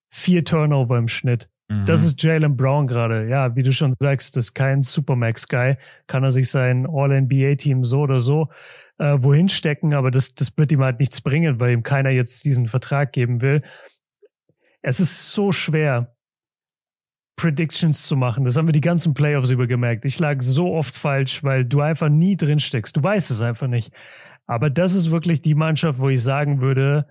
[0.09, 1.49] Vier Turnover im Schnitt.
[1.69, 1.85] Mhm.
[1.85, 3.27] Das ist Jalen Brown gerade.
[3.27, 5.77] Ja, wie du schon sagst, das ist kein Supermax-Guy.
[6.07, 8.49] Kann er sich sein All-NBA-Team so oder so
[8.99, 12.43] äh, wohin stecken, aber das, das wird ihm halt nichts bringen, weil ihm keiner jetzt
[12.45, 13.61] diesen Vertrag geben will.
[14.81, 16.15] Es ist so schwer,
[17.37, 18.43] Predictions zu machen.
[18.43, 20.03] Das haben wir die ganzen Playoffs über gemerkt.
[20.03, 22.97] Ich lag so oft falsch, weil du einfach nie drin steckst.
[22.97, 23.93] Du weißt es einfach nicht.
[24.45, 27.07] Aber das ist wirklich die Mannschaft, wo ich sagen würde,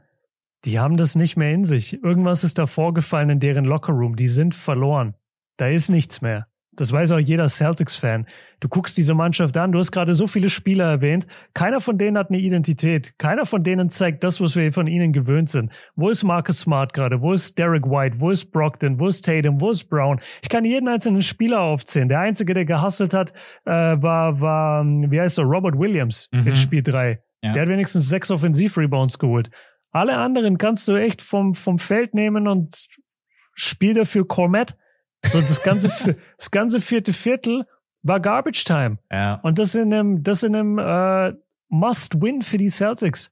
[0.64, 2.02] die haben das nicht mehr in sich.
[2.02, 4.16] Irgendwas ist da vorgefallen in deren Lockerroom.
[4.16, 5.14] Die sind verloren.
[5.56, 6.46] Da ist nichts mehr.
[6.78, 8.26] Das weiß auch jeder Celtics-Fan.
[8.60, 11.26] Du guckst diese Mannschaft an, du hast gerade so viele Spieler erwähnt.
[11.52, 13.18] Keiner von denen hat eine Identität.
[13.18, 15.72] Keiner von denen zeigt das, was wir von ihnen gewöhnt sind.
[15.96, 17.20] Wo ist Marcus Smart gerade?
[17.20, 18.20] Wo ist Derek White?
[18.20, 19.00] Wo ist Brockton?
[19.00, 19.60] Wo ist Tatum?
[19.60, 20.20] Wo ist Brown?
[20.40, 22.08] Ich kann jeden einzelnen Spieler aufzählen.
[22.08, 23.32] Der einzige, der gehustelt hat,
[23.64, 26.46] äh, war, war, wie heißt er, Robert Williams mhm.
[26.46, 27.20] in Spiel 3.
[27.42, 27.52] Ja.
[27.52, 29.50] Der hat wenigstens sechs Offensiv-Rebounds geholt.
[29.90, 32.88] Alle anderen kannst du echt vom, vom Feld nehmen und
[33.54, 34.76] spiel dafür Cormet.
[35.24, 35.88] So das ganze,
[36.38, 37.66] das ganze vierte Viertel
[38.02, 38.98] war Garbage Time.
[39.10, 39.34] Ja.
[39.42, 41.34] Und das in einem, das in einem äh,
[41.68, 43.30] Must-Win für die Celtics.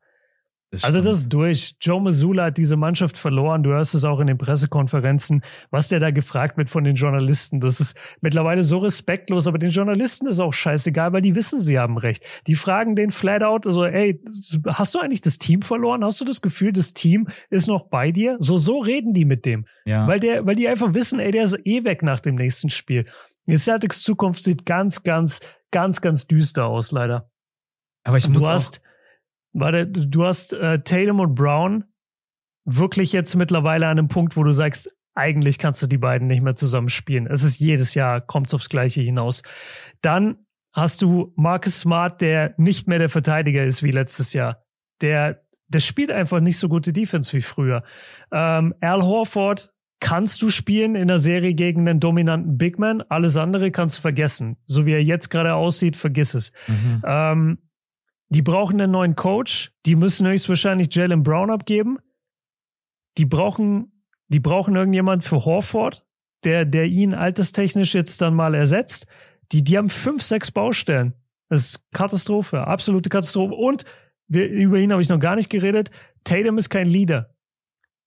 [0.83, 1.74] Das also das ist durch.
[1.81, 3.62] Joe Mazzulla hat diese Mannschaft verloren.
[3.62, 7.61] Du hörst es auch in den Pressekonferenzen, was der da gefragt wird von den Journalisten.
[7.61, 11.79] Das ist mittlerweile so respektlos, aber den Journalisten ist auch scheißegal, weil die wissen, sie
[11.79, 12.22] haben recht.
[12.47, 14.22] Die fragen den flat out, also, ey,
[14.66, 16.05] hast du eigentlich das Team verloren?
[16.05, 18.37] Hast du das Gefühl, das Team ist noch bei dir?
[18.39, 19.66] So, so reden die mit dem.
[19.87, 20.07] Ja.
[20.07, 23.07] Weil der, weil die einfach wissen, ey, der ist eh weg nach dem nächsten Spiel.
[23.47, 27.31] Die Celtics Zukunft sieht ganz, ganz, ganz, ganz düster aus, leider.
[28.05, 28.83] Aber ich muss du hast,
[29.61, 31.84] warte, du hast äh, Tatum und Brown
[32.64, 36.42] wirklich jetzt mittlerweile an einem Punkt, wo du sagst, eigentlich kannst du die beiden nicht
[36.42, 37.26] mehr zusammen spielen.
[37.26, 39.42] Es ist jedes Jahr, kommt aufs Gleiche hinaus.
[40.02, 40.36] Dann
[40.72, 44.62] hast du Marcus Smart, der nicht mehr der Verteidiger ist wie letztes Jahr.
[45.00, 47.82] Der, der spielt einfach nicht so gute Defense wie früher.
[48.30, 53.00] Ähm, Al Horford kannst du spielen in der Serie gegen einen dominanten Big Man.
[53.09, 54.59] Alles andere kannst du vergessen.
[54.66, 56.52] So wie er jetzt gerade aussieht, vergiss es.
[56.68, 57.02] Mhm.
[57.07, 57.59] Ähm,
[58.29, 59.72] die brauchen einen neuen Coach.
[59.87, 61.99] Die müssen höchstwahrscheinlich Jalen Brown abgeben.
[63.18, 66.05] Die brauchen, die brauchen irgendjemand für Horford,
[66.45, 69.07] der, der ihn alterstechnisch jetzt dann mal ersetzt.
[69.53, 71.14] Die, die haben fünf, sechs Baustellen.
[71.49, 73.55] Das ist Katastrophe, absolute Katastrophe.
[73.55, 73.85] Und
[74.27, 75.91] wir, über ihn habe ich noch gar nicht geredet.
[76.24, 77.35] Tatum ist kein Leader.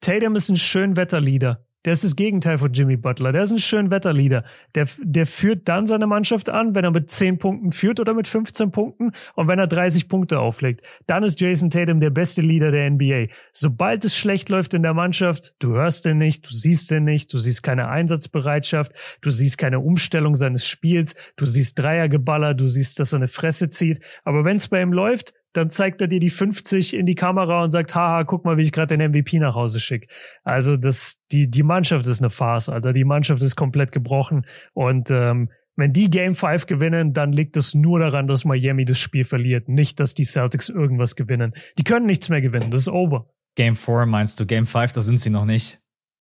[0.02, 1.66] Tatum ist ein Schönwetterleader.
[1.86, 3.32] Der ist das Gegenteil von Jimmy Butler.
[3.32, 4.44] Der ist ein schön Wetterleader.
[4.76, 8.28] Der, der führt dann seine Mannschaft an, wenn er mit 10 Punkten führt oder mit
[8.28, 10.82] 15 Punkten und wenn er 30 Punkte auflegt.
[11.08, 13.28] Dann ist Jason Tatum der beste Leader der NBA.
[13.54, 17.32] Sobald es schlecht läuft in der Mannschaft, du hörst den nicht, du siehst den nicht,
[17.34, 23.00] du siehst keine Einsatzbereitschaft, du siehst keine Umstellung seines Spiels, du siehst Dreiergeballer, du siehst,
[23.00, 24.02] dass er eine Fresse zieht.
[24.26, 27.64] Aber wenn es bei ihm läuft, dann zeigt er dir die 50 in die Kamera
[27.64, 30.08] und sagt, haha, guck mal, wie ich gerade den MVP nach Hause schicke.
[30.44, 32.94] Also das, die, die Mannschaft ist eine Farce, Alter.
[32.94, 34.46] Die Mannschaft ist komplett gebrochen.
[34.74, 39.00] Und ähm, wenn die Game 5 gewinnen, dann liegt es nur daran, dass Miami das
[39.00, 39.70] Spiel verliert.
[39.70, 41.54] Nicht, dass die Celtics irgendwas gewinnen.
[41.78, 42.70] Die können nichts mehr gewinnen.
[42.70, 43.30] Das ist over.
[43.56, 44.46] Game 4 meinst du?
[44.46, 45.80] Game 5, da sind sie noch nicht.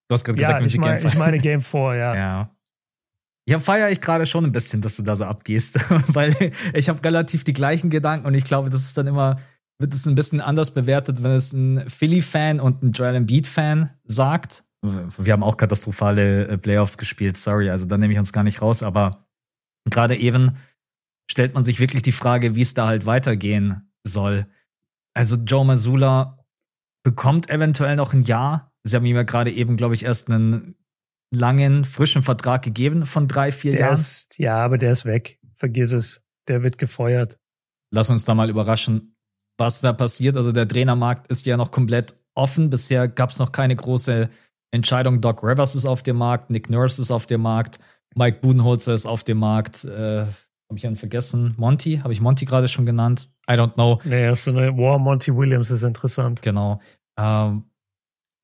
[0.09, 1.13] Du hast gerade gesagt, ja, ich, mein, Game 5.
[1.13, 2.15] ich meine Game 4, ja.
[2.17, 2.58] ja.
[3.49, 5.79] Ja, feiere ich gerade schon ein bisschen, dass du da so abgehst,
[6.09, 6.37] weil
[6.75, 9.37] ich habe relativ die gleichen Gedanken und ich glaube, das ist dann immer,
[9.79, 14.65] wird es ein bisschen anders bewertet, wenn es ein Philly-Fan und ein Joel Embiid-Fan sagt.
[14.83, 18.61] Wir haben auch katastrophale äh, Playoffs gespielt, sorry, also da nehme ich uns gar nicht
[18.61, 19.27] raus, aber
[19.89, 20.57] gerade eben
[21.31, 24.47] stellt man sich wirklich die Frage, wie es da halt weitergehen soll.
[25.15, 26.45] Also Joe Mazzulla
[27.03, 28.75] bekommt eventuell noch ein Jahr.
[28.85, 30.75] Sie haben ihm ja gerade eben, glaube ich, erst einen
[31.31, 33.93] langen, frischen Vertrag gegeben von drei, vier der Jahren.
[33.93, 35.39] Ist, ja, aber der ist weg.
[35.57, 36.23] Vergiss es.
[36.49, 37.39] Der wird gefeuert.
[37.91, 39.17] Lass uns da mal überraschen,
[39.59, 40.37] was da passiert.
[40.37, 42.71] Also der Trainermarkt ist ja noch komplett offen.
[42.71, 44.31] Bisher gab es noch keine große
[44.71, 45.21] Entscheidung.
[45.21, 47.79] Doc Rivers ist auf dem Markt, Nick Nurse ist auf dem Markt,
[48.15, 49.85] Mike Budenholzer ist auf dem Markt.
[49.85, 50.27] Äh,
[50.69, 51.55] habe ich einen vergessen?
[51.57, 51.99] Monty?
[51.99, 53.31] Habe ich Monty gerade schon genannt?
[53.51, 53.99] I don't know.
[54.05, 56.43] Nee, so eine War Monty Williams ist interessant.
[56.43, 56.81] Genau.
[57.19, 57.65] Ähm,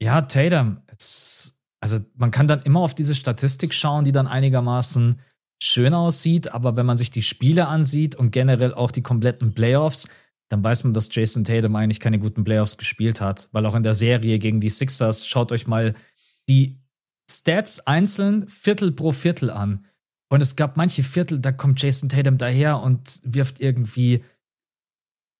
[0.00, 1.53] ja, Tatum, jetzt
[1.84, 5.20] also man kann dann immer auf diese Statistik schauen, die dann einigermaßen
[5.62, 10.08] schön aussieht, aber wenn man sich die Spiele ansieht und generell auch die kompletten Playoffs,
[10.48, 13.82] dann weiß man, dass Jason Tatum eigentlich keine guten Playoffs gespielt hat, weil auch in
[13.82, 15.94] der Serie gegen die Sixers schaut euch mal
[16.48, 16.80] die
[17.30, 19.84] Stats einzeln Viertel pro Viertel an.
[20.30, 24.24] Und es gab manche Viertel, da kommt Jason Tatum daher und wirft irgendwie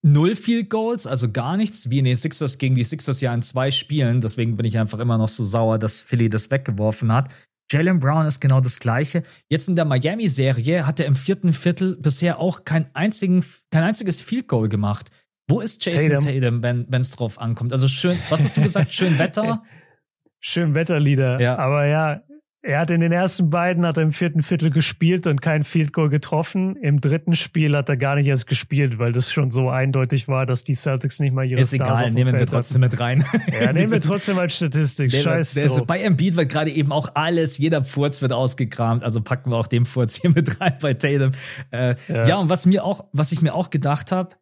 [0.04, 3.42] null Field Goals, also gar nichts, wie in den Sixers gegen die Sixers ja in
[3.42, 4.20] zwei Spielen.
[4.20, 7.30] Deswegen bin ich einfach immer noch so sauer, dass Philly das weggeworfen hat.
[7.72, 9.22] Jalen Brown ist genau das Gleiche.
[9.48, 14.20] Jetzt in der Miami-Serie hat er im vierten Viertel bisher auch kein, einzigen, kein einziges
[14.20, 15.10] Field Goal gemacht.
[15.48, 17.72] Wo ist Jason Tatum, Tatum wenn es drauf ankommt?
[17.72, 18.92] Also schön, was hast du gesagt?
[18.92, 19.62] Schön Wetter?
[20.46, 21.40] Schön Wetterlieder.
[21.40, 21.56] Ja.
[21.58, 22.22] Aber ja,
[22.64, 25.92] er hat in den ersten beiden, hat er im vierten Viertel gespielt und kein Field
[25.92, 26.76] Goal getroffen.
[26.76, 30.46] Im dritten Spiel hat er gar nicht erst gespielt, weil das schon so eindeutig war,
[30.46, 33.22] dass die Celtics nicht mal ihre Ist Stars egal, nehmen wir trotzdem mit rein.
[33.52, 35.12] Ja, nehmen wir trotzdem als Statistik.
[35.12, 39.20] Scheiß der, der Bei Embiid wird gerade eben auch alles, jeder Furz wird ausgekramt, also
[39.20, 41.32] packen wir auch den Furz hier mit rein bei Tatum.
[41.70, 42.26] Äh, ja.
[42.26, 44.36] ja, und was mir auch, was ich mir auch gedacht habe,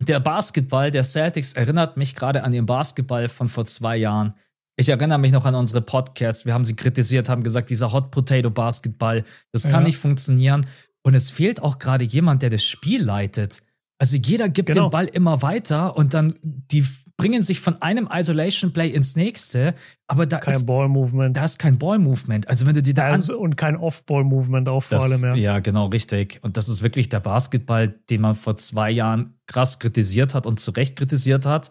[0.00, 4.34] der Basketball der Celtics erinnert mich gerade an den Basketball von vor zwei Jahren
[4.76, 6.44] Ich erinnere mich noch an unsere Podcasts.
[6.44, 9.80] Wir haben sie kritisiert, haben gesagt, dieser Hot Potato Basketball, das kann ja.
[9.80, 10.66] nicht funktionieren.
[11.02, 13.62] Und es fehlt auch gerade jemand, der das Spiel leitet.
[13.98, 14.88] Also jeder gibt genau.
[14.88, 16.84] den Ball immer weiter und dann die
[17.16, 19.74] bringen sich von einem Isolation Play ins nächste,
[20.06, 21.34] aber da kein ist Ball Movement.
[21.34, 22.46] Da ist kein Ball Movement.
[22.46, 25.22] Also wenn du dir da also, und kein Off Ball Movement auch vor das, allem.
[25.22, 25.54] Ja.
[25.54, 26.40] ja, genau richtig.
[26.42, 30.60] Und das ist wirklich der Basketball, den man vor zwei Jahren krass kritisiert hat und
[30.60, 31.70] zu Recht kritisiert hat.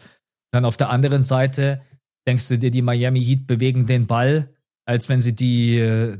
[0.52, 1.82] Dann auf der anderen Seite
[2.28, 4.50] denkst du dir, die Miami Heat bewegen den Ball,
[4.86, 6.18] als wenn sie die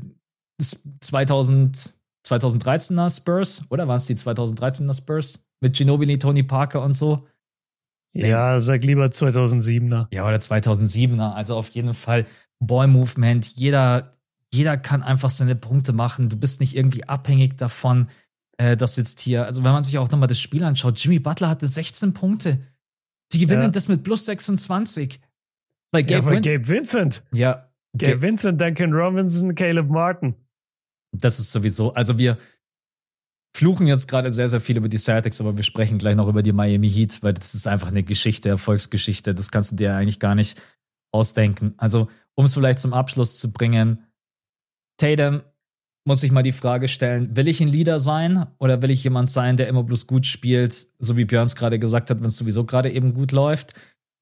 [1.00, 1.96] 2000 äh,
[2.26, 5.44] 2013er Spurs, oder waren es die 2013er Spurs?
[5.60, 7.24] Mit Ginobili, Tony Parker und so.
[8.12, 10.06] Ja, sag lieber 2007er.
[10.10, 11.32] Ja, oder 2007er.
[11.32, 12.26] Also auf jeden Fall
[12.58, 13.46] Ball Movement.
[13.56, 14.10] Jeder,
[14.52, 16.28] jeder kann einfach seine Punkte machen.
[16.28, 18.08] Du bist nicht irgendwie abhängig davon,
[18.58, 21.48] äh, dass jetzt hier, also wenn man sich auch nochmal das Spiel anschaut, Jimmy Butler
[21.48, 22.60] hatte 16 Punkte.
[23.32, 23.68] Die gewinnen ja.
[23.68, 25.20] das mit plus 26.
[25.92, 26.44] Bei Gabe, ja, Vincent.
[26.44, 27.22] Gabe Vincent.
[27.32, 27.70] Ja.
[27.96, 30.34] Gabe Vincent, Duncan Robinson, Caleb Martin.
[31.12, 32.36] Das ist sowieso, also wir,
[33.56, 36.42] fluchen jetzt gerade sehr, sehr viel über die Celtics, aber wir sprechen gleich noch über
[36.42, 39.34] die Miami Heat, weil das ist einfach eine Geschichte, Erfolgsgeschichte.
[39.34, 40.60] Das kannst du dir eigentlich gar nicht
[41.10, 41.74] ausdenken.
[41.78, 44.00] Also, um es vielleicht zum Abschluss zu bringen,
[44.98, 45.42] Tatum
[46.04, 49.28] muss ich mal die Frage stellen, will ich ein Leader sein oder will ich jemand
[49.28, 52.64] sein, der immer bloß gut spielt, so wie Björns gerade gesagt hat, wenn es sowieso
[52.64, 53.74] gerade eben gut läuft?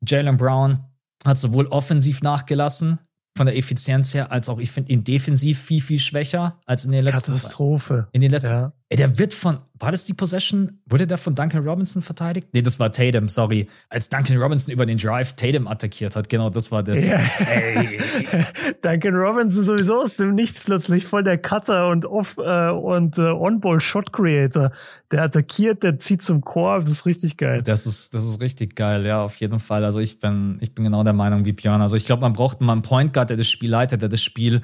[0.06, 0.80] Jalen Brown
[1.24, 2.98] hat sowohl offensiv nachgelassen,
[3.36, 6.92] von der Effizienz her, als auch ich finde ihn defensiv viel, viel schwächer als in
[6.92, 7.32] den letzten.
[7.32, 8.06] Katastrophe.
[8.12, 8.52] In den letzten.
[8.52, 8.72] Ja.
[8.88, 10.80] Ey, der wird von, war das die Possession?
[10.86, 12.48] Wurde der von Duncan Robinson verteidigt?
[12.52, 13.68] Nee, das war Tatum, sorry.
[13.90, 17.06] Als Duncan Robinson über den Drive Tatum attackiert hat, genau, das war das.
[17.06, 17.20] Ja.
[17.46, 18.00] Ey.
[18.82, 23.22] Duncan Robinson sowieso aus dem Nichts plötzlich voll der Cutter und Off äh, und äh,
[23.22, 24.72] On-Ball Shot Creator.
[25.10, 27.62] Der attackiert, der zieht zum Korb, das ist richtig geil.
[27.62, 29.84] Das ist, das ist richtig geil, ja, auf jeden Fall.
[29.84, 31.82] Also ich bin, ich bin genau der Meinung wie Björn.
[31.82, 34.22] Also ich glaube, man braucht mal einen Point Guard, der das Spiel leitet, der das
[34.22, 34.62] Spiel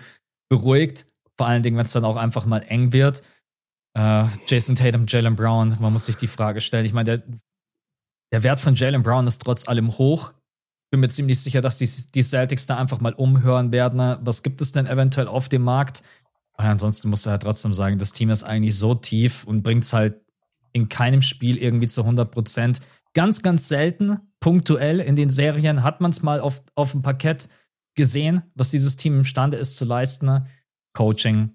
[0.49, 1.07] beruhigt.
[1.37, 3.23] Vor allen Dingen, wenn es dann auch einfach mal eng wird.
[3.99, 6.87] Uh, Jason Tatum, Jalen Brown, man muss sich die Frage stellen.
[6.87, 7.23] Ich meine, der,
[8.33, 10.33] der Wert von Jalen Brown ist trotz allem hoch.
[10.91, 13.97] Bin mir ziemlich sicher, dass die, die Celtics da einfach mal umhören werden.
[13.97, 14.19] Ne?
[14.23, 16.03] Was gibt es denn eventuell auf dem Markt?
[16.57, 19.85] Und ansonsten musst du halt trotzdem sagen, das Team ist eigentlich so tief und bringt
[19.85, 20.21] es halt
[20.73, 22.81] in keinem Spiel irgendwie zu 100 Prozent.
[23.15, 27.49] Ganz, ganz selten, punktuell in den Serien hat man es mal auf, auf dem Parkett
[27.97, 30.27] gesehen, was dieses Team imstande ist zu leisten.
[30.27, 30.47] Ne?
[30.93, 31.51] Coaching,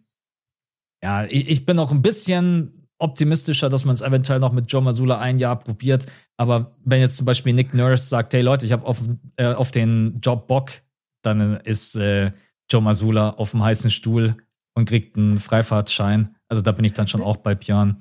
[1.06, 4.82] ja, ich, ich bin auch ein bisschen optimistischer, dass man es eventuell noch mit Joe
[4.82, 6.08] Masula ein Jahr probiert.
[6.36, 9.04] Aber wenn jetzt zum Beispiel Nick Nurse sagt, hey Leute, ich habe auf,
[9.36, 10.72] äh, auf den Job Bock,
[11.22, 12.32] dann ist äh,
[12.72, 14.36] Joe Masula auf dem heißen Stuhl
[14.74, 16.36] und kriegt einen Freifahrtschein.
[16.48, 18.00] Also da bin ich dann schon auch bei Björn.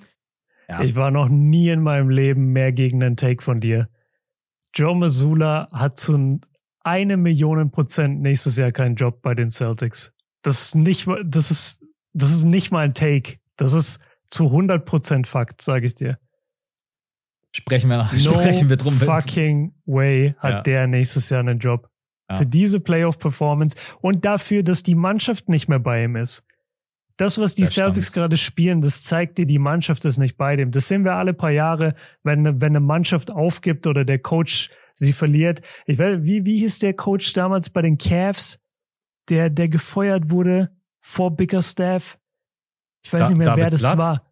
[0.71, 0.81] Ja.
[0.83, 3.91] Ich war noch nie in meinem Leben mehr gegen einen Take von dir.
[4.75, 6.41] Joe Masula hat zu
[6.81, 10.15] eine Million Prozent nächstes Jahr keinen Job bei den Celtics.
[10.41, 11.84] Das ist nicht, das ist
[12.15, 13.39] das ist nicht mal ein Take.
[13.57, 14.01] Das ist
[14.31, 16.19] zu 100% Fakt, sage ich dir.
[17.55, 18.95] Sprechen wir, no sprechen wir drum.
[18.95, 20.63] fucking way hat ja.
[20.63, 21.89] der nächstes Jahr einen Job.
[22.29, 22.37] Ja.
[22.37, 26.43] Für diese Playoff-Performance und dafür, dass die Mannschaft nicht mehr bei ihm ist.
[27.17, 30.57] Das, was die das Celtics gerade spielen, das zeigt dir, die Mannschaft ist nicht bei
[30.57, 30.73] dem.
[30.73, 35.13] Das sehen wir alle paar Jahre, wenn, wenn eine Mannschaft aufgibt oder der Coach sie
[35.13, 35.61] verliert.
[35.87, 38.59] Ich weiß, wie, wie hieß der Coach damals bei den Cavs,
[39.29, 40.71] der, der gefeuert wurde?
[41.05, 42.19] Vor Bickerstaff.
[43.05, 43.99] Ich weiß da, nicht mehr, David wer das Platz?
[43.99, 44.23] war.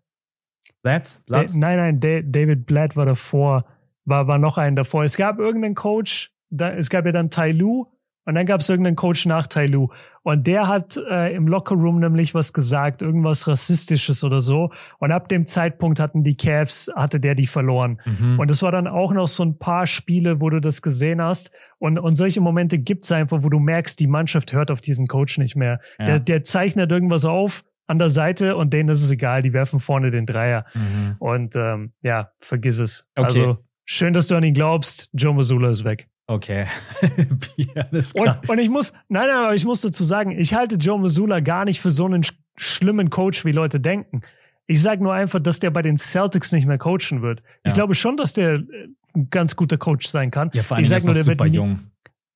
[0.82, 1.23] Blatt?
[1.27, 1.55] Blatt?
[1.55, 2.01] nein, nein,
[2.32, 3.66] David Blatt war davor.
[4.05, 5.05] War, war noch ein davor.
[5.05, 7.86] Es gab irgendeinen Coach, da, es gab ja dann Tai Lu
[8.24, 9.89] und dann gab es irgendeinen Coach nach Tai Lu.
[10.23, 14.70] Und der hat äh, im Lockerroom nämlich was gesagt, irgendwas Rassistisches oder so.
[14.99, 18.01] Und ab dem Zeitpunkt hatten die Cavs, hatte der die verloren.
[18.05, 18.39] Mhm.
[18.39, 21.51] Und es war dann auch noch so ein paar Spiele, wo du das gesehen hast.
[21.78, 25.39] Und, und solche Momente gibt's einfach, wo du merkst, die Mannschaft hört auf diesen Coach
[25.39, 25.81] nicht mehr.
[25.99, 26.07] Ja.
[26.07, 29.81] Der, der zeichnet irgendwas auf an der Seite und denen ist es egal, die werfen
[29.81, 30.65] vorne den Dreier.
[30.74, 31.16] Mhm.
[31.19, 33.07] Und ähm, ja, vergiss es.
[33.16, 33.27] Okay.
[33.27, 35.11] Also schön, dass du an ihn glaubst.
[35.12, 36.09] Joe Missoula ist weg.
[36.27, 36.66] Okay.
[37.57, 40.99] ja, und, und, ich muss, nein, nein, aber ich muss dazu sagen, ich halte Joe
[41.01, 44.20] Missoula gar nicht für so einen sch schlimmen Coach, wie Leute denken.
[44.66, 47.40] Ich sage nur einfach, dass der bei den Celtics nicht mehr coachen wird.
[47.40, 47.47] Ja.
[47.65, 50.51] Ich glaube schon, dass der äh, ein ganz guter Coach sein kann.
[50.55, 51.81] Ja, vor allem ich sag ist nur, der super wird jung.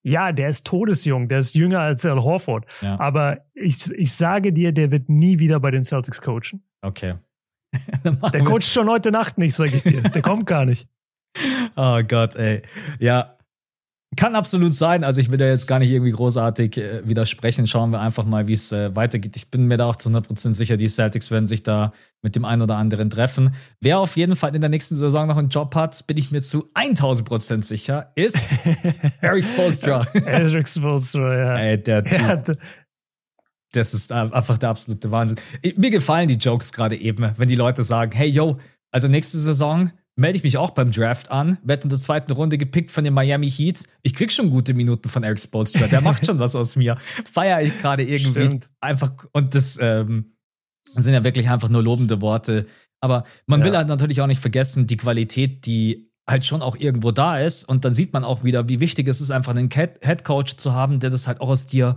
[0.03, 2.65] Ja, der ist todesjung, der ist jünger als Al Horford.
[2.81, 2.99] Ja.
[3.01, 6.63] Aber ich, ich sage dir, der wird nie wieder bei den Celtics coachen.
[6.81, 7.15] Okay.
[8.33, 10.03] der coacht schon heute Nacht nicht, sag ich dir.
[10.03, 10.89] Der kommt gar nicht.
[11.77, 12.63] Oh Gott, ey.
[12.99, 13.36] Ja,
[14.15, 15.03] Kann absolut sein.
[15.03, 17.67] Also ich will da jetzt gar nicht irgendwie großartig äh, widersprechen.
[17.67, 19.37] Schauen wir einfach mal, wie es äh, weitergeht.
[19.37, 21.93] Ich bin mir da auch zu 100% sicher, die Celtics werden sich da
[22.23, 23.55] mit dem einen oder anderen treffen.
[23.81, 26.41] Wer auf jeden Fall in der nächsten Saison noch einen Job hat, bin ich mir
[26.41, 28.59] zu 1000% sicher, ist
[29.21, 30.07] Eric Spolstra.
[30.15, 31.57] Eric Spolstra, ja.
[31.59, 32.59] Ey, der Typ.
[33.73, 35.39] Das ist einfach der absolute Wahnsinn.
[35.77, 38.59] Mir gefallen die Jokes gerade eben, wenn die Leute sagen, hey, yo,
[38.93, 42.59] also nächste Saison melde ich mich auch beim Draft an, werde in der zweiten Runde
[42.59, 43.85] gepickt von den Miami Heat.
[44.03, 45.87] Ich krieg schon gute Minuten von Eric Spoelstra.
[45.87, 46.97] Der macht schon was aus mir.
[47.31, 48.47] Feier ich gerade irgendwie.
[48.47, 48.69] Stimmt.
[48.81, 50.37] Einfach, und das ähm,
[50.95, 52.67] sind ja wirklich einfach nur lobende Worte.
[53.01, 53.67] Aber man ja.
[53.67, 57.65] will halt natürlich auch nicht vergessen, die Qualität, die halt schon auch irgendwo da ist.
[57.65, 60.73] Und dann sieht man auch wieder, wie wichtig es ist, einfach einen Head Coach zu
[60.73, 61.97] haben, der das halt auch aus dir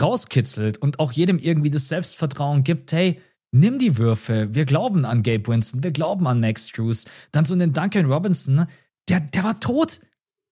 [0.00, 3.20] rauskitzelt und auch jedem irgendwie das Selbstvertrauen gibt, hey,
[3.50, 4.48] Nimm die Würfe.
[4.52, 5.82] Wir glauben an Gabe Winston.
[5.82, 7.06] Wir glauben an Max Drews.
[7.32, 8.66] Dann so einen Duncan Robinson.
[9.08, 10.00] Der, der war tot.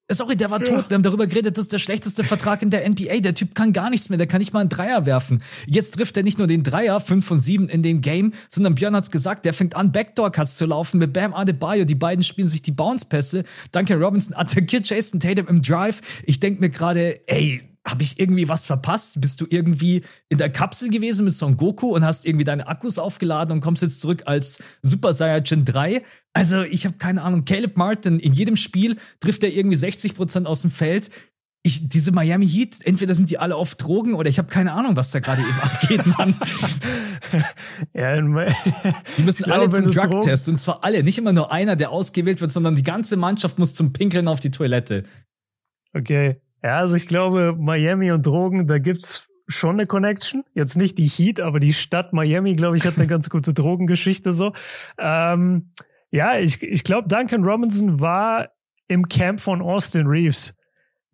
[0.09, 0.67] Sorry, der war ja.
[0.67, 0.89] tot.
[0.89, 3.19] Wir haben darüber geredet, das ist der schlechteste Vertrag in der NBA.
[3.21, 4.19] Der Typ kann gar nichts mehr.
[4.19, 5.43] Der kann nicht mal einen Dreier werfen.
[5.67, 8.95] Jetzt trifft er nicht nur den Dreier, 5 von 7 in dem Game, sondern Björn
[8.95, 11.85] hat's gesagt, der fängt an, Backdoor-Cuts zu laufen mit Bam Adebayo.
[11.85, 13.45] Die beiden spielen sich die Bounce-Pässe.
[13.73, 16.01] Duncan Robinson attackiert Jason Tatum im Drive.
[16.25, 19.21] Ich denk mir gerade, ey, habe ich irgendwie was verpasst?
[19.21, 22.99] Bist du irgendwie in der Kapsel gewesen mit Son Goku und hast irgendwie deine Akkus
[22.99, 26.03] aufgeladen und kommst jetzt zurück als Super Saiyajin 3?
[26.33, 27.45] Also, ich habe keine Ahnung.
[27.45, 31.11] Caleb Martin, in jedem Spiel trifft er irgendwie 60% aus dem Feld.
[31.63, 34.95] Ich, diese Miami Heat, entweder sind die alle auf Drogen oder ich habe keine Ahnung,
[34.97, 36.39] was da gerade eben abgeht, Mann.
[37.93, 41.03] ja, die müssen glaube, alle zum Drug-Test und zwar alle.
[41.03, 44.39] Nicht immer nur einer, der ausgewählt wird, sondern die ganze Mannschaft muss zum Pinkeln auf
[44.39, 45.05] die Toilette.
[45.93, 50.45] Okay, ja, also ich glaube, Miami und Drogen, da gibt's schon eine Connection.
[50.53, 54.33] Jetzt nicht die Heat, aber die Stadt Miami, glaube ich, hat eine ganz gute Drogengeschichte
[54.33, 54.53] so.
[54.99, 55.71] Ähm,
[56.11, 58.51] ja, ich, ich glaube, Duncan Robinson war
[58.89, 60.55] im Camp von Austin Reeves.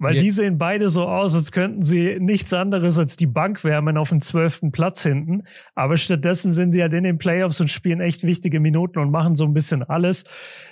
[0.03, 0.23] Weil yeah.
[0.25, 4.09] die sehen beide so aus, als könnten sie nichts anderes als die Bank wärmen auf
[4.09, 5.45] dem zwölften Platz hinten.
[5.77, 9.37] Aber stattdessen sind sie halt in den Playoffs und spielen echt wichtige Minuten und machen
[9.37, 10.25] so ein bisschen alles.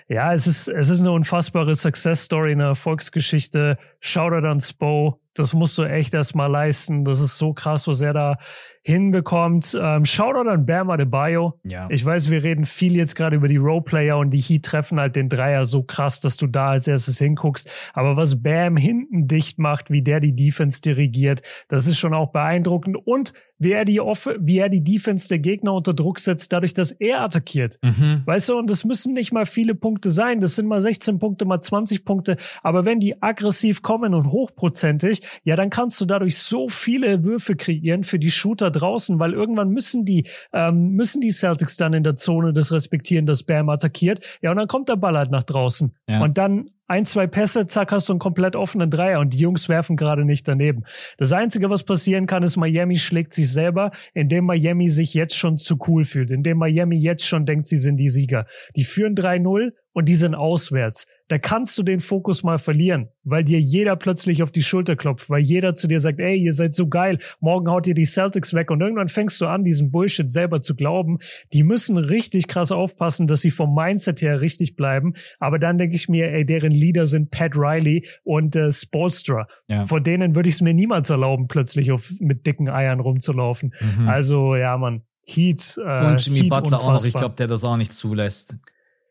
[0.08, 3.78] Ja, es ist, es ist eine unfassbare Success Story, eine Erfolgsgeschichte.
[4.00, 5.20] Shoutout an Spo.
[5.34, 7.04] Das musst du echt erstmal leisten.
[7.04, 8.36] Das ist so krass, was er da
[8.82, 9.78] hinbekommt.
[9.80, 11.60] Ähm, Shoutout an Bam Adebayo.
[11.64, 11.86] Ja.
[11.90, 15.16] Ich weiß, wir reden viel jetzt gerade über die Roleplayer und die Heat treffen halt
[15.16, 17.70] den Dreier so krass, dass du da als erstes hinguckst.
[17.92, 22.32] Aber was Bam hinten dicht macht, wie der die Defense dirigiert, das ist schon auch
[22.32, 22.96] beeindruckend.
[22.96, 26.74] Und wie er die Off wie er die Defense der Gegner unter Druck setzt, dadurch,
[26.74, 27.78] dass er attackiert.
[27.82, 28.22] Mhm.
[28.24, 30.40] Weißt du, und das müssen nicht mal viele Punkte sein.
[30.40, 32.36] Das sind mal 16 Punkte, mal 20 Punkte.
[32.62, 37.54] Aber wenn die aggressiv kommen und hochprozentig, ja, dann kannst du dadurch so viele Würfe
[37.54, 42.02] kreieren für die Shooter draußen, weil irgendwann müssen die, ähm, müssen die Celtics dann in
[42.02, 44.38] der Zone das respektieren, dass Bam attackiert.
[44.40, 45.94] Ja, und dann kommt der Ball halt nach draußen.
[46.08, 46.22] Ja.
[46.22, 49.68] Und dann ein, zwei Pässe, zack, hast du einen komplett offenen Dreier und die Jungs
[49.68, 50.82] werfen gerade nicht daneben.
[51.18, 55.56] Das Einzige, was passieren kann, ist, Miami schlägt sich selber, indem Miami sich jetzt schon
[55.56, 58.46] zu cool fühlt, indem Miami jetzt schon denkt, sie sind die Sieger.
[58.74, 63.44] Die führen 3-0 und die sind auswärts da kannst du den Fokus mal verlieren, weil
[63.44, 66.74] dir jeder plötzlich auf die Schulter klopft, weil jeder zu dir sagt, ey, ihr seid
[66.74, 70.28] so geil, morgen haut ihr die Celtics weg und irgendwann fängst du an, diesen Bullshit
[70.28, 71.18] selber zu glauben.
[71.52, 75.14] Die müssen richtig krass aufpassen, dass sie vom Mindset her richtig bleiben.
[75.38, 79.46] Aber dann denke ich mir, ey, deren Leader sind Pat Riley und äh, Spolstra.
[79.68, 79.86] Ja.
[79.86, 83.72] Vor denen würde ich es mir niemals erlauben, plötzlich auf, mit dicken Eiern rumzulaufen.
[83.80, 84.08] Mhm.
[84.08, 85.78] Also, ja, man, Heat.
[85.78, 86.88] Äh, und Jimmy Heat Butler unfassbar.
[86.88, 88.56] auch noch, ich glaube, der das auch nicht zulässt.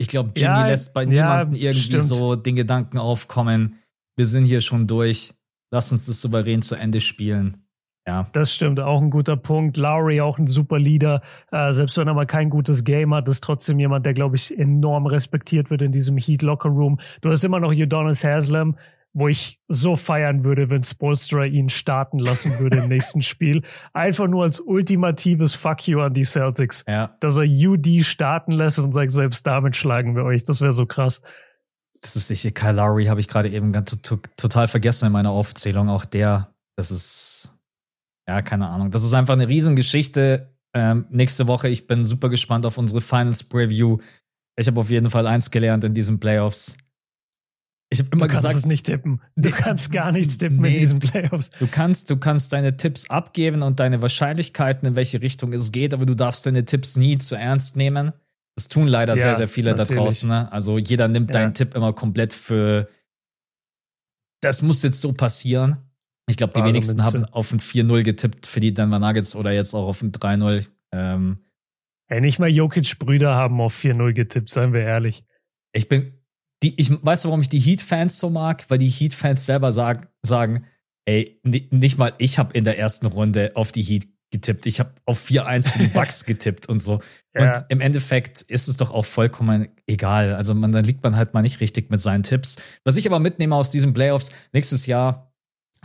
[0.02, 2.04] Ich glaube, Jimmy ja, lässt bei niemandem ja, irgendwie stimmt.
[2.04, 3.76] so den Gedanken aufkommen,
[4.16, 5.34] wir sind hier schon durch,
[5.72, 7.66] lass uns das souverän zu Ende spielen.
[8.08, 8.28] Ja.
[8.32, 9.78] Das stimmt, auch ein guter Punkt.
[9.78, 11.22] Lowry auch ein super Leader.
[11.52, 14.58] Äh, selbst wenn er mal kein gutes Game hat, ist trotzdem jemand, der, glaube ich,
[14.58, 17.00] enorm respektiert wird in diesem Heat Locker Room.
[17.22, 18.78] Du hast immer noch Udonis Haslam,
[19.20, 23.62] wo ich so feiern würde, wenn Spolstra ihn starten lassen würde im nächsten Spiel.
[23.94, 26.84] Einfach nur als ultimatives Fuck you an die Celtics.
[26.88, 27.16] Ja.
[27.20, 30.44] Dass er UD starten lässt und sagt, selbst damit schlagen wir euch.
[30.44, 31.22] Das wäre so krass.
[32.02, 35.90] Das ist sicher Kyle Lowry, habe ich gerade eben ganz total vergessen in meiner Aufzählung.
[35.90, 37.58] Auch der, das ist,
[38.28, 38.91] ja, keine Ahnung.
[38.91, 40.56] Das ist einfach eine Riesengeschichte.
[40.74, 43.98] Ähm, nächste Woche, ich bin super gespannt auf unsere Finals Preview.
[44.56, 46.78] Ich habe auf jeden Fall eins gelernt in diesen Playoffs
[47.91, 49.22] ich habe immer du gesagt, kannst es nicht tippen.
[49.36, 51.49] Du kannst gar nichts tippen nee, in diesen Playoffs.
[51.57, 55.94] Du kannst, du kannst deine Tipps abgeben und deine Wahrscheinlichkeiten, in welche Richtung es geht,
[55.94, 58.14] aber du darfst deine Tipps nie zu ernst nehmen.
[58.56, 59.90] Das tun leider ja, sehr, sehr viele natürlich.
[59.90, 60.30] da draußen.
[60.30, 60.52] Ne?
[60.52, 61.41] Also jeder nimmt ja.
[61.41, 62.88] deinen Tipp immer komplett für.
[64.41, 65.78] Das muss jetzt so passieren.
[66.28, 69.74] Ich glaube, die wenigsten haben auf ein 4-0 getippt für die Denver Nuggets oder jetzt
[69.74, 70.68] auch auf ein 3-0.
[70.91, 71.40] Ähm,
[72.07, 75.24] Ey, nicht mal Jokic Brüder haben auf 4-0 getippt, seien wir ehrlich.
[75.74, 76.19] Ich bin,
[76.64, 80.65] die, ich weiß, warum ich die Heat-Fans so mag, weil die Heat-Fans selber sagen, sagen,
[81.06, 84.65] ey, nicht mal ich habe in der ersten Runde auf die Heat getippt.
[84.68, 86.99] Ich habe auf 4-1 für die Bucks getippt und so.
[87.34, 87.48] Ja.
[87.48, 90.36] Und im Endeffekt ist es doch auch vollkommen egal.
[90.36, 92.57] Also man, dann liegt man halt mal nicht richtig mit seinen Tipps.
[92.84, 95.34] Was ich aber mitnehme aus diesen Playoffs, nächstes Jahr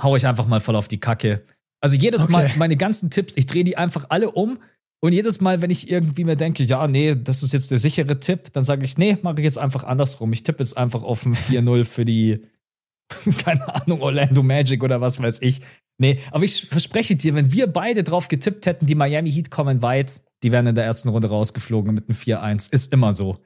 [0.02, 1.42] hau ich einfach mal voll auf die Kacke.
[1.80, 2.32] Also jedes okay.
[2.32, 4.59] Mal meine ganzen Tipps, ich drehe die einfach alle um.
[5.00, 8.20] Und jedes Mal, wenn ich irgendwie mir denke, ja, nee, das ist jetzt der sichere
[8.20, 10.32] Tipp, dann sage ich, nee, mache ich jetzt einfach andersrum.
[10.32, 12.46] Ich tippe jetzt einfach auf ein 4-0 für die,
[13.44, 15.60] keine Ahnung, Orlando Magic oder was weiß ich.
[15.98, 19.80] Nee, aber ich verspreche dir, wenn wir beide drauf getippt hätten, die Miami Heat kommen
[19.82, 22.72] weit, die wären in der ersten Runde rausgeflogen mit einem 4-1.
[22.72, 23.38] Ist immer so.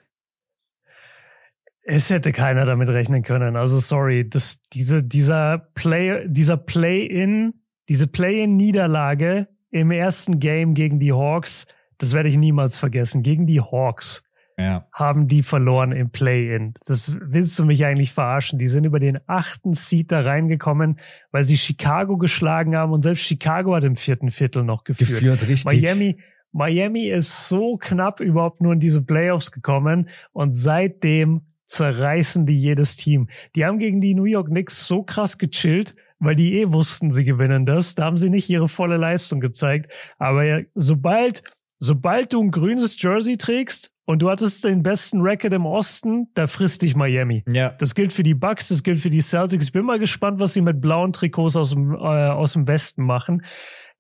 [1.83, 3.57] Es hätte keiner damit rechnen können.
[3.57, 7.55] Also sorry, das, diese, dieser Play, dieser Play-in,
[7.89, 11.67] diese Play-in-Niederlage im ersten Game gegen die Hawks,
[11.99, 13.23] das werde ich niemals vergessen.
[13.23, 14.23] Gegen die Hawks
[14.57, 14.87] ja.
[14.93, 16.75] haben die verloren im Play-In.
[16.87, 18.59] Das willst du mich eigentlich verarschen.
[18.59, 20.99] Die sind über den achten Seed da reingekommen,
[21.31, 25.11] weil sie Chicago geschlagen haben und selbst Chicago hat im vierten Viertel noch geführt.
[25.11, 25.83] Geführt, richtig.
[25.83, 26.19] Miami,
[26.53, 32.97] Miami ist so knapp überhaupt nur in diese Playoffs gekommen und seitdem zerreißen die jedes
[32.97, 33.29] Team.
[33.55, 37.25] Die haben gegen die New York Knicks so krass gechillt, weil die eh wussten, sie
[37.25, 37.95] gewinnen das.
[37.95, 39.93] Da haben sie nicht ihre volle Leistung gezeigt.
[40.19, 41.43] Aber ja, sobald,
[41.79, 46.47] sobald du ein grünes Jersey trägst und du hattest den besten Record im Osten, da
[46.47, 47.45] frisst dich Miami.
[47.49, 47.71] Ja.
[47.71, 49.67] Das gilt für die Bucks, das gilt für die Celtics.
[49.67, 53.05] Ich bin mal gespannt, was sie mit blauen Trikots aus dem, äh, aus dem Westen
[53.05, 53.45] machen.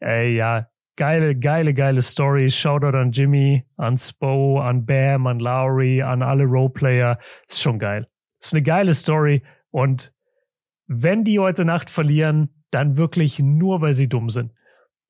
[0.02, 2.50] Äh, ja, geile, geile, geile Story.
[2.50, 7.18] Shoutout an Jimmy, an Spo, an Bam, an Lowry, an alle Roleplayer.
[7.48, 8.06] Ist schon geil.
[8.40, 10.12] Ist eine geile Story und
[10.88, 14.52] wenn die heute Nacht verlieren, dann wirklich nur, weil sie dumm sind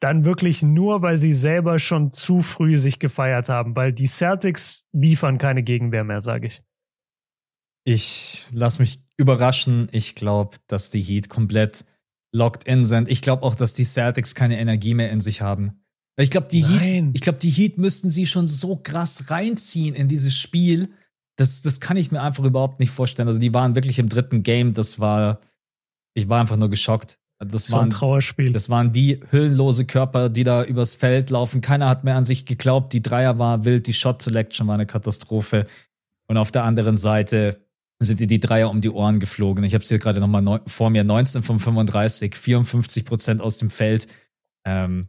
[0.00, 4.84] dann wirklich nur, weil sie selber schon zu früh sich gefeiert haben, weil die Celtics
[4.92, 6.62] liefern keine Gegenwehr mehr, sage ich.
[7.84, 9.88] Ich lass mich überraschen.
[9.92, 11.84] Ich glaube, dass die Heat komplett
[12.32, 13.08] locked in sind.
[13.08, 15.84] Ich glaube auch, dass die Celtics keine Energie mehr in sich haben.
[16.16, 20.08] Ich glaube, die Heat, ich glaube, die Heat müssten sie schon so krass reinziehen in
[20.08, 20.90] dieses Spiel.
[21.36, 23.28] Das, das kann ich mir einfach überhaupt nicht vorstellen.
[23.28, 24.74] Also die waren wirklich im dritten Game.
[24.74, 25.40] Das war,
[26.14, 27.18] ich war einfach nur geschockt.
[27.38, 28.52] Das, das war ein Trauerspiel.
[28.52, 31.60] Das waren wie hüllenlose Körper, die da übers Feld laufen.
[31.60, 32.92] Keiner hat mehr an sich geglaubt.
[32.92, 35.66] Die Dreier war wild, die Shot Selection war eine Katastrophe.
[36.26, 37.64] Und auf der anderen Seite
[38.00, 39.64] sind dir die Dreier um die Ohren geflogen.
[39.64, 41.04] Ich habe es hier gerade nochmal vor mir.
[41.04, 44.08] 19 von 35, 54 Prozent aus dem Feld.
[44.66, 45.06] Ähm,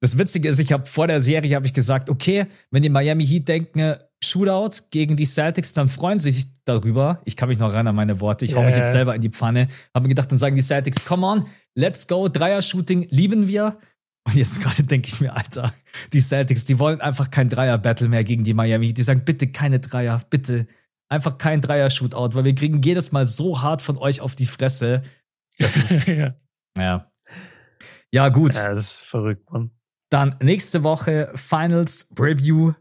[0.00, 3.26] das Witzige ist, ich habe vor der Serie habe ich gesagt, okay, wenn die Miami
[3.26, 7.20] Heat denken, Shootout gegen die Celtics, dann freuen sie sich darüber.
[7.24, 8.44] Ich kann mich noch ran an meine Worte.
[8.44, 8.68] Ich hau yeah.
[8.68, 9.68] mich jetzt selber in die Pfanne.
[9.94, 13.78] Habe mir gedacht, dann sagen die Celtics, come on, let's go, Dreier-Shooting lieben wir.
[14.26, 15.72] Und jetzt gerade denke ich mir, Alter,
[16.12, 18.92] die Celtics, die wollen einfach kein Dreier-Battle mehr gegen die Miami.
[18.92, 20.66] Die sagen, bitte keine Dreier, bitte.
[21.08, 25.02] Einfach kein Dreier-Shootout, weil wir kriegen jedes Mal so hart von euch auf die Fresse.
[25.58, 26.34] Das ist, ja.
[26.76, 27.12] ja.
[28.12, 28.54] Ja, gut.
[28.54, 29.70] Ja, das ist verrückt, Mann.
[30.10, 32.72] Dann nächste Woche Finals Review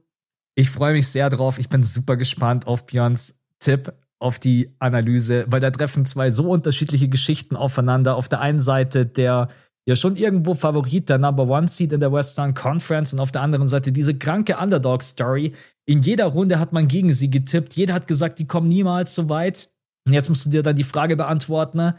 [0.56, 1.60] ich freue mich sehr drauf.
[1.60, 6.50] Ich bin super gespannt auf Björns Tipp, auf die Analyse, weil da treffen zwei so
[6.50, 8.16] unterschiedliche Geschichten aufeinander.
[8.16, 9.50] Auf der einen Seite der
[9.88, 13.44] ja schon irgendwo Favorit, der Number One Seed in der Western Conference und auf der
[13.44, 15.54] anderen Seite diese kranke Underdog-Story.
[15.86, 17.76] In jeder Runde hat man gegen sie getippt.
[17.76, 19.70] Jeder hat gesagt, die kommen niemals so weit.
[20.08, 21.94] Und jetzt musst du dir dann die Frage beantworten,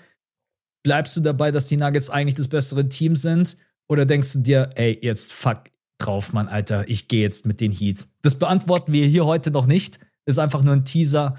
[0.84, 3.56] bleibst du dabei, dass die Nuggets eigentlich das bessere Team sind?
[3.88, 5.64] Oder denkst du dir, ey, jetzt fuck,
[5.98, 8.12] drauf, Mann, Alter, ich gehe jetzt mit den Heats.
[8.22, 10.00] Das beantworten wir hier heute noch nicht.
[10.24, 11.36] Ist einfach nur ein Teaser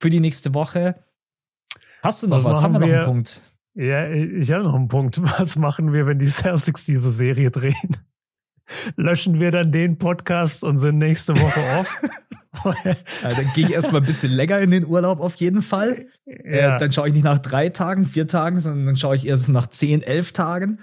[0.00, 0.96] für die nächste Woche.
[2.02, 2.56] Hast du noch was?
[2.56, 2.62] was?
[2.62, 3.42] Haben wir noch einen Punkt?
[3.74, 5.20] Ja, ich habe noch einen Punkt.
[5.38, 7.96] Was machen wir, wenn die Celtics diese Serie drehen?
[8.96, 12.02] Löschen wir dann den Podcast und sind nächste Woche off?
[13.22, 16.08] dann gehe ich erstmal ein bisschen länger in den Urlaub auf jeden Fall.
[16.26, 16.74] Ja.
[16.74, 19.48] Äh, dann schaue ich nicht nach drei Tagen, vier Tagen, sondern dann schaue ich erst
[19.48, 20.80] nach zehn, elf Tagen.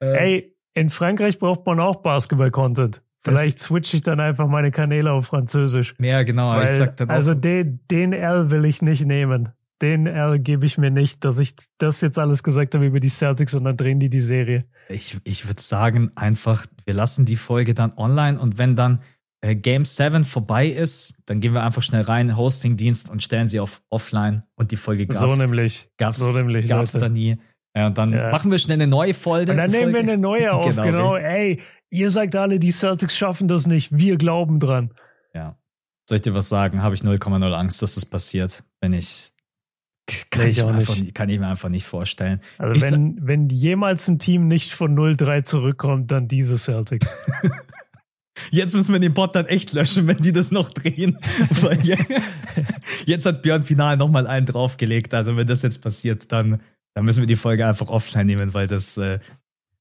[0.00, 3.02] Äh, Ey, in Frankreich braucht man auch Basketball-Content.
[3.16, 5.94] Vielleicht switche ich dann einfach meine Kanäle auf Französisch.
[5.98, 6.50] Ja, genau.
[6.50, 9.48] Weil, ich sag dann also den, den L will ich nicht nehmen.
[9.80, 13.08] Den L gebe ich mir nicht, dass ich das jetzt alles gesagt habe über die
[13.08, 14.66] Celtics und dann drehen die die Serie.
[14.88, 19.00] Ich, ich würde sagen, einfach, wir lassen die Folge dann online und wenn dann
[19.40, 23.60] äh, Game 7 vorbei ist, dann gehen wir einfach schnell rein, Hosting-Dienst und stellen sie
[23.60, 25.20] auf offline und die Folge gab's.
[25.20, 25.88] So nämlich.
[25.96, 27.38] Gab's, so nämlich, gab's da nie.
[27.76, 28.30] Ja, und dann ja.
[28.30, 29.52] machen wir schnell eine neue Folge.
[29.52, 30.82] Und dann nehmen wir eine neue auf, genau.
[30.82, 31.16] genau.
[31.16, 33.94] Ey, ihr sagt alle, die Celtics schaffen das nicht.
[33.94, 34.94] Wir glauben dran.
[35.34, 35.58] Ja.
[36.08, 36.82] Soll ich dir was sagen?
[36.82, 39.30] Habe ich 0,0 Angst, dass das passiert, wenn ich
[40.30, 42.40] kann ich, ich einfach, kann ich mir einfach nicht vorstellen.
[42.58, 47.16] Also wenn, wenn jemals ein Team nicht von 0-3 zurückkommt, dann diese Celtics.
[48.50, 51.18] Jetzt müssen wir den Bot dann echt löschen, wenn die das noch drehen.
[53.06, 55.14] jetzt hat Björn final nochmal einen draufgelegt.
[55.14, 56.60] Also wenn das jetzt passiert, dann,
[56.96, 59.18] dann müssen wir die Folge einfach offline nehmen, weil das, äh,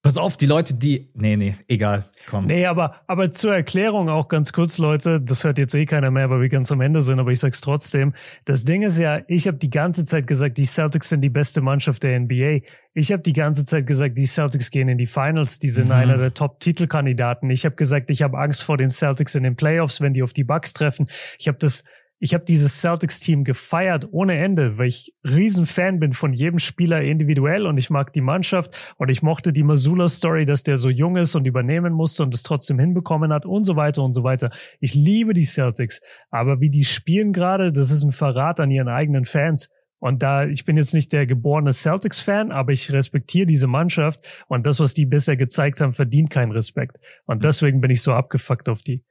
[0.03, 1.09] Pass auf, die Leute, die.
[1.15, 2.03] Nee, nee, egal.
[2.29, 2.45] Komm.
[2.45, 6.29] Nee, aber, aber zur Erklärung auch ganz kurz, Leute, das hört jetzt eh keiner mehr,
[6.29, 8.13] weil wir ganz am Ende sind, aber ich sag's trotzdem.
[8.43, 11.61] Das Ding ist ja, ich habe die ganze Zeit gesagt, die Celtics sind die beste
[11.61, 12.59] Mannschaft der NBA.
[12.93, 15.93] Ich habe die ganze Zeit gesagt, die Celtics gehen in die Finals, die sind mhm.
[15.93, 17.49] einer der Top-Titelkandidaten.
[17.49, 20.33] Ich habe gesagt, ich habe Angst vor den Celtics in den Playoffs, wenn die auf
[20.33, 21.07] die Bucks treffen.
[21.39, 21.83] Ich habe das
[22.19, 27.65] ich habe dieses Celtics-Team gefeiert ohne Ende, weil ich Riesenfan bin von jedem Spieler individuell
[27.65, 31.35] und ich mag die Mannschaft und ich mochte die Masula-Story, dass der so jung ist
[31.35, 34.49] und übernehmen musste und es trotzdem hinbekommen hat und so weiter und so weiter.
[34.79, 38.87] Ich liebe die Celtics, aber wie die spielen gerade, das ist ein Verrat an ihren
[38.87, 39.69] eigenen Fans.
[39.99, 44.65] Und da, ich bin jetzt nicht der geborene Celtics-Fan, aber ich respektiere diese Mannschaft und
[44.65, 46.97] das, was die bisher gezeigt haben, verdient keinen Respekt.
[47.25, 49.03] Und deswegen bin ich so abgefuckt auf die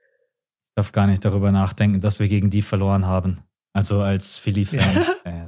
[0.74, 3.38] darf gar nicht darüber nachdenken, dass wir gegen die verloren haben.
[3.72, 5.04] Also als Philly-Fan.
[5.24, 5.46] Ja.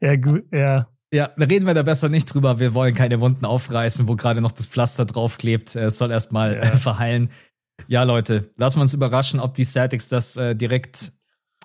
[0.00, 0.88] ja, gut, ja.
[1.12, 2.58] Ja, da reden wir da besser nicht drüber.
[2.58, 5.76] Wir wollen keine Wunden aufreißen, wo gerade noch das Pflaster draufklebt.
[5.76, 6.60] Es soll erstmal ja.
[6.60, 7.30] äh, verheilen.
[7.86, 11.12] Ja, Leute, lassen wir uns überraschen, ob die Celtics das äh, direkt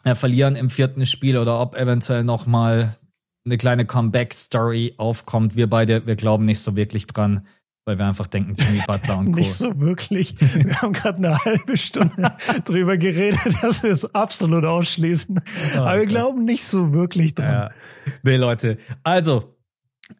[0.04, 2.98] äh, verlieren im vierten Spiel oder ob eventuell noch mal
[3.46, 5.56] eine kleine Comeback-Story aufkommt.
[5.56, 7.48] Wir beide, wir glauben nicht so wirklich dran
[7.88, 9.40] weil wir einfach denken, Jimmy Butler und Co.
[9.40, 10.36] Nicht so wirklich.
[10.40, 12.34] Wir haben gerade eine halbe Stunde
[12.66, 15.40] drüber geredet, dass wir es absolut ausschließen.
[15.40, 16.06] Oh, Aber wir okay.
[16.08, 17.52] glauben nicht so wirklich dran.
[17.52, 17.72] Ja.
[18.24, 18.78] Nee, Leute.
[19.04, 19.54] Also,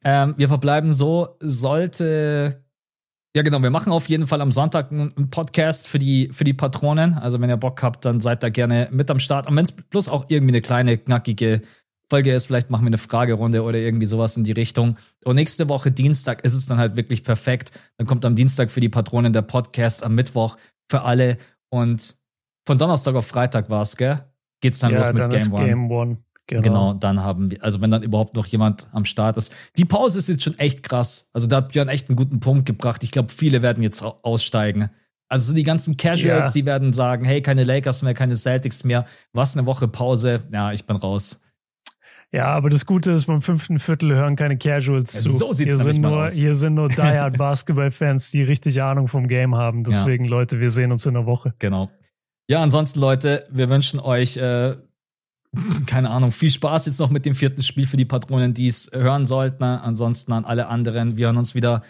[0.04, 2.64] ähm, wir verbleiben so, sollte
[3.36, 3.62] ja, genau.
[3.62, 7.14] Wir machen auf jeden Fall am Sonntag einen Podcast für die, für die Patronen.
[7.14, 9.46] Also, wenn ihr Bock habt, dann seid da gerne mit am Start.
[9.46, 11.62] Und wenn es bloß auch irgendwie eine kleine, knackige
[12.10, 14.98] Folge ist, vielleicht machen wir eine Fragerunde oder irgendwie sowas in die Richtung.
[15.26, 17.72] Und nächste Woche Dienstag ist es dann halt wirklich perfekt.
[17.98, 20.58] Dann kommt am Dienstag für die Patronen der Podcast, am Mittwoch
[20.90, 21.38] für alle.
[21.70, 22.16] Und
[22.66, 24.24] von Donnerstag auf Freitag war es, gell?
[24.62, 25.66] Geht's dann ja, los mit dann Game One.
[25.66, 26.18] Game One.
[26.50, 26.62] Genau.
[26.62, 29.54] genau, dann haben wir, also wenn dann überhaupt noch jemand am Start ist.
[29.78, 31.30] Die Pause ist jetzt schon echt krass.
[31.34, 33.04] Also da hat Björn echt einen guten Punkt gebracht.
[33.04, 34.90] Ich glaube, viele werden jetzt aussteigen.
[35.28, 36.52] Also so die ganzen Casuals, ja.
[36.52, 39.06] die werden sagen, hey, keine Lakers mehr, keine Celtics mehr.
[39.34, 40.44] Was eine Woche Pause.
[40.54, 41.42] Ja, ich bin raus.
[42.34, 45.30] Ja, aber das Gute ist, beim fünften Viertel hören keine Casuals ja, zu.
[45.30, 46.34] So sieht's hier sind nur, aus.
[46.34, 49.84] Hier sind nur diehard Basketball-Fans, die richtig Ahnung vom Game haben.
[49.84, 50.32] Deswegen, ja.
[50.32, 51.54] Leute, wir sehen uns in der Woche.
[51.60, 51.90] Genau.
[52.50, 54.76] Ja, ansonsten, Leute, wir wünschen euch, äh,
[55.86, 58.92] keine Ahnung, viel Spaß jetzt noch mit dem vierten Spiel für die Patronen, die es
[58.94, 59.64] hören sollten.
[59.64, 61.16] Ansonsten an alle anderen.
[61.16, 61.82] Wir hören uns wieder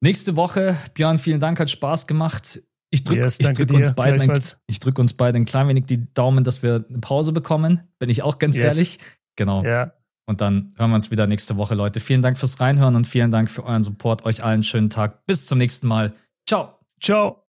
[0.00, 0.76] nächste Woche.
[0.94, 2.60] Björn, vielen Dank, hat Spaß gemacht.
[2.90, 4.40] Ich drücke yes, drück uns, beiden ein,
[4.80, 7.82] drück uns beiden ein klein wenig die Daumen, dass wir eine Pause bekommen.
[7.98, 8.76] Bin ich auch ganz yes.
[8.76, 8.98] ehrlich.
[9.38, 9.64] Genau.
[9.64, 9.92] Ja.
[10.26, 12.00] Und dann hören wir uns wieder nächste Woche, Leute.
[12.00, 14.26] Vielen Dank fürs Reinhören und vielen Dank für euren Support.
[14.26, 15.24] Euch allen schönen Tag.
[15.24, 16.12] Bis zum nächsten Mal.
[16.46, 16.78] Ciao.
[17.00, 17.44] Ciao.